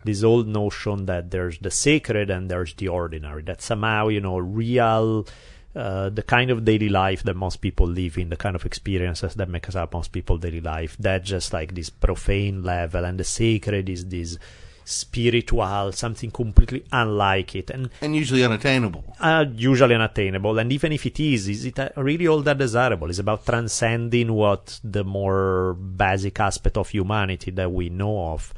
[0.04, 3.42] This old notion that there's the sacred and there's the ordinary.
[3.42, 5.26] That somehow, you know, real,
[5.74, 9.34] uh, the kind of daily life that most people live in, the kind of experiences
[9.34, 13.18] that make us up most people daily life, that just like this profane level, and
[13.18, 14.38] the sacred is this
[14.86, 17.70] spiritual, something completely unlike it.
[17.70, 19.02] And and usually unattainable.
[19.18, 20.58] uh, usually unattainable.
[20.58, 23.08] And even if it is, is it uh, really all that desirable?
[23.08, 28.52] It's about transcending what the more basic aspect of humanity that we know of.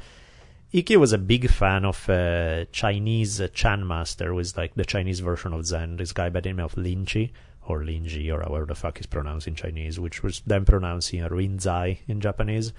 [0.73, 5.53] Ikkyu was a big fan of uh, Chinese Chan Master, is like the Chinese version
[5.53, 5.95] of Zen.
[5.95, 7.31] This guy by the name of Lin Chi,
[7.65, 11.13] or Lin Ji, or however the fuck is pronounced in Chinese, which was then pronounced
[11.13, 12.73] in Rinzai in Japanese.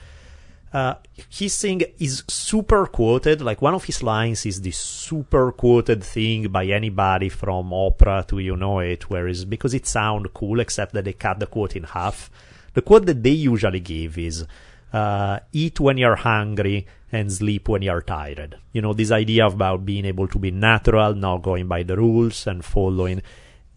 [0.71, 0.97] Uh,
[1.31, 3.41] his thing is super quoted.
[3.41, 8.39] Like one of his lines is this super quoted thing by anybody from Oprah to
[8.39, 11.85] you know it, whereas because it sounds cool, except that they cut the quote in
[11.85, 12.31] half.
[12.75, 14.45] The quote that they usually give is
[14.93, 18.57] uh, eat when you're hungry and sleep when you're tired.
[18.73, 22.47] You know, this idea about being able to be natural, not going by the rules
[22.47, 23.23] and following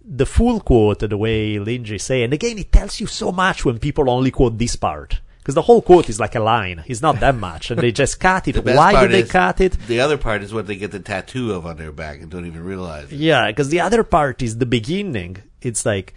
[0.03, 3.63] the full quote, the way Lin Chi say, and again, it tells you so much
[3.63, 5.21] when people only quote this part.
[5.37, 6.83] Because the whole quote is like a line.
[6.85, 7.71] It's not that much.
[7.71, 8.55] And they just cut it.
[8.63, 9.73] The Why do they cut it?
[9.87, 12.45] The other part is what they get the tattoo of on their back and don't
[12.45, 13.15] even realize it.
[13.15, 15.37] Yeah, because the other part is the beginning.
[15.61, 16.13] It's like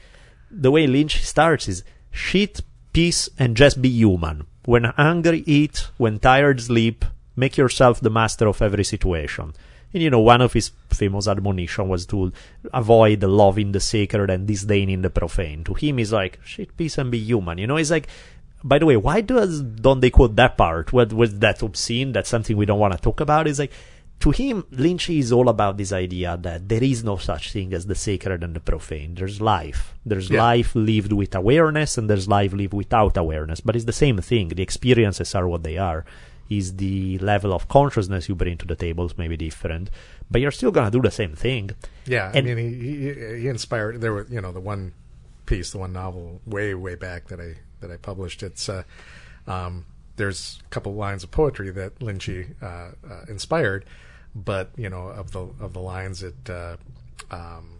[0.50, 2.60] the way Lynch starts is shit,
[2.92, 4.46] peace, and just be human.
[4.64, 5.88] When hungry, eat.
[5.96, 7.04] When tired, sleep.
[7.36, 9.54] Make yourself the master of every situation.
[9.92, 12.32] And you know, one of his famous admonition was to
[12.72, 15.64] avoid loving the sacred and disdaining the profane.
[15.64, 17.58] To him, he's like shit, peace, and be human.
[17.58, 18.08] You know, it's like.
[18.66, 20.90] By the way, why does don't they quote that part?
[20.90, 22.12] What was that obscene?
[22.12, 23.46] That's something we don't want to talk about.
[23.46, 23.72] Is like
[24.24, 27.84] to him, Lynch is all about this idea that there is no such thing as
[27.86, 29.14] the sacred and the profane.
[29.14, 29.82] There's life.
[30.10, 30.42] There's Yeah.
[30.50, 33.60] life lived with awareness and there's life lived without awareness.
[33.60, 34.48] But it's the same thing.
[34.48, 36.04] The experiences are what they are.
[36.50, 39.88] Is the level of consciousness you bring to the tables maybe different,
[40.30, 41.70] but you're still gonna do the same thing.
[42.06, 44.00] Yeah, And- I mean, he, he he inspired.
[44.02, 44.92] There were you know the one
[45.46, 47.50] piece, the one novel way way back that I
[47.80, 48.42] that I published.
[48.42, 48.82] It's uh,
[49.46, 53.84] um, there's a couple lines of poetry that Lin Chi uh, uh, inspired,
[54.34, 56.76] but you know of the of the lines it uh,
[57.30, 57.78] um,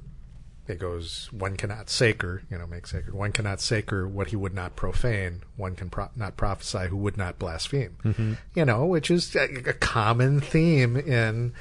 [0.67, 3.15] it goes one cannot sacre you know make sacred.
[3.15, 5.43] One cannot sacre what he would not profane.
[5.57, 8.39] One can pro- not prophesy who would not blaspheme.
[8.55, 11.53] You know which is a, a common theme in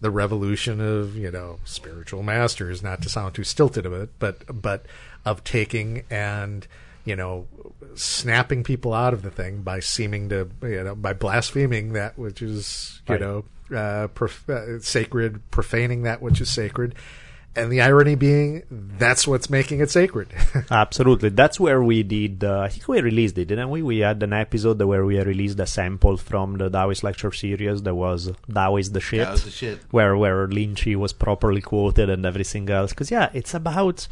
[0.00, 4.42] the revolution of you know spiritual masters not to sound too stilted of it but
[4.62, 4.86] but
[5.26, 6.66] of taking and
[7.04, 7.46] you know
[7.94, 12.40] snapping people out of the thing by seeming to you know by blaspheming that which
[12.42, 13.20] is you Right.
[13.20, 13.44] know
[13.74, 16.94] uh, prof- uh, sacred profaning that which is sacred
[17.56, 20.28] and the irony being that's what's making it sacred
[20.70, 21.28] Absolutely.
[21.30, 23.82] That's where we did, uh, I think we released it, didn't we?
[23.82, 27.94] We had an episode where we released a sample from the Taoist lecture series that
[27.94, 29.26] was Tao is the shit.
[29.26, 29.80] That the shit.
[29.90, 32.90] Where, where Lin Chi was properly quoted and everything else.
[32.90, 34.06] Because, yeah, it's about,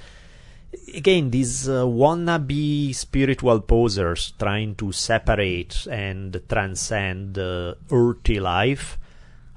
[0.95, 8.99] again, these uh, wannabe spiritual posers trying to separate and transcend uh, earthly life.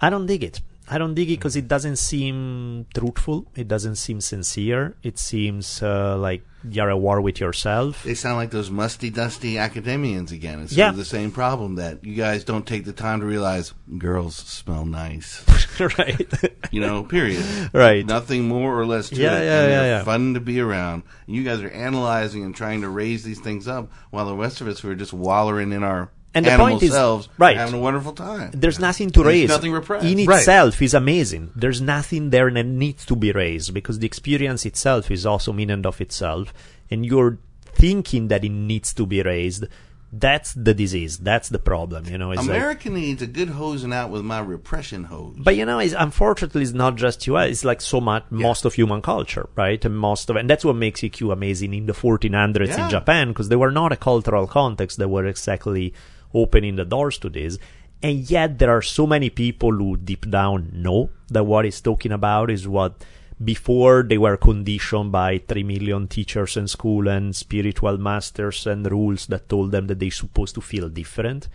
[0.01, 0.61] I don't dig it.
[0.89, 3.45] I don't dig it because it doesn't seem truthful.
[3.55, 4.95] It doesn't seem sincere.
[5.03, 8.03] It seems uh, like you're at war with yourself.
[8.03, 10.59] They sound like those musty, dusty academians again.
[10.61, 10.87] It's Yeah.
[10.87, 14.35] sort of the same problem that you guys don't take the time to realize girls
[14.35, 15.45] smell nice.
[15.97, 16.27] right.
[16.71, 17.45] You know, period.
[17.73, 18.05] Right.
[18.05, 19.45] Nothing more or less to Yeah, it.
[19.45, 20.03] yeah, yeah, yeah.
[20.03, 21.03] Fun to be around.
[21.25, 24.67] You guys are analyzing and trying to raise these things up, while the rest of
[24.67, 27.57] us who are just wallowing in our And the animal point is- selves, right.
[27.57, 28.51] having a wonderful time.
[28.53, 29.49] There's nothing to There's raise.
[29.49, 30.05] nothing repressed.
[30.05, 30.39] In Right.
[30.39, 31.51] itself is amazing.
[31.55, 35.69] There's nothing there that needs to be raised because the experience itself is awesome in
[35.69, 36.53] and of itself,
[36.89, 37.37] and you're
[37.73, 39.65] thinking that it needs to be raised.
[40.13, 41.19] That's the disease.
[41.19, 42.05] That's the problem.
[42.05, 45.37] You know, it's like, America needs a good hosing out with my repression hose.
[45.37, 47.49] But you know, it's, unfortunately, it's not just US.
[47.49, 49.83] It's like so much, most of human culture, right?
[49.85, 52.83] And most of, and that's what makes Ikkyu amazing in the 1400s Yeah.
[52.85, 54.97] in Japan, because they were not a cultural context.
[54.97, 55.93] They were exactly
[56.33, 57.57] opening the doors to this.
[58.03, 62.11] And yet there are so many people who deep down know that what he's talking
[62.11, 63.03] about is what
[63.43, 69.27] before they were conditioned by 3 million teachers in school and spiritual masters and rules
[69.27, 71.47] that told them that they're supposed to feel different.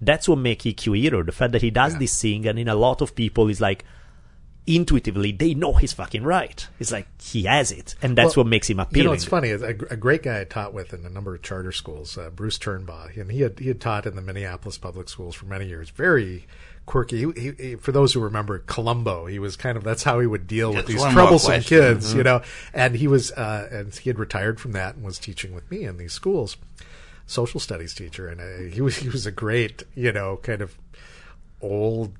[0.00, 1.22] That's what makes Ikkyu hero.
[1.22, 3.84] The fact that he does this thing and in a lot of people is like
[4.66, 6.66] intuitively they know he's fucking right.
[6.78, 7.94] It's like he has it.
[8.00, 9.02] And that's Well, what makes him appealing.
[9.02, 9.50] You know, it's funny.
[9.50, 12.58] A, a great guy I taught with in a number of charter schools, uh, Bruce
[12.58, 15.90] Turnbaugh, and he had he had taught in the Minneapolis public schools for many years.
[15.90, 16.46] Very
[16.86, 17.18] quirky.
[17.18, 20.26] He, he, he, for those who remember Columbo, he was kind of that's how he
[20.26, 21.78] would deal with these troublesome question.
[21.78, 21.92] Mm-hmm.
[21.94, 22.42] kids, you know.
[22.72, 25.84] And he was uh, and he had retired from that and was teaching with me
[25.84, 26.56] in these schools,
[27.26, 30.76] social studies teacher, and uh, he was he was a great, you know, kind of
[31.60, 32.12] old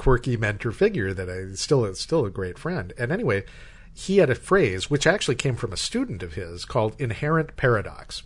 [0.00, 2.94] quirky mentor figure that I still is still a great friend.
[2.96, 3.44] And anyway,
[3.92, 8.22] he had a phrase which actually came from a student of his called inherent paradox.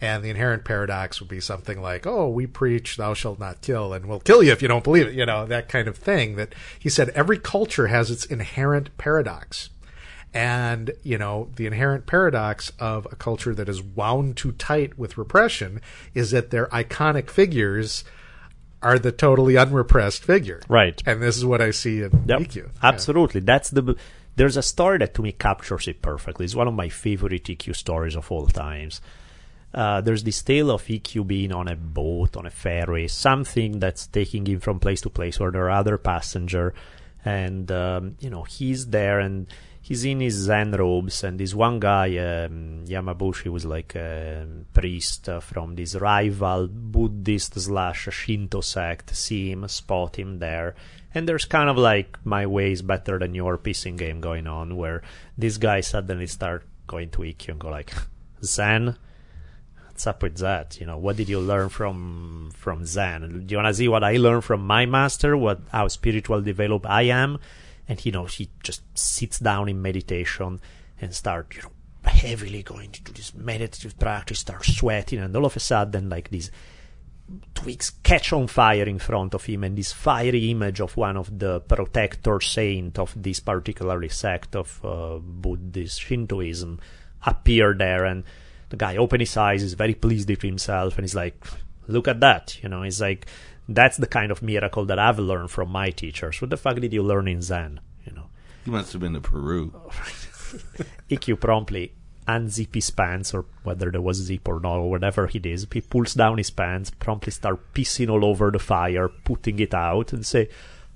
[0.00, 3.92] And the inherent paradox would be something like, "Oh, we preach thou shalt not kill
[3.92, 6.36] and we'll kill you if you don't believe it." You know, that kind of thing
[6.36, 9.68] that he said every culture has its inherent paradox.
[10.32, 15.18] And, you know, the inherent paradox of a culture that is wound too tight with
[15.18, 15.82] repression
[16.14, 18.04] is that their iconic figures
[18.84, 20.60] are the totally unrepressed figure.
[20.68, 21.02] Right.
[21.06, 22.70] And this is what I see in Yep, Ikkyu.
[22.82, 23.40] Absolutely.
[23.40, 23.96] That's the.
[24.36, 26.44] There's a story that to me captures it perfectly.
[26.44, 29.00] It's one of my favorite Ikkyu stories of all times.
[29.72, 34.06] Uh, there's this tale of Ikkyu being on a boat, on a ferry, something that's
[34.06, 36.74] taking him from place to place where there are other passenger,
[37.24, 39.46] and um, you know he's there and
[39.84, 45.28] he's in his Zen robes, and this one guy, um, Yamabushi, was like a priest
[45.42, 50.74] from this rival Buddhist slash Shinto sect, see him, spot him there,
[51.14, 54.76] and there's kind of like my way is better than your pissing game going on,
[54.76, 55.02] where
[55.36, 57.92] this guy suddenly start going to Ikkyu and go like,
[58.42, 58.96] Zen,
[59.86, 60.80] what's up with that?
[60.80, 63.44] You know, what did you learn from from Zen?
[63.46, 65.36] Do you want to see what I learned from my master?
[65.36, 67.38] What how spiritual developed I am?
[67.88, 70.60] And you know, he just sits down in meditation
[71.00, 71.70] and start you know
[72.04, 76.30] heavily going to do this meditative practice, start sweating, and all of a sudden, like
[76.30, 76.50] these
[77.54, 81.38] twigs catch on fire in front of him, and this fiery image of one of
[81.38, 86.78] the protector saint of this particular sect of uh, Buddhist Shintoism
[87.26, 88.24] appear there, and
[88.68, 91.42] the guy open his eyes, is very pleased with himself, and he's like,
[91.86, 93.26] "Look at that!" You know, he's like,
[93.68, 96.92] "That's the kind of miracle that I've learned from my teachers." What the fuck did
[96.92, 97.80] you learn in Zen?
[98.06, 98.26] You know,
[98.66, 99.72] You must have been to Peru.
[101.10, 101.92] Ikkyu promptly
[102.26, 105.66] unzip his pants or whether there was zip or not or whatever he it is.
[105.70, 110.12] He pulls down his pants, promptly start pissing all over the fire, putting it out,
[110.12, 110.48] and say,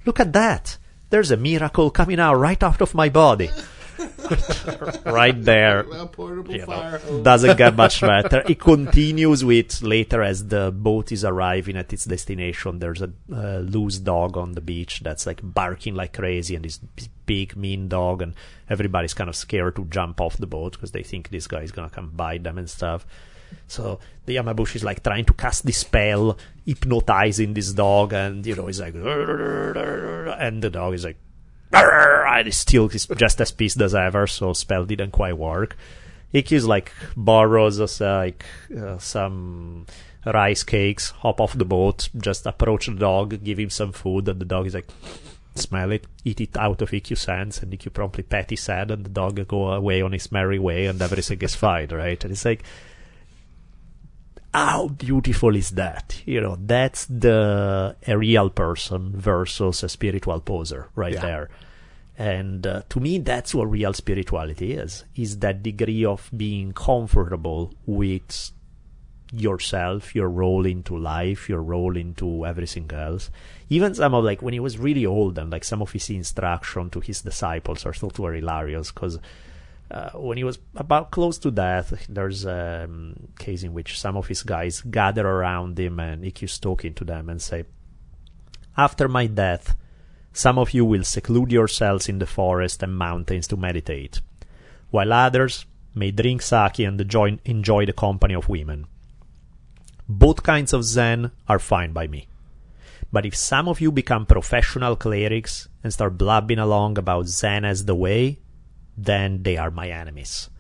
[0.07, 0.79] "Look at that!
[1.11, 3.51] There's a miracle coming out right out of my body."
[5.05, 5.85] right there.
[6.13, 8.43] Portable You know, fire doesn't get much better.
[8.49, 12.79] It continues with later as the boat is arriving at its destination.
[12.79, 16.79] There's a uh, loose dog on the beach that's like barking like crazy, and this
[17.27, 18.35] big mean dog, and
[18.69, 21.73] everybody's kind of scared to jump off the boat because they think this guy is
[21.73, 23.07] gonna come bite them and stuff.
[23.67, 28.55] So the Yamabushi is like trying to cast this spell, hypnotizing this dog, and you
[28.55, 31.19] know he's like, and the dog is like,
[31.73, 34.27] and he's still he's just as pissed as ever.
[34.27, 35.77] So spell didn't quite work.
[36.35, 38.45] Ikkyu's like borrows us uh, like
[38.77, 39.87] uh, some
[40.27, 44.39] rice cakes, hop off the boat, just approach the dog, give him some food, and
[44.41, 44.89] the dog is like,
[45.55, 49.07] smell it, eat it out of Ikkyu's hands, and Ikyu promptly pat his head, and
[49.07, 52.23] the dog go away on his merry way, and everything is fine, right?
[52.23, 52.63] And it's like,
[54.53, 56.21] how beautiful is that?
[56.27, 61.21] You know, that's the a real person versus a spiritual poser right Yeah.
[61.23, 61.49] there.
[62.19, 67.73] And uh, to me, that's what real spirituality is: is that degree of being comfortable
[67.87, 68.51] with
[69.33, 73.31] yourself, your role into life, your role into everything else.
[73.69, 76.91] Even some of like when he was really old and like some of his instruction
[76.91, 79.19] to his disciples are thought were hilarious because
[79.91, 84.17] uh, when he was about close to death, there's a um, case in which some
[84.17, 87.65] of his guys gather around him and he keeps talking to them and say,
[88.77, 89.77] After my death,
[90.39, 94.21] some of you will seclude yourselves in the forest and mountains to meditate,
[94.91, 95.67] while others
[95.97, 98.87] may drink sake and enjoy, enjoy the company of women.
[100.09, 102.29] Both kinds of Zen are fine by me.
[103.11, 107.87] But if some of you become professional clerics and start blabbing along about Zen as
[107.87, 108.39] the way,
[108.97, 110.51] then they are my enemies.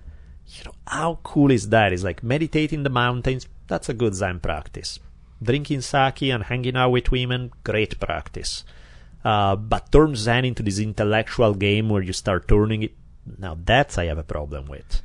[0.49, 1.93] You know, how cool is that?
[1.93, 4.99] It's like meditating in the mountains, that's a good Zen practice.
[5.41, 8.65] Drinking sake and hanging out with women, great practice.
[9.25, 12.93] Uh, but turn Zen into this intellectual game where you start turning it,
[13.39, 15.03] now that's I have a problem with.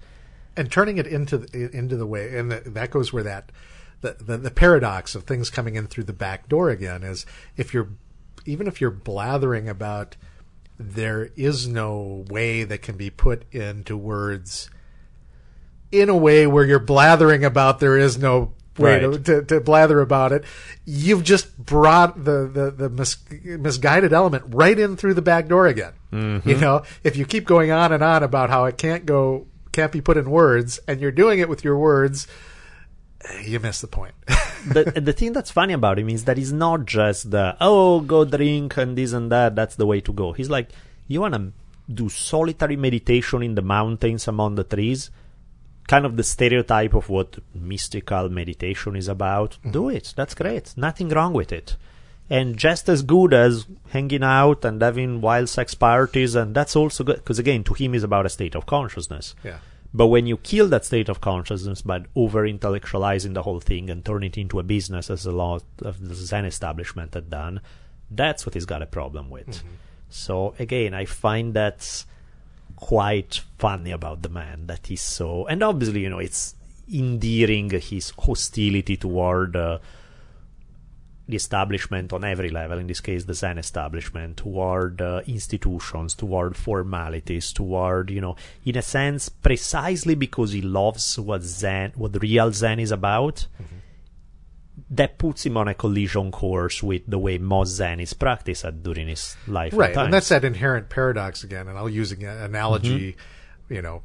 [0.55, 3.51] And turning it into the, into the way, and the, that goes where that
[4.03, 7.25] the, the the paradox of things coming in through the back door again is
[7.57, 7.89] if you're
[8.45, 10.15] even if you're blathering about
[10.77, 14.69] there is no way that can be put into words
[15.91, 19.25] in a way where you're blathering about there is no way to, Right.
[19.25, 20.43] to, to blather about it.
[20.85, 25.67] You've just brought the, the, the mis- misguided element right in through the back door
[25.67, 25.93] again.
[26.11, 26.49] Mm-hmm.
[26.49, 29.91] You know, if you keep going on and on about how it can't go, can't
[29.91, 32.27] be put in words, and you're doing it with your words,
[33.43, 34.13] you miss the point.
[34.67, 38.23] the the thing that's funny about him is that he's not just the oh go
[38.25, 40.69] drink and this and that that's the way to go he's like
[41.09, 41.51] you want to
[41.93, 45.11] do solitary meditation in the mountains among the trees
[45.87, 49.51] kind of the stereotype of what mystical meditation is about.
[49.51, 49.71] Mm-hmm.
[49.71, 50.13] Do it.
[50.15, 50.73] That's great.
[50.77, 51.75] Nothing wrong with it.
[52.29, 57.03] And just as good as hanging out and having wild sex parties and that's also
[57.03, 59.35] good because again to him is about a state of consciousness.
[59.43, 59.57] Yeah.
[59.93, 64.03] but when you kill that state of consciousness by over intellectualizing the whole thing and
[64.03, 67.61] turn it into a business, as a lot of the Zen establishment had done,
[68.09, 69.49] that's what he's got a problem with.
[69.49, 69.67] Mm-hmm.
[70.09, 72.05] So again, I find that
[72.83, 76.53] quite funny about the man that he's so, and obviously, you know, it's
[76.93, 79.55] endearing his hostility toward.
[79.55, 79.79] Uh,
[81.25, 86.57] the establishment on every level, in this case the Zen establishment, toward uh, institutions, toward
[86.57, 88.35] formalities, toward, you know,
[88.65, 93.47] in a sense, precisely because he loves what Zen, what real Zen is about,
[94.89, 99.07] that puts him on a collision course with the way most Zen is practiced during
[99.07, 99.73] his life.
[99.73, 100.05] right times.
[100.05, 103.73] and that's that inherent paradox again and i'll use an analogy Mm-hmm.
[103.73, 104.01] you know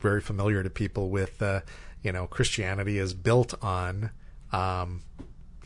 [0.00, 1.60] very familiar to people with uh,
[2.02, 4.10] you know christianity is built on
[4.52, 5.02] um,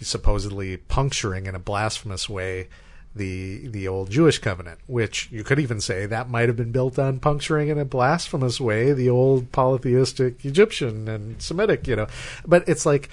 [0.01, 2.69] supposedly puncturing in a blasphemous way
[3.15, 6.97] the the old Jewish covenant, which you could even say that might have been built
[6.99, 12.07] on puncturing in a blasphemous way the old polytheistic Egyptian and Semitic, you know.
[12.47, 13.09] But it's like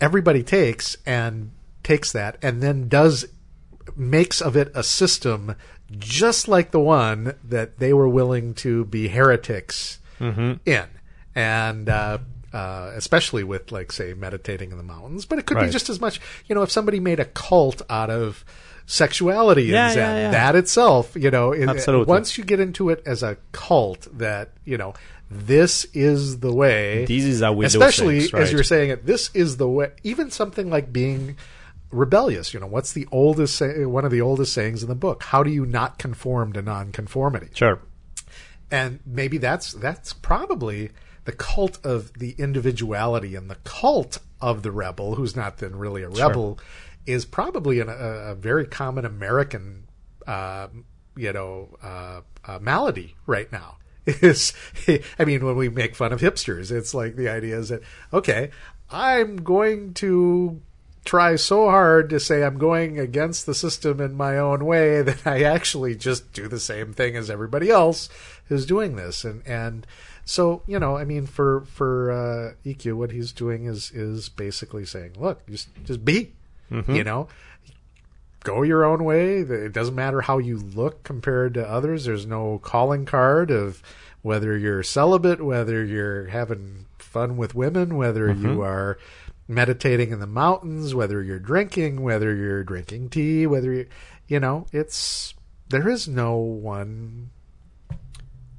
[0.00, 1.50] everybody takes and
[1.82, 3.26] takes that and then does
[3.96, 5.54] makes of it a system
[5.98, 9.98] just like the one that they were willing to be heretics
[10.66, 10.86] in,
[11.34, 12.18] and uh,
[12.52, 15.24] uh, especially with like say meditating in the mountains.
[15.24, 18.10] But it could be just as much, you know, if somebody made a cult out
[18.10, 18.44] of
[18.86, 20.30] sexuality Yeah, in Zen, yeah, yeah.
[20.32, 21.68] that itself, you know, it-
[22.08, 24.94] once you get into it as a cult, that you know.
[25.30, 27.04] This is the way.
[27.04, 29.06] This is how we do especially things, as you're saying it.
[29.06, 29.92] This is the way.
[30.02, 31.36] Even something like being
[31.90, 32.52] rebellious.
[32.52, 35.22] You know, what's the oldest say, one of the oldest sayings in the book?
[35.22, 37.50] How do you not conform to nonconformity?
[37.54, 37.80] Sure.
[38.72, 40.90] And maybe that's that's probably
[41.24, 46.02] the cult of the individuality and the cult of the rebel, who's not then really
[46.02, 46.58] a rebel,
[47.06, 49.84] is probably an, a, a very common American,
[50.26, 50.68] uh,
[51.16, 53.76] you know, uh, uh, malady right now.
[54.22, 54.52] Is
[55.18, 57.82] I mean, when we make fun of hipsters, it's like the idea is that
[58.12, 58.50] okay,
[58.90, 60.60] I'm going to
[61.04, 65.26] try so hard to say I'm going against the system in my own way that
[65.26, 68.08] I actually just do the same thing as everybody else
[68.46, 69.24] who's doing this.
[69.24, 69.86] And and
[70.24, 74.84] so you know I mean for for uh, Ikkyu what he's doing is is basically
[74.84, 76.32] saying look just just be
[76.94, 77.26] you know
[78.44, 79.40] go your own way.
[79.40, 82.04] It doesn't matter how you look compared to others.
[82.04, 83.82] There's no calling card of
[84.22, 88.46] whether you're celibate whether you're having fun with women whether mm-hmm.
[88.46, 88.98] you are
[89.48, 93.86] meditating in the mountains whether you're drinking whether you're drinking tea whether you
[94.28, 95.32] you know it's
[95.70, 97.30] there is no one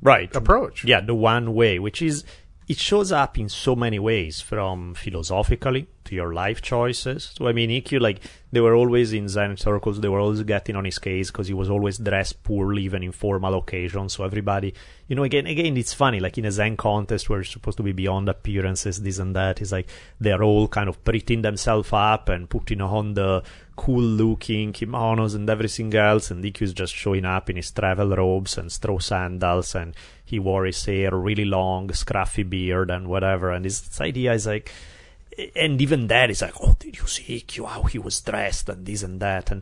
[0.01, 0.35] Right.
[0.35, 0.83] approach.
[0.83, 2.23] Yeah, the one way, which is
[2.67, 7.31] it shows up in so many ways, from philosophically, to your life choices.
[7.37, 8.19] So I mean, Ikkyu, like
[8.51, 10.01] they were always in Zen circles.
[10.01, 13.13] They were always getting on his case because he was always dressed poorly, even in
[13.13, 14.13] formal occasions.
[14.13, 14.73] So everybody,
[15.07, 16.19] you know, again, again, it's funny.
[16.19, 19.61] Like in a Zen contest where it's supposed to be beyond appearances, this and that,
[19.61, 19.87] it's like
[20.19, 23.41] they're all kind of prettying themselves up and putting on the
[23.77, 26.29] cool-looking kimonos and everything else.
[26.29, 30.65] And Ikkyu's just showing up in his travel robes and straw sandals and he wore
[30.65, 33.51] his hair really long, scruffy beard and whatever.
[33.51, 34.71] And his, his idea is like,
[35.55, 39.03] and even that is like, oh, did you see how he was dressed and this
[39.03, 39.51] and that.
[39.51, 39.61] And,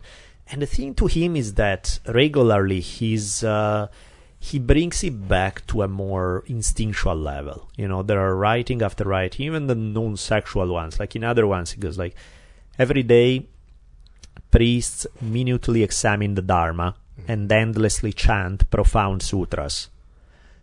[0.52, 3.88] and the thing to him is that regularly he's, uh,
[4.40, 7.70] he brings it back to a more instinctual level.
[7.76, 11.00] You know, there are writing after writing, even the non-sexual ones.
[11.00, 12.16] Like in other ones, he goes like,
[12.78, 13.48] every day,
[14.50, 16.96] priests minutely examine the Dharma
[17.28, 19.90] and endlessly chant profound sutras.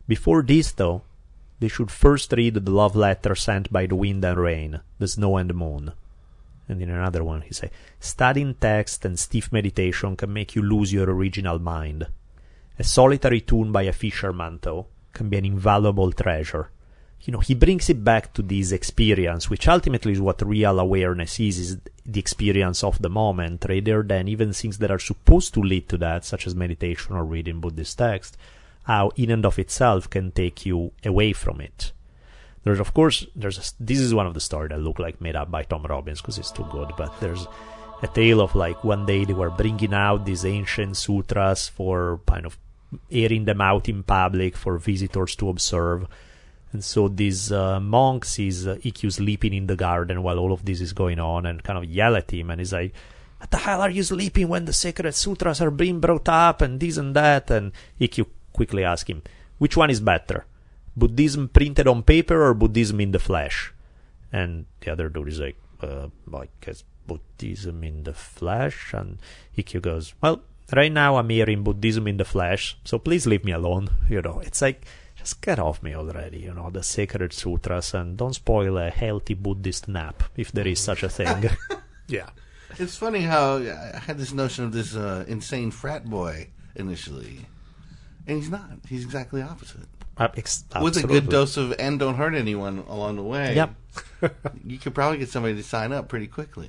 [0.08, 1.02] Before this, though,
[1.58, 5.36] they should first read the love letter sent by the wind and rain, the snow
[5.36, 5.92] and the moon.
[6.68, 7.70] And in another one, he say,
[8.00, 12.06] studying text and stiff meditation can make you lose your original mind.
[12.78, 16.70] A solitary tune by a fisherman, though, can be an invaluable treasure.
[17.22, 21.40] You know, he brings it back to this experience, which ultimately is what real awareness
[21.40, 25.60] is, is the experience of the moment, rather than even things that are supposed to
[25.60, 28.36] lead to that, such as meditation or reading Buddhist text
[28.86, 31.92] how in and of itself can take you away from it.
[32.62, 35.36] There's of course there's a, this is one of the stories that look like made
[35.36, 37.46] up by Tom Robbins because it's too good, but there's
[38.02, 42.46] a tale of like one day they were bringing out these ancient sutras for kind
[42.46, 42.58] of
[43.10, 46.06] airing them out in public for visitors to observe.
[46.72, 50.80] And so these uh, monks sees uh, sleeping in the garden while all of this
[50.80, 52.92] is going on and kind of yell at him and he's like,
[53.38, 56.80] what the hell are you sleeping when the sacred sutras are being brought up and
[56.80, 57.50] this and that?
[57.50, 58.26] And Ikkyu
[58.56, 59.22] quickly ask him,
[59.58, 60.46] which one is better?
[60.96, 63.72] Buddhism printed on paper or Buddhism in the flesh?
[64.32, 68.92] And the other dude is like, uh, I guess Buddhism in the flesh.
[68.92, 69.18] And
[69.56, 70.42] Ikkyu goes, well,
[70.74, 73.90] right now I'm here in Buddhism in the flesh, so please leave me alone.
[74.08, 74.84] You know, it's like,
[75.16, 79.34] just get off me already, you know, the sacred sutras, and don't spoil a healthy
[79.34, 81.50] Buddhist nap, if there is such a thing.
[82.08, 82.30] Yeah.
[82.78, 87.46] It's funny how I had this notion of this uh, insane frat boy initially,
[88.26, 88.70] and he's not.
[88.88, 89.86] He's exactly opposite.
[90.18, 93.54] Uh, ex- With a good dose of and don't hurt anyone along the way.
[93.54, 93.74] Yep.
[94.64, 96.68] you could probably get somebody to sign up pretty quickly.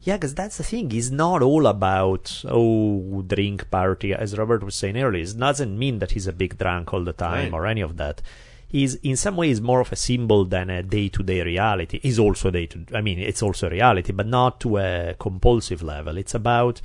[0.00, 0.90] Yeah, because that's the thing.
[0.92, 5.22] It's not all about oh drink party, as Robert was saying earlier.
[5.24, 7.54] It doesn't mean that he's a big drunk all the time Right.
[7.54, 8.22] or any of that.
[8.68, 12.00] He's in some ways more of a symbol than a day-to-day reality.
[12.02, 12.84] Is also day to.
[12.94, 16.16] I mean, it's also a reality, but not to a compulsive level.
[16.16, 16.80] It's about.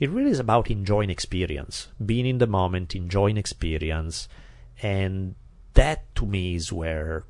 [0.00, 4.28] It really is about enjoying experience, being in the moment, enjoying experience,
[4.82, 5.34] and
[5.74, 7.24] that to me is where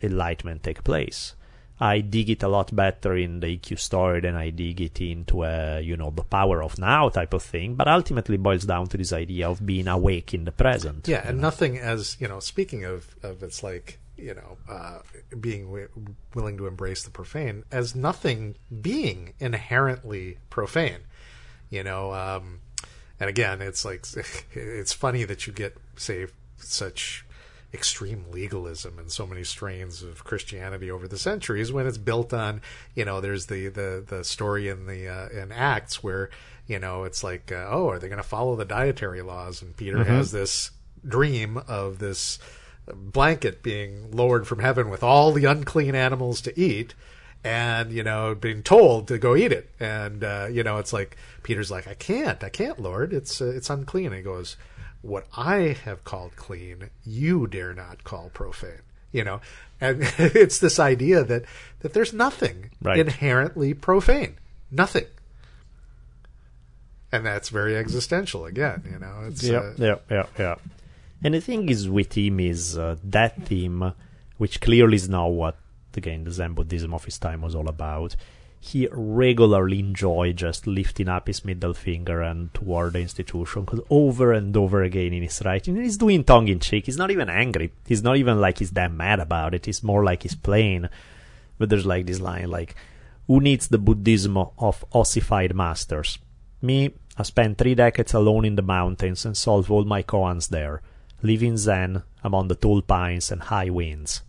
[0.00, 1.34] enlightenment take place.
[1.80, 5.44] I dig it a lot better in the Ikkyu story than I dig it into
[5.44, 8.96] a, you know, the power of now type of thing, but ultimately boils down to
[8.96, 11.06] this idea of being awake in the present.
[11.06, 12.40] Yeah, and nothing as you know.
[12.40, 14.98] Speaking of of it's like you know uh,
[15.38, 15.88] being wi-
[16.34, 21.02] willing to embrace the profane as nothing being inherently profane.
[21.70, 22.60] You know, um,
[23.20, 24.06] and again, it's like
[24.52, 26.26] it's funny that you get say
[26.56, 27.24] such
[27.72, 32.62] extreme legalism and so many strains of Christianity over the centuries when it's built on
[32.94, 36.30] you know there's the the the story in the uh, in Acts where
[36.66, 39.60] you know it's like uh, oh are they going to follow the dietary laws?
[39.60, 40.70] And Peter has this
[41.06, 42.38] dream of this
[42.94, 46.94] blanket being lowered from heaven with all the unclean animals to eat
[47.44, 49.70] and you know being told to go eat it.
[49.80, 53.12] And uh, you know it's like peter's like i can't i can't lord.
[53.12, 54.06] It's uh, it's unclean.
[54.06, 54.56] And he goes
[55.02, 58.82] what i have called clean you dare not call profane.
[59.12, 59.40] You know?
[59.80, 61.44] And it's this idea that
[61.80, 62.98] that there's nothing Right.
[62.98, 64.36] inherently profane.
[64.70, 65.06] Nothing.
[67.10, 69.24] And that's very existential again you know?
[69.28, 70.54] It's yeah, uh, yeah, yeah, yeah.
[71.22, 73.92] And the thing is with him is uh, that theme,
[74.36, 75.56] which clearly is not what
[75.96, 78.16] again the Zen Buddhism of his time was all about.
[78.60, 84.32] He regularly enjoyed just lifting up his middle finger and toward the institution, because over
[84.32, 86.86] and over again in his writing, he's doing tongue in cheek.
[86.86, 87.72] He's not even angry.
[87.86, 89.66] He's not even like he's that mad about it.
[89.66, 90.88] He's more like he's playing.
[91.56, 92.74] But there's like this line like,
[93.28, 96.18] "Who needs the Buddhism of ossified masters?
[96.60, 100.82] Me, I spent three decades alone in the mountains and solved all my koans there,
[101.22, 104.22] living zen among the tall pines and high winds.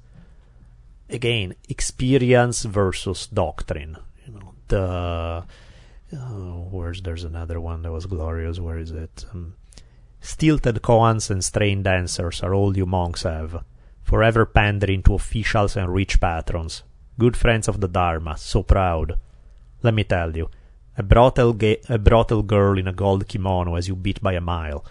[1.10, 3.98] Again, experience versus doctrine.
[4.26, 5.46] You know, the
[6.14, 8.60] oh, where's there's another one that was glorious.
[8.60, 9.26] Where is it?
[9.34, 9.56] Um,
[10.22, 13.64] Stilted koans and strained dancers are all you monks have,
[14.04, 16.84] forever pandering to officials and rich patrons.
[17.18, 19.18] good friends of the Dharma, so proud.
[19.84, 20.50] Let me tell you,
[20.98, 24.42] a brothel, ga- a brothel girl in a gold kimono as you beat by a
[24.42, 24.84] mile.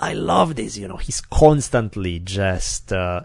[0.00, 3.22] I love this, you know, he's constantly just uh,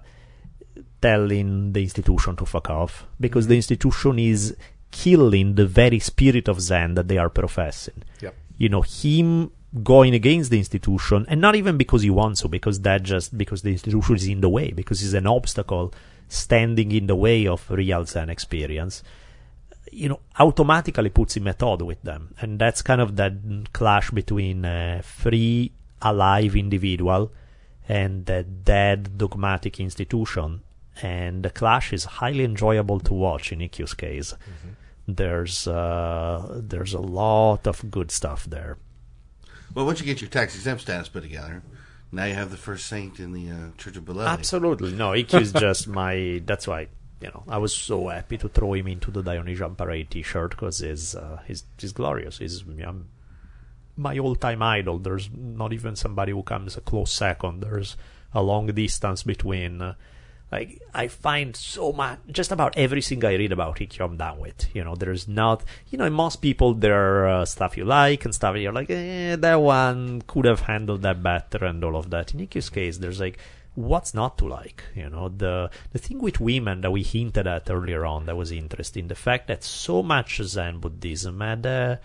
[1.01, 3.51] telling the institution to fuck off because mm-hmm.
[3.51, 4.55] the institution is
[4.91, 8.03] killing the very spirit of Zen that they are professing.
[8.21, 8.35] Yep.
[8.57, 9.51] You know, him
[9.83, 13.61] going against the institution, and not even because he wants to, because that just because
[13.61, 15.93] the institution is in the way, because it's an obstacle
[16.29, 19.03] standing in the way of real Zen experience.
[19.91, 23.33] You know, automatically puts him at odds with them, and that's kind of that
[23.73, 25.71] clash between a free,
[26.01, 27.31] alive individual
[27.87, 30.61] and a dead, dogmatic institution.
[31.01, 34.33] And the clash is highly enjoyable to watch in Ikkyu's case.
[35.07, 38.77] There's uh, there's a lot of good stuff there.
[39.73, 41.63] Well, once you get your tax exempt status put together,
[42.11, 44.27] now you have the first saint in the uh, Church of Bellelli.
[44.27, 44.93] Absolutely.
[44.93, 46.41] No, Ikkyu is just my.
[46.45, 46.87] That's why
[47.21, 50.79] you know I was so happy to throw him into the Dionysian Parade T-shirt because
[50.79, 52.39] he's uh, he's he's glorious.
[52.39, 53.07] He's um,
[53.95, 54.99] my all-time idol.
[54.99, 57.61] There's not even somebody who comes a close second.
[57.61, 57.95] There's
[58.33, 59.81] a long distance between.
[59.81, 59.93] Uh,
[60.51, 64.73] like I find so much, just about everything I read about Ikkyu, I'm down with.
[64.73, 68.33] You know, there's not, you know, most people there are uh, stuff you like and
[68.33, 72.33] stuff you're like, eh, that one could have handled that better and all of that.
[72.33, 73.39] In Ikkyu's case, there's like,
[73.75, 74.83] what's not to like?
[74.95, 78.51] You know, the the thing with women that we hinted at earlier on that was
[78.51, 81.99] interesting, the fact that so much Zen Buddhism had a,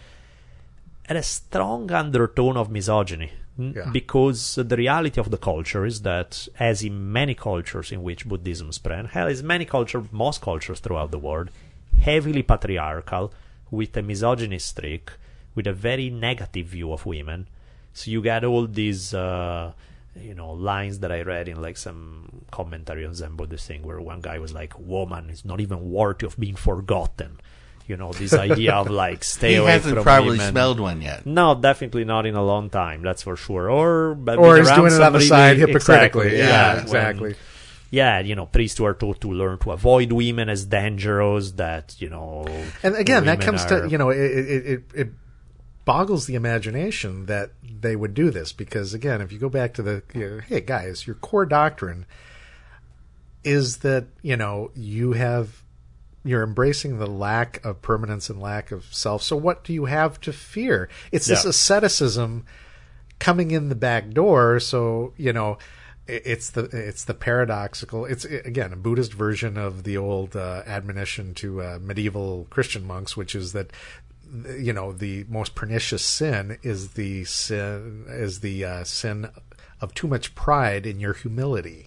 [1.05, 3.31] had a strong undertone of misogyny.
[3.59, 3.91] N- Yeah.
[3.91, 8.73] Because the reality of the culture is that, as in many cultures in which Buddhism
[8.73, 11.51] spread, hell, as many cultures, most cultures throughout the world,
[12.01, 13.33] heavily patriarchal,
[13.71, 15.11] with a misogynist streak,
[15.55, 17.49] with a very negative view of women.
[17.93, 19.73] So you get all these, uh,
[20.19, 24.01] you know, lines that I read in like some commentary on Zen Buddhist thing, where
[24.01, 27.39] one guy was like, "Woman is not even worthy of being forgotten."
[27.89, 30.51] You know, this idea of like stay he away hasn't from probably women.
[30.51, 31.27] smelled one yet.
[31.27, 33.03] No, definitely not in a long time.
[33.03, 33.69] That's for sure.
[33.71, 36.27] Or but Or been he's around doing it on the side hypocritically.
[36.29, 36.39] Exactly.
[36.39, 37.35] Yeah, when- exactly.
[37.91, 41.53] yeah, you know, priests were taught to learn to avoid women as dangerous.
[41.53, 42.47] That you know,
[42.83, 45.09] And again, that comes are- to you know it, it, it, it
[45.85, 47.51] boggles the imagination that
[47.81, 50.61] they would do this because again, if you go back to the you know, hey
[50.61, 52.07] guys, your core doctrine
[53.45, 55.62] is that you know you have
[56.25, 59.23] you're embracing the lack of permanence and lack of self.
[59.23, 60.89] So what do you have to fear?
[61.11, 62.47] It's this asceticism
[63.19, 64.61] coming in the back door.
[64.61, 65.59] So you know.
[66.09, 68.07] It's the it's the paradoxical.
[68.07, 73.17] It's again a Buddhist version of the old uh, admonition to uh, medieval Christian monks,
[73.17, 73.71] which is that
[74.59, 79.31] you know the most pernicious sin is the sin is the uh, sin
[79.81, 81.87] of too much pride in your humility.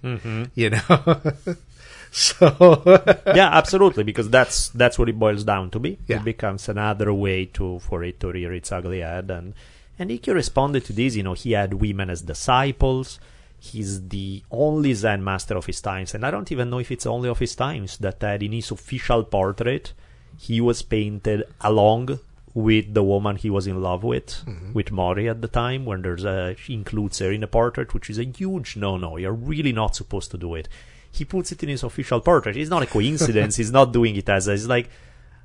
[0.56, 1.22] You know,
[2.38, 2.82] so
[3.36, 6.00] yeah, absolutely, because that's that's what it boils down to be.
[6.08, 6.18] Yeah.
[6.18, 9.54] It becomes another way to for it to rear its ugly head, and
[10.00, 11.18] and Ikkyu responded to this.
[11.18, 13.20] You know, he had women as disciples.
[13.60, 17.06] He's the only Zen master of his times, and I don't even know if it's
[17.06, 19.92] only of his times that had in his official portrait
[20.38, 22.20] he was painted along
[22.54, 24.72] with the woman he was in love with, mm-hmm.
[24.72, 25.84] with Mori at the time.
[25.84, 29.18] When there's a she includes her in a portrait, which is a huge no-no.
[29.18, 30.70] You're really not supposed to do it
[31.16, 32.56] he puts it in his official portrait.
[32.58, 33.56] It's not a coincidence.
[33.58, 34.90] he's not doing it as a, it's like,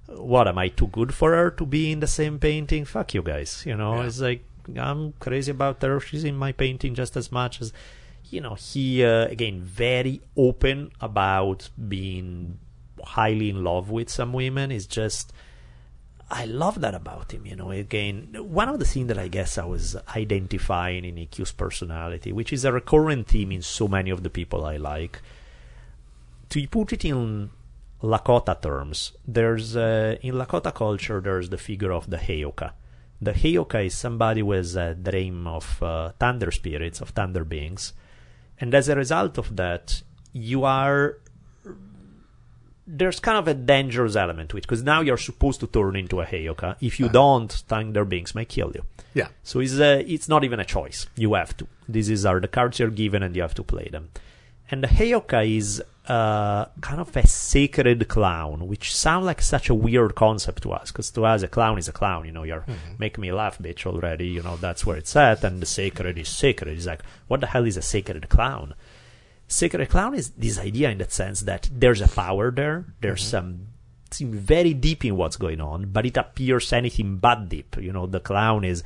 [0.07, 2.85] what am I too good for her to be in the same painting?
[2.85, 3.63] Fuck you guys.
[3.67, 4.07] You know, Yeah.
[4.07, 4.45] it's like
[4.77, 6.01] I'm crazy about her.
[6.01, 7.73] She's in my painting just as much as,
[8.29, 8.55] you know.
[8.55, 12.59] He uh, again very open about being
[13.03, 14.71] highly in love with some women.
[14.73, 15.33] Is just.
[16.33, 17.73] I love that about him, you know.
[17.73, 22.53] Again, one of the things that I guess I was identifying in Ikkyu's personality, which
[22.53, 25.21] is a recurrent theme in so many of the people I like,
[26.51, 27.51] to put it in
[28.03, 32.73] Lakota terms, there's uh, in Lakota culture there's the figure of the Heyoka.
[33.21, 37.93] The Heyoka is somebody with a dream of uh, thunder spirits, of thunder beings,
[38.59, 40.03] and as a result of that,
[40.33, 41.19] you are
[42.87, 46.21] there's kind of a dangerous element to it because now you're supposed to turn into
[46.21, 46.77] a Heyoka.
[46.81, 48.85] If you don't, thunder beings may kill you.
[49.15, 51.07] yeah, So it's uh, it's not even a choice.
[51.17, 51.67] You have to.
[51.89, 54.11] These are the cards you're given, and you have to play them.
[54.71, 59.75] And the Heyoka is uh, kind of a sacred clown, which sounds like such a
[59.75, 62.27] weird concept to us, because to us a clown is a clown.
[62.27, 62.65] You know, you're
[62.99, 63.87] making me laugh, bitch.
[63.87, 66.77] Already, you know that's where it's at, and the sacred is sacred.
[66.77, 68.75] It's like, what the hell is a sacred clown?
[69.47, 72.87] Sacred clown is this idea in that sense that there's a power there.
[73.01, 73.69] There's some
[74.11, 77.77] seem very deep in what's going on, but it appears anything but deep.
[77.81, 78.83] You know, the clown is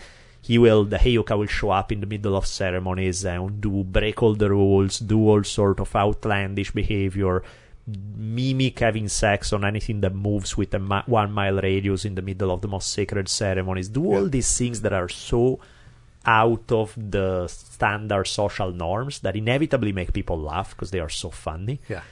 [0.46, 4.22] he will the Heyoka will show up in the middle of ceremonies and do break
[4.22, 7.42] all the rules, do all sort of outlandish behavior,
[7.86, 12.20] mimic having sex on anything that moves with a mi- one mile radius in the
[12.20, 13.88] middle of the most sacred ceremonies.
[13.88, 15.60] Do all these things that are so
[16.26, 21.30] out of the standard social norms that inevitably make people laugh because they are so
[21.30, 21.80] funny.
[21.88, 22.02] Yeah.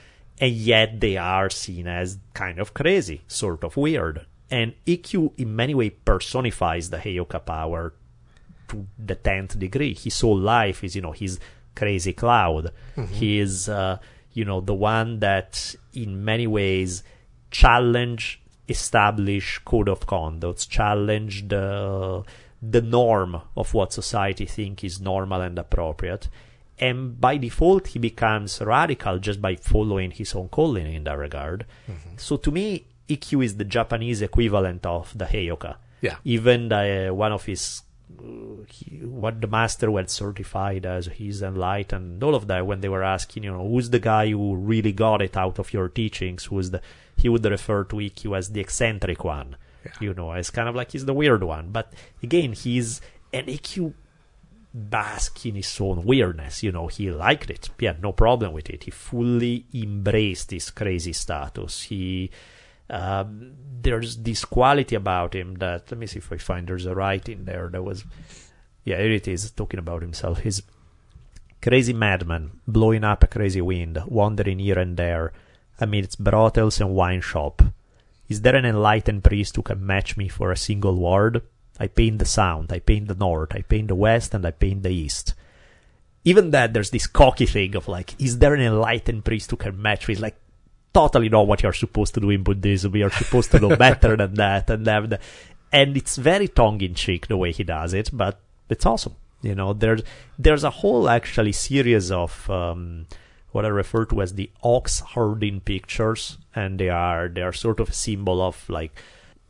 [0.40, 4.24] And yet they are seen as kind of crazy, sort of weird.
[4.50, 7.92] And Ikkyu in many ways personifies the Heyoka power
[8.72, 9.94] to the tenth degree.
[9.94, 11.38] His whole life is, you know, his
[11.74, 12.72] crazy cloud.
[13.20, 13.98] He is, uh,
[14.32, 17.02] you know, the one that in many ways
[17.50, 22.24] challenge establish code of conduct, challenge the
[22.74, 26.28] the norm of what society think is normal and appropriate.
[26.78, 31.66] And by default, he becomes radical just by following his own calling in that regard.
[32.16, 35.76] So to me, Ikkyu is the Japanese equivalent of the Heyoka.
[36.00, 36.16] Yeah.
[36.24, 37.82] Even the, one of his uh,
[38.68, 43.02] he, what the master was certified as he's enlightened all of that when they were
[43.02, 46.70] asking you know who's the guy who really got it out of your teachings who's
[46.70, 46.80] the
[47.16, 49.56] he would refer to Ikkyu as the eccentric one.
[50.00, 51.70] You know as kind of like he's the weird one.
[51.70, 51.92] But
[52.22, 53.00] again he's
[53.32, 53.94] an Ikkyu
[54.74, 56.62] bask in his own weirdness.
[56.62, 57.70] You know he liked it.
[57.78, 58.84] He had no problem with it.
[58.84, 61.82] He fully embraced his crazy status.
[61.82, 62.30] He
[62.92, 66.94] um, there's this quality about him that let me see if I find there's a
[66.94, 68.04] writing there that was
[68.84, 70.40] yeah here it is talking about himself.
[70.40, 70.62] He's
[71.60, 75.32] crazy madman blowing up a crazy wind wandering here and there
[75.80, 77.62] amidst brothels and wine shop.
[78.28, 81.42] Is there an enlightened priest who can match me for a single word?
[81.80, 84.82] I paint the sound I paint the north I paint the west and I paint
[84.82, 85.34] the east.
[86.24, 89.80] Even that there's this cocky thing of like is there an enlightened priest who can
[89.80, 90.12] match me?
[90.12, 90.36] It's like
[90.92, 92.94] totally not what you're supposed to do in Buddhism.
[92.96, 95.18] You're supposed to know better than that, and have the,
[95.72, 99.16] and it's very tongue in cheek the way he does it, but it's awesome.
[99.42, 100.02] You know, there's
[100.38, 103.06] there's a whole actually series of um,
[103.50, 107.80] what I refer to as the ox herding pictures, and they are they are sort
[107.80, 108.92] of a symbol of like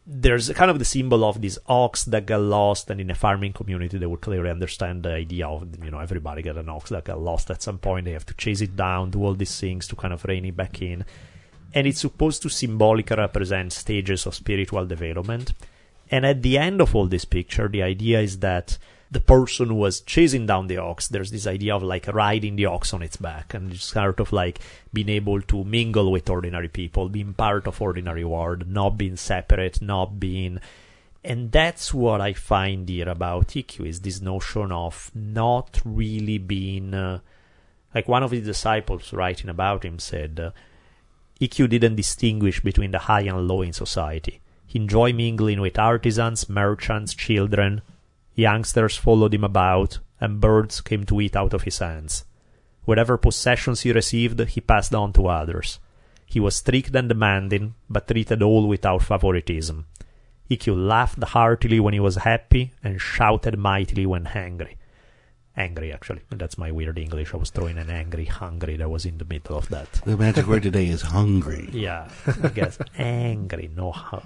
[0.05, 3.53] there's kind of the symbol of this ox that got lost, and in a farming
[3.53, 7.05] community, they would clearly understand the idea of you know everybody got an ox that
[7.05, 8.07] got lost at some point.
[8.07, 10.57] They have to chase it down, do all these things to kind of rein it
[10.57, 11.05] back in,
[11.75, 15.53] and it's supposed to symbolically represent stages of spiritual development.
[16.11, 18.79] And at the end of all this picture, the idea is that
[19.11, 22.67] the person who was chasing down the ox, there's this idea of like riding the
[22.67, 24.59] ox on its back and just sort of like
[24.93, 29.83] being able to mingle with ordinary people, being part of ordinary world, not being separate,
[29.83, 30.61] not being
[31.25, 36.95] and that's what I find here about Ikkyu is this notion of not really being
[36.95, 37.21] uh,
[37.95, 40.51] like one of his disciples writing about him said uh,
[41.43, 44.41] Ikkyu didn't distinguish between the high and low in society.
[44.65, 47.83] He enjoyed mingling with artisans, merchants, children.
[48.37, 52.25] Youngsters followed him about, and birds came to eat out of his hands.
[52.85, 55.81] Whatever possessions he received, he passed on to others.
[56.27, 59.87] He was strict and demanding, but treated all without favoritism.
[60.49, 64.77] Ikkyu laughed heartily when he was happy and shouted mightily when angry.
[65.57, 66.21] Angry, actually.
[66.31, 67.35] That's my weird English.
[67.35, 69.93] I was throwing an angry, hungry that was in the middle of that.
[70.05, 71.69] The magic word today is hungry.
[71.73, 74.23] Yeah, I guess angry, no how.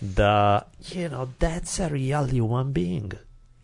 [0.00, 3.12] The you know that's a real human being,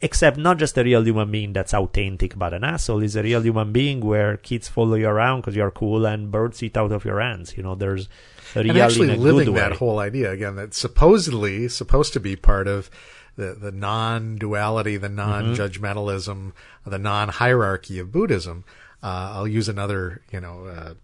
[0.00, 3.02] except not just a real human being that's authentic but an asshole.
[3.02, 6.62] Is a real human being where kids follow you around because you're cool and birds
[6.62, 7.56] eat out of your hands.
[7.56, 8.08] You know, there's
[8.54, 9.76] a real and actually in a living good that way.
[9.76, 12.90] whole idea again that's supposedly supposed to be part of
[13.36, 16.52] the, the non-duality the non-judgmentalism
[16.86, 18.64] the non-hierarchy of buddhism
[19.02, 20.94] uh, i'll use another you know uh,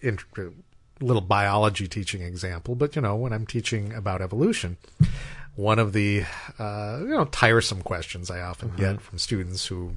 [0.00, 0.18] in,
[1.00, 4.76] little biology teaching example but you know when i'm teaching about evolution
[5.56, 6.24] one of the
[6.58, 9.96] uh, you know tiresome questions i often get from students who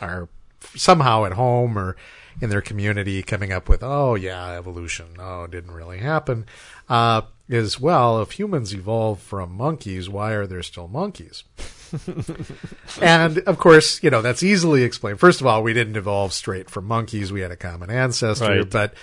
[0.00, 0.28] are
[0.74, 1.96] somehow at home or
[2.40, 6.46] in their community coming up with, oh yeah, evolution, oh, it didn't really happen,
[6.88, 7.22] uh,
[7.52, 11.44] is well, if humans evolved from monkeys, why are there still monkeys?
[13.00, 15.20] and of course, you know, that's easily explained.
[15.20, 17.32] First of all, we didn't evolve straight from monkeys.
[17.32, 18.70] We had a common ancestor, Right.
[18.70, 18.94] but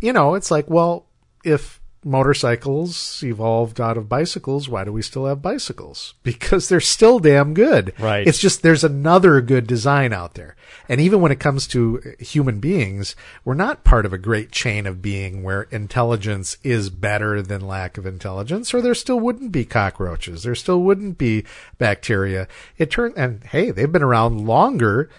[0.00, 1.06] you know, it's like, well,
[1.44, 6.14] if motorcycles evolved out of bicycles, why do we still have bicycles?
[6.22, 7.92] Because they're still damn good.
[7.98, 8.26] Right.
[8.26, 10.54] It's just there's another good design out there.
[10.88, 14.86] And even when it comes to human beings, we're not part of a great chain
[14.86, 19.64] of being where intelligence is better than lack of intelligence, or there still wouldn't be
[19.64, 20.42] cockroaches.
[20.42, 21.44] There still wouldn't be
[21.78, 22.46] bacteria.
[22.78, 25.10] It turned, and hey, they've been around longer.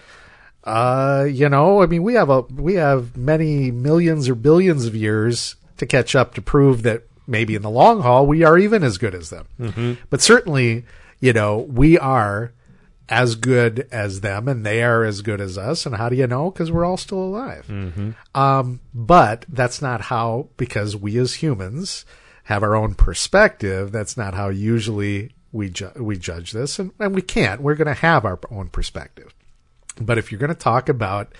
[0.64, 4.94] Uh, you know, I mean, we have a, we have many millions or billions of
[4.94, 8.82] years to catch up to prove that maybe in the long haul we are even
[8.82, 9.46] as good as them.
[10.10, 10.84] But certainly,
[11.20, 12.52] you know, we are
[13.10, 15.86] as good as them and they are as good as us.
[15.86, 16.50] And how do you know?
[16.50, 17.66] Because we're all still alive.
[18.34, 22.04] Um, but that's not how, because we as humans
[22.44, 23.92] have our own perspective.
[23.92, 27.62] That's not how usually we ju- we judge this, and, and we can't.
[27.62, 29.34] We're going to have our own perspective.
[30.00, 31.32] But if you're going to talk about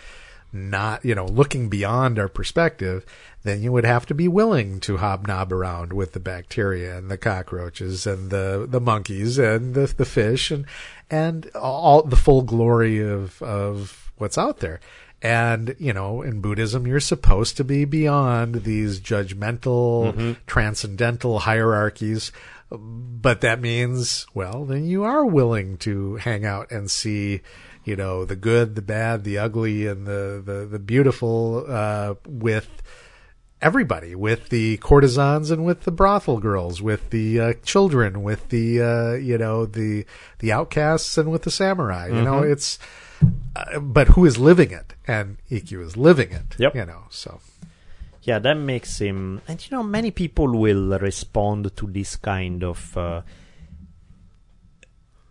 [0.52, 3.04] not, you know, looking beyond our perspective,
[3.42, 7.18] then you would have to be willing to hobnob around with the bacteria and the
[7.18, 10.64] cockroaches and the, the monkeys and the, the fish and,
[11.10, 14.80] and all the full glory of, of what's out there.
[15.20, 20.32] And, you know, in Buddhism, you're supposed to be beyond these judgmental, mm-hmm.
[20.46, 22.30] transcendental hierarchies.
[22.70, 27.40] But that means, well, then you are willing to hang out and see,
[27.84, 32.82] you know, the good, the bad, the ugly, and the, the, the beautiful, uh, with
[33.60, 38.80] everybody, with the courtesans and with the brothel girls, with the uh, children, with the,
[38.80, 40.04] uh, you know, the,
[40.38, 42.08] the outcasts and with the samurai.
[42.08, 42.78] You know, it's,
[43.56, 44.94] uh, but who is living it?
[45.06, 46.54] And Ikkyu is living it.
[46.58, 46.74] Yep.
[46.74, 47.40] You know, so.
[48.22, 49.40] Yeah, that makes him.
[49.48, 53.22] And you know, many people will respond to this kind of uh,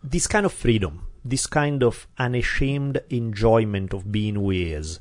[0.03, 4.99] this kind of freedom, this kind of unashamed enjoyment of being who he is.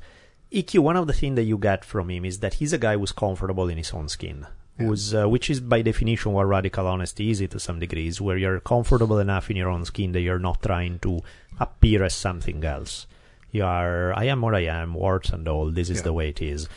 [0.52, 2.96] Ikkyu, one of the things that you get from him is that he's a guy
[2.96, 4.46] who's comfortable in his own skin.
[4.78, 8.60] Who's, uh, which is by definition what radical honesty is to some degrees, where you're
[8.60, 11.20] comfortable enough in your own skin that you're not trying to
[11.58, 13.06] appear as something else.
[13.50, 15.70] You are, I am what I am, warts and all.
[15.70, 16.02] This is Yeah.
[16.04, 16.68] the way it is.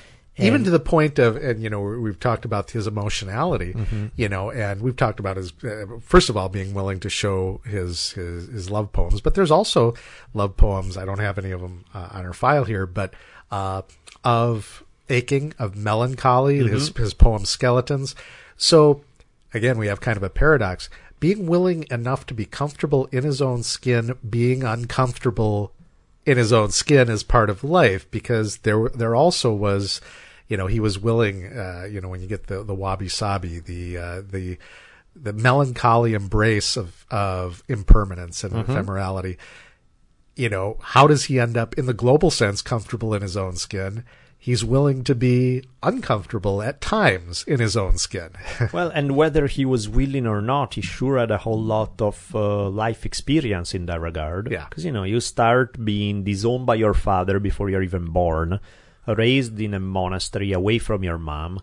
[0.41, 4.07] Even to the point of and you know we've talked about his emotionality Mm-hmm.
[4.15, 7.61] you know and we've talked about his uh, first of all being willing to show
[7.65, 9.93] his his, his love poems but there's also
[10.33, 13.13] love poems i don't have any of them uh, on our file here but
[13.51, 13.81] uh,
[14.23, 16.73] of aching of melancholy Mm-hmm.
[16.73, 18.15] his his poem skeletons
[18.57, 19.01] so
[19.53, 20.89] again we have kind of a paradox
[21.19, 25.71] being willing enough to be comfortable in his own skin being uncomfortable
[26.25, 29.99] in his own skin as part of life because there there also was
[30.49, 33.59] you know he was willing uh, you know when you get the the wabi sabi
[33.59, 34.57] the uh, the
[35.15, 39.37] the melancholy embrace of of impermanence and ephemerality.
[40.35, 43.55] You know how does he end up in the global sense comfortable in his own
[43.55, 44.03] skin?
[44.41, 48.29] He's willing to be uncomfortable at times in his own skin.
[48.71, 52.33] Well, and whether he was willing or not, he sure had a whole lot of
[52.33, 54.49] uh, life experience in that regard.
[54.49, 54.67] Yeah.
[54.69, 58.61] Because, you know, you start being disowned by your father before you're even born,
[59.15, 61.61] raised in a monastery away from your mom.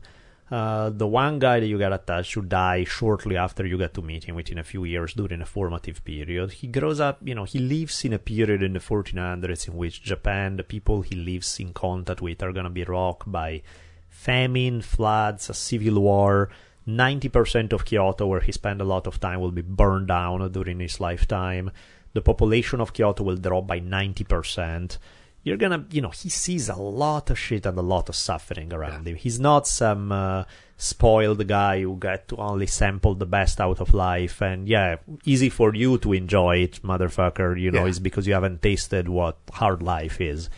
[0.48, 4.02] Uh, the one guy that you got attached to die shortly after you get to
[4.02, 6.52] meet him within a few years during a formative period.
[6.52, 10.02] He grows up, you know, he lives in a period in the 1400s in which
[10.02, 13.62] Japan, the people he lives in contact with, are going to be rocked by
[14.08, 16.48] famine, floods, a civil war.
[16.86, 20.78] 90% of Kyoto, where he spent a lot of time, will be burned down during
[20.78, 21.72] his lifetime.
[22.12, 24.98] The population of Kyoto will drop by 90%.
[25.46, 28.72] You're gonna, you know, he sees a lot of shit and a lot of suffering
[28.72, 29.14] around him.
[29.16, 30.42] He's not some uh,
[30.76, 34.42] spoiled guy who get to only sample the best out of life.
[34.42, 37.90] And yeah, easy for you to enjoy it, motherfucker, you know, Yeah.
[37.94, 40.50] is because you haven't tasted what hard life is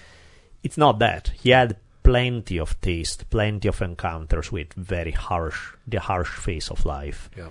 [0.64, 1.30] it's not that.
[1.42, 6.84] He had plenty of taste, plenty of encounters with very harsh, the harsh face of
[6.84, 7.30] life.
[7.36, 7.50] yeah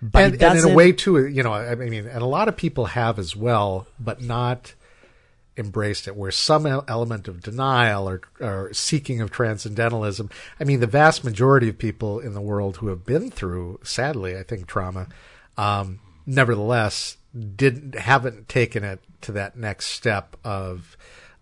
[0.00, 2.56] But and, and in a way too you know i mean and a lot of
[2.56, 4.74] people have as well but not
[5.60, 10.28] embraced it where some element of denial or, or seeking of transcendentalism
[10.58, 14.36] i mean the vast majority of people in the world who have been through sadly
[14.36, 15.06] i think trauma
[15.56, 17.18] um, nevertheless
[17.56, 20.96] didn't haven't taken it to that next step of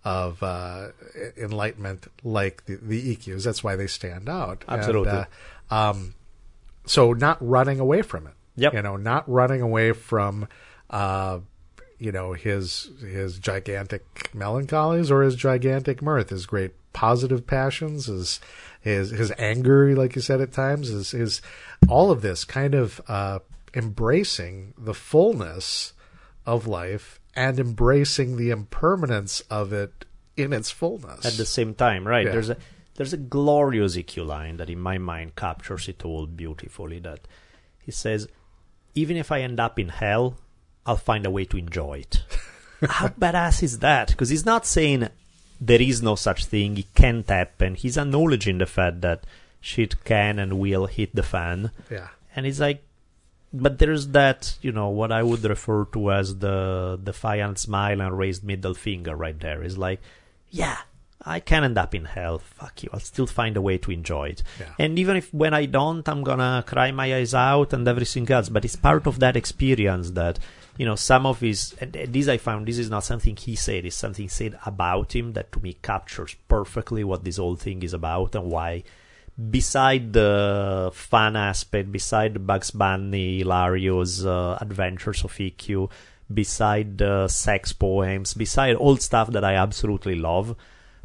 [0.04, 0.88] of uh,
[1.36, 3.44] enlightenment like the, the Ikkyus.
[3.44, 4.64] That's why they stand out.
[4.68, 5.12] And, Absolutely.
[5.12, 5.24] uh,
[5.70, 6.14] um,
[6.86, 8.32] so not running away from it.
[8.56, 8.74] Yep.
[8.74, 10.48] You know, not running away from,
[10.90, 11.40] uh,
[11.98, 18.40] you know, his his gigantic melancholies or his gigantic mirth, his great positive passions, his
[18.80, 21.42] his his anger, like you said at times, is his
[21.88, 23.40] all of this kind of uh,
[23.74, 25.92] embracing the fullness
[26.46, 30.04] of life and embracing the impermanence of it
[30.36, 31.26] in its fullness.
[31.26, 32.26] at the same time, right?
[32.26, 32.32] Yeah.
[32.32, 32.56] There's a
[32.94, 36.98] there's a glorious Ikkyu line that in my mind captures it all beautifully.
[37.00, 37.20] That
[37.84, 38.28] he says,
[38.94, 40.36] even if I end up in hell,
[40.88, 42.22] I'll find a way to enjoy it.
[42.88, 44.08] How badass is that?
[44.08, 45.08] Because he's not saying
[45.60, 47.74] there is no such thing, it can't happen.
[47.74, 49.24] He's acknowledging the fact that
[49.60, 51.70] shit can and will hit the fan.
[51.90, 52.08] yeah.
[52.34, 52.82] and it's like
[53.52, 58.16] but there's that you know what i would refer to as the defiant smile and
[58.16, 60.00] raised middle finger right there is like
[60.50, 60.76] yeah
[61.24, 64.28] i can end up in hell fuck you i'll still find a way to enjoy
[64.28, 64.66] it Yeah.
[64.78, 68.50] and even if when i don't i'm gonna cry my eyes out and everything else
[68.50, 70.38] but it's part of that experience that
[70.78, 73.84] you know, some of his, and this I found, this is not something he said,
[73.84, 77.92] it's something said about him that to me captures perfectly what this whole thing is
[77.92, 78.84] about and why,
[79.50, 85.90] beside the fun aspect, beside Bugs Bunny, hilarious uh, adventures of Ikkyu,
[86.32, 90.54] beside the sex poems, beside all stuff that I absolutely love,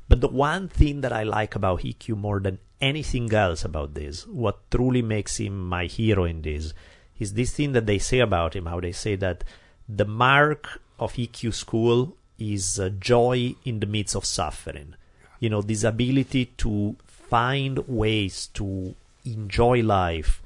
[0.08, 4.28] but the one thing that I like about Ikkyu more than anything else about this,
[4.28, 6.76] what truly makes him my hero in this,
[7.18, 9.44] is this thing that they say about him, how they say that
[9.88, 14.96] the mark of Ikkyu school is uh, joy in the midst of suffering.
[15.40, 18.96] You know, this ability to find ways to
[19.26, 20.42] enjoy life,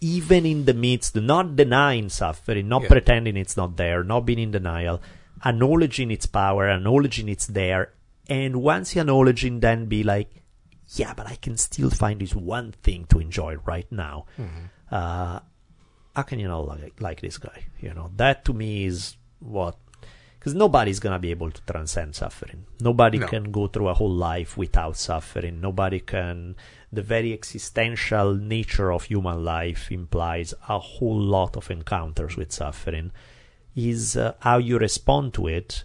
[0.00, 2.88] even in the midst, not denying suffering, not Yeah.
[2.88, 5.00] pretending it's not there, not being in denial,
[5.44, 7.90] acknowledging its power, acknowledging it's there,
[8.28, 10.30] and once you acknowledge it, then be like,
[10.94, 14.26] yeah, but I can still find this one thing to enjoy right now.
[14.90, 15.40] Uh,
[16.20, 17.64] how can you not like, like this guy?
[17.80, 19.76] You know, that to me is what.
[20.38, 22.64] Because nobody's gonna be able to transcend suffering.
[22.80, 23.26] Nobody No.
[23.26, 25.60] can go through a whole life without suffering.
[25.62, 26.56] Nobody can.
[26.92, 33.12] The very existential nature of human life implies a whole lot of encounters with suffering.
[33.74, 35.84] Is uh, how you respond to it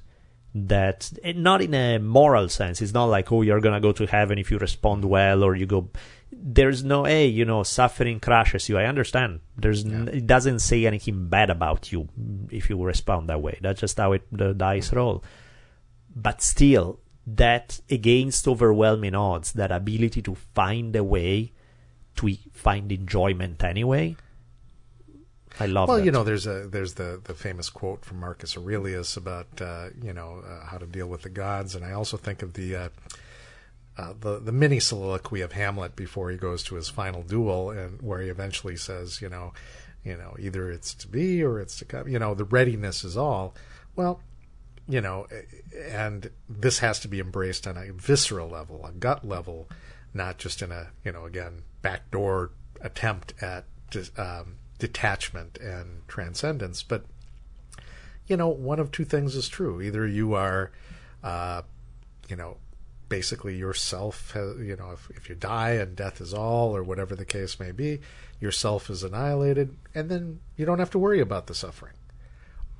[0.54, 4.38] that not in a moral sense it's not like oh you're gonna go to heaven
[4.40, 5.90] if you respond well or you go
[6.32, 8.78] there's no hey you know suffering crushes you.
[8.78, 9.40] I understand.
[9.58, 12.10] There's n- it doesn't say anything bad about you
[12.52, 13.58] if you respond that way.
[13.62, 15.24] That's just how it the dice roll.
[16.16, 21.52] But still that against overwhelming odds that ability to find a way
[22.18, 24.16] to find enjoyment anyway
[25.60, 26.06] i love Well, that.
[26.06, 30.14] you know, there's a there's the the famous quote from Marcus Aurelius about uh, you
[30.14, 32.90] know uh, how to deal with the gods, and I also think of the uh,
[33.98, 38.02] uh, the the mini soliloquy of Hamlet before he goes to his final duel, and
[38.02, 39.54] where he eventually says, you know,
[40.04, 42.08] you know, either it's to be or it's to come.
[42.08, 43.56] You know, the readiness is all.
[43.96, 44.22] Well,
[44.88, 45.28] you know,
[45.90, 49.68] and this has to be embraced on a visceral level, a gut level,
[50.14, 52.52] not just in a you know again backdoor
[52.82, 53.66] attempt at
[54.18, 56.84] um, detachment and transcendence.
[56.84, 57.06] But
[58.28, 60.72] you know, one of two things is true: either you are,
[61.24, 61.64] uh,
[62.28, 62.58] you know,
[63.10, 64.32] basically yourself.
[64.32, 67.60] Has, you know, if if you die and death is all, or whatever the case
[67.60, 68.00] may be,
[68.40, 71.94] yourself is annihilated, and then you don't have to worry about the suffering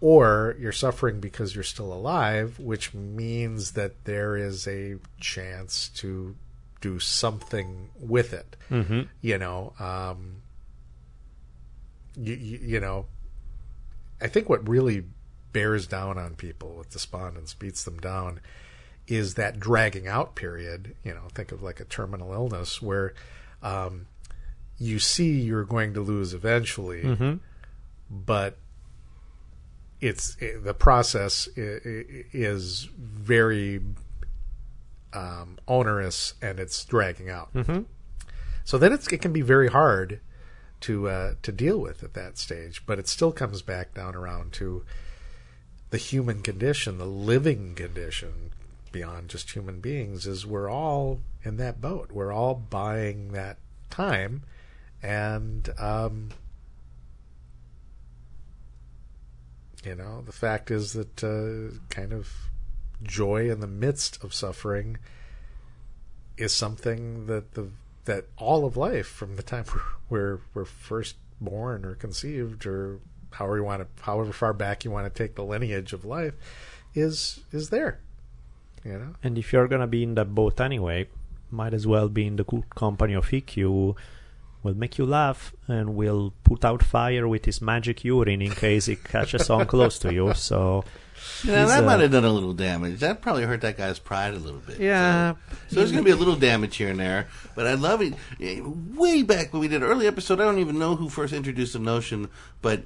[0.02, 6.36] or you're suffering because you're still alive, which means that there is a chance to
[6.82, 8.56] do something with it.
[8.70, 9.02] Mm-hmm.
[9.22, 10.42] You know, um,
[12.16, 13.06] you, you, you know,
[14.22, 15.06] I think what really
[15.54, 18.42] bears down on people with despondence, beats them down,
[19.08, 20.96] is that dragging out period.
[21.04, 23.14] You know, think of like a terminal illness where
[23.62, 24.08] um,
[24.78, 27.04] you see you're going to lose eventually,
[28.10, 28.58] but
[30.02, 33.82] it's it, the process is very
[35.14, 37.54] um, onerous and it's dragging out.
[37.54, 37.82] Mm-hmm.
[38.64, 40.20] So then it's, it can be very hard
[40.82, 44.54] to uh, to deal with at that stage, but it still comes back down around
[44.54, 44.84] to
[45.92, 48.52] the human condition, the living condition
[48.96, 52.14] beyond just human beings is we're all in that boat.
[52.14, 53.58] We're all buying that
[53.90, 54.44] time
[55.04, 56.30] and um,
[59.84, 62.32] you know the fact is that uh, kind of
[63.04, 64.98] joy in the midst of suffering
[66.38, 67.68] is something that the
[68.06, 69.66] that all of life from the time
[70.10, 73.02] we're we're, we're first born or conceived or
[73.32, 76.34] however you want to however far back you want to take the lineage of life
[76.94, 78.00] is is there
[78.86, 81.08] you know And if you're gonna be in that boat anyway,
[81.52, 83.96] might as well be in the good company of Ikkyu.
[84.64, 88.88] Will make you laugh and will put out fire with his magic urine in case
[88.88, 90.34] it catches on close to you.
[90.34, 90.84] So
[91.44, 93.00] Yeah, that uh, might have done a little damage.
[93.00, 94.80] That probably hurt that guy's pride a little bit.
[94.80, 95.34] Yeah.
[95.34, 97.28] So, so there's going to be a little damage here and there.
[97.56, 98.14] But I love it.
[98.42, 101.34] Eh, Way back when we did an early episode, I don't even know who first
[101.34, 102.30] introduced the notion,
[102.62, 102.84] but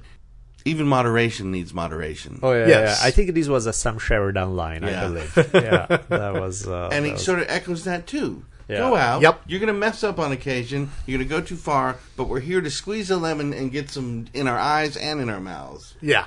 [0.64, 2.38] even moderation needs moderation.
[2.42, 3.00] Oh yeah, Yes.
[3.00, 3.08] yeah.
[3.08, 4.82] I think this was a Sam Sheridan line.
[4.82, 5.04] Yeah.
[5.04, 5.36] I believe.
[5.54, 6.66] Yeah, that was.
[6.66, 8.44] Uh, and that it was- sort of echoes that too.
[8.68, 8.78] Yeah.
[8.78, 9.20] Go out.
[9.22, 9.42] Yep.
[9.48, 10.90] You're going to mess up on occasion.
[11.04, 13.90] You're going to go too far, but we're here to squeeze a lemon and get
[13.90, 15.94] some in our eyes and in our mouths.
[16.00, 16.26] yeah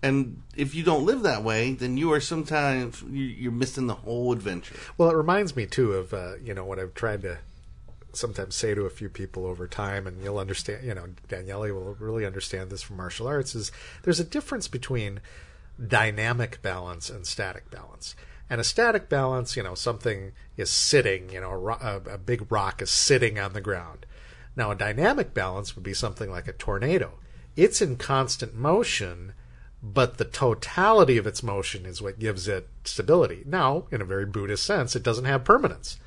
[0.00, 3.94] And if you don't live that way, then you are sometimes you- you're missing the
[3.96, 4.76] whole adventure.
[4.98, 7.38] Well, it reminds me too of uh, you know what I've tried to
[8.16, 10.84] sometimes say to a few people over time, and you'll understand.
[10.84, 13.54] You know, Daniele will really understand this from martial arts.
[13.54, 13.72] Is
[14.02, 15.20] there's a difference between
[15.84, 18.14] dynamic balance and static balance.
[18.48, 22.82] And a static balance, you know, something is sitting, you know, a, a big rock
[22.82, 24.06] is sitting on the ground.
[24.56, 27.12] Now, a dynamic balance would be something like a tornado.
[27.56, 29.34] It's in constant motion,
[29.82, 33.44] but the totality of its motion is what gives it stability.
[33.46, 35.98] Now, in a very Buddhist sense, it doesn't have permanence,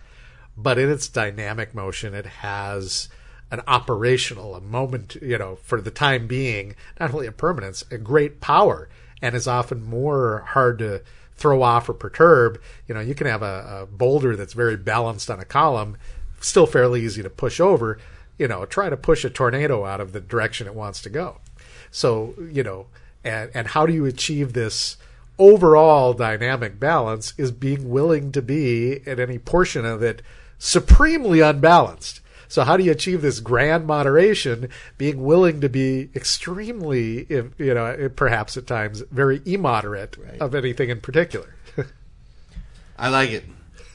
[0.56, 3.10] but in its dynamic motion, it has
[3.52, 7.98] an operational, a moment, you know, for the time being, not only a permanence, a
[7.98, 8.90] great power,
[9.22, 11.02] and is often more hard to
[11.36, 12.60] throw off or perturb.
[12.88, 15.98] You know, you can have a, a boulder that's very balanced on a column,
[16.40, 18.00] still fairly easy to push over.
[18.38, 21.38] You know, try to push a tornado out of the direction it wants to go.
[21.92, 22.88] So, you know,
[23.24, 24.98] and, and how do you achieve this
[25.38, 30.22] overall dynamic balance is being willing to be at any portion of it
[30.64, 32.22] supremely unbalanced.
[32.48, 37.74] So how do you achieve this grand moderation, being willing to be extremely, if, you
[37.74, 40.40] know, perhaps at times very immoderate Right.
[40.40, 41.54] of anything in particular?
[42.98, 43.44] I like it.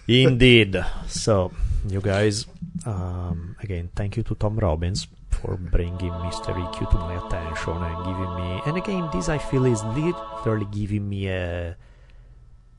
[0.09, 0.77] Indeed.
[1.07, 1.53] So,
[1.89, 2.45] you guys,
[2.85, 6.53] um, again, thank you to Tom Robbins for bringing Mr.
[6.53, 8.61] Ikkyu to my attention and giving me.
[8.67, 11.77] And again, this I feel is literally giving me a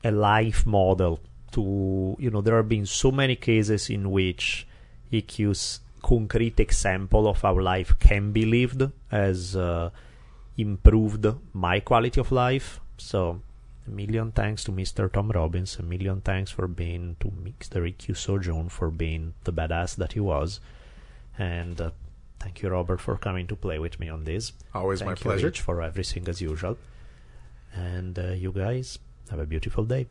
[0.04, 1.20] a life model
[1.52, 4.66] to you know there have been so many cases in which
[5.12, 9.90] Ikkyu's concrete example of how life can be lived has uh,
[10.56, 12.80] improved my quality of life.
[12.96, 13.40] So
[13.86, 15.12] a million thanks to Mr.
[15.12, 15.78] Tom Robbins.
[15.78, 17.82] A million thanks for being to Mr.
[17.90, 20.60] Ikkyu Sojun for being the badass that he was.
[21.38, 21.90] And uh,
[22.38, 24.52] thank you, Robert, for coming to play with me on this.
[24.74, 25.46] Always my Thank you, pleasure.
[25.46, 26.76] Rich, for everything as usual.
[27.74, 28.98] And uh, you guys
[29.30, 30.08] have a beautiful day.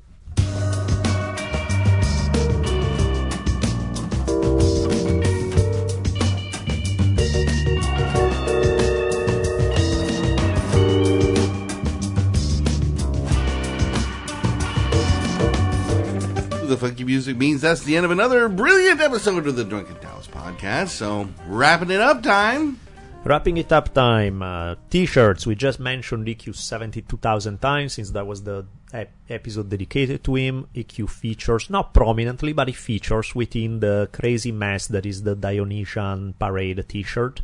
[16.70, 20.30] The funky music means that's the end of another brilliant episode of the Drunken Taoist
[20.30, 20.90] podcast.
[20.90, 22.80] So, wrapping it up time.
[23.24, 24.44] Wrapping it up time.
[24.44, 25.48] Uh, t-shirts.
[25.48, 30.68] We just mentioned Ikkyu 72,000 times since that was the episode dedicated to him.
[30.76, 36.34] Ikkyu features, not prominently, but it features within the crazy mess that is the Dionysian
[36.40, 37.41] Parade t-shirt.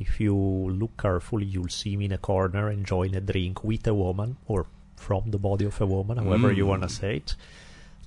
[0.00, 3.94] If you look carefully, you'll see me in a corner enjoying a drink with a
[3.94, 7.36] woman or from the body of a woman, however you want to say it.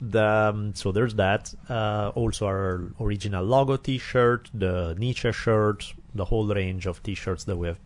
[0.02, 1.54] The, um, so there's that.
[1.70, 7.58] Uh, also, our original logo T-shirt, the Nietzsche shirt, the whole range of T-shirts that
[7.58, 7.80] we have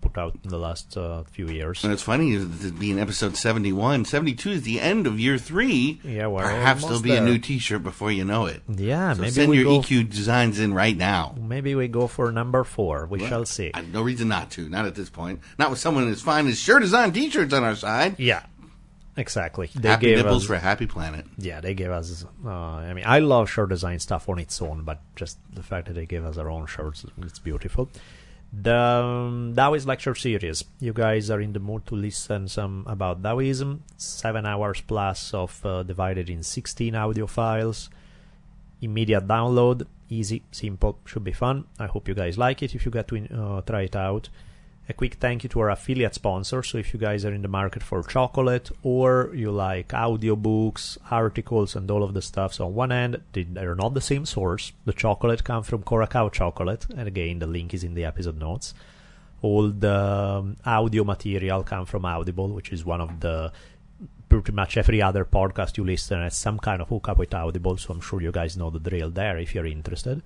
[0.00, 1.84] put out in the last uh, few years.
[1.84, 4.04] And it's funny to be in episode 71.
[4.04, 6.00] 72 is the end of year three.
[6.02, 8.62] Yeah, we're Perhaps there'll be a new t shirt before you know it.
[8.68, 9.80] Yeah, So maybe send your go.
[9.80, 11.36] Ikkyu designs in right now.
[11.40, 13.06] Maybe we go for number four.
[13.06, 13.70] We Well, shall see.
[13.92, 14.68] No reason not to.
[14.68, 15.40] Not at this point.
[15.58, 18.18] Not with someone as fine as Sure Design T-shirts on our side.
[18.18, 18.42] Yeah,
[19.16, 19.70] exactly.
[19.74, 20.46] They Happy gave nipples us.
[20.48, 21.26] for a happy planet.
[21.38, 22.24] yeah, they gave us.
[22.44, 25.86] Uh, I mean, I love shirt design stuff on its own, but just the fact
[25.88, 27.88] that they gave us our own shirts, it's beautiful.
[28.52, 30.64] The um, Taoist lecture series.
[30.80, 33.82] You guys are in the mood to listen some about Taoism.
[33.96, 37.90] Seven hours plus of uh, divided in 16 audio files.
[38.80, 41.64] Immediate download, easy, simple, should be fun.
[41.78, 44.28] I hope you guys like it if you get to uh, try it out.
[44.88, 46.62] A quick thank you to our affiliate sponsor.
[46.62, 51.74] So if you guys are in the market for chocolate or you like audiobooks, articles,
[51.74, 54.72] and all of the stuff, so on one they- they're not the same source.
[54.84, 58.74] The chocolate comes from Coracao Chocolate, and again, the link is in the episode notes.
[59.42, 59.92] All the
[60.38, 63.52] um, audio material comes from Audible, which is one of the
[64.28, 67.76] pretty much every other podcast you listen has some kind of hookup with Audible.
[67.76, 70.22] So I'm sure you guys know the drill there if you're interested.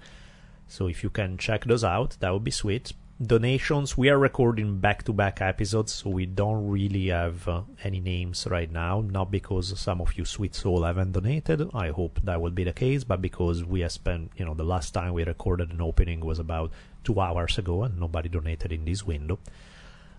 [0.68, 2.92] So if you can check those out, that would be sweet.
[3.20, 8.00] Donations, we are recording back to back episodes, so we don't really have uh, any
[8.00, 9.02] names right now.
[9.02, 11.68] Not because some of you sweet soul haven't donated.
[11.74, 14.64] I hope that will be the case, but because we have spent, you know, the
[14.64, 16.72] last time we recorded an opening was about
[17.04, 19.38] two hours ago and nobody donated in this window.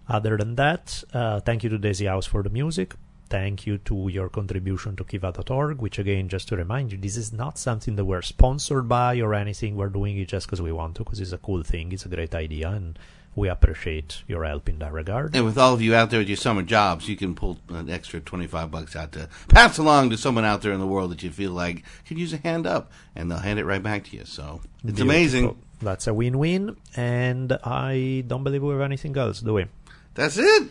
[0.07, 2.93] Other than that, uh, thank you to Daisy House for the music.
[3.31, 7.31] Thank you to your contribution to Kiva.org, which again, just to remind you, this is
[7.31, 9.77] not something that we're sponsored by or anything.
[9.77, 12.09] We're doing it just because we want to, because it's a cool thing, it's a
[12.09, 12.99] great idea, and
[13.33, 15.33] we appreciate your help in that regard.
[15.33, 17.89] And with all of you out there with your summer jobs, you can pull an
[17.89, 21.23] extra 25 bucks out to pass along to someone out there in the world that
[21.23, 24.17] you feel like could use a hand up, and they'll hand it right back to
[24.17, 24.25] you.
[24.25, 25.03] So it's Beautiful.
[25.03, 25.57] amazing.
[25.81, 29.67] That's a win-win, and I don't believe we have anything else, do we?
[30.15, 30.69] That's it.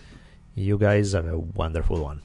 [0.55, 2.21] You guys have a wonderful one.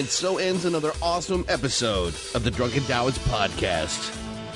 [0.00, 4.19] And so ends another awesome episode of the Drunken Taoist podcast.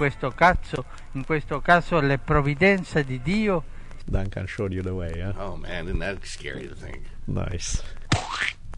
[0.00, 3.62] Questo caso, in questo caso le provvidenze di Dio
[4.06, 5.34] Duncan showed you the way, yeah?
[5.36, 7.02] Oh man, isn't that scary to think?
[7.26, 7.82] Nice.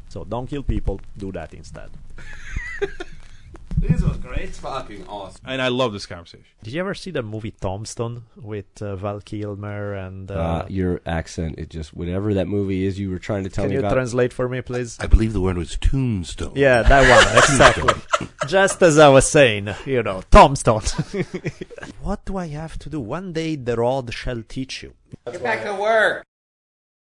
[0.09, 1.91] So don't kill people, do that instead.
[3.79, 4.51] This was great.
[4.51, 5.41] Fucking awesome.
[5.45, 6.45] And I love this conversation.
[6.63, 11.01] Did you ever see the movie Tombstone with uh, Val Kilmer and uh, Uh, your
[11.07, 13.89] accent, it just whatever that movie is you were trying to tell me about.
[13.89, 14.99] Can you translate for me, please?
[15.01, 16.53] I believe the word was tombstone.
[16.55, 18.29] Yeah, that one, exactly.
[18.47, 20.83] Just as I was saying, you know, Tombstone.
[22.03, 23.01] what do I have to do?
[23.01, 24.95] One day the rod shall teach you.
[25.31, 26.25] Get back to work.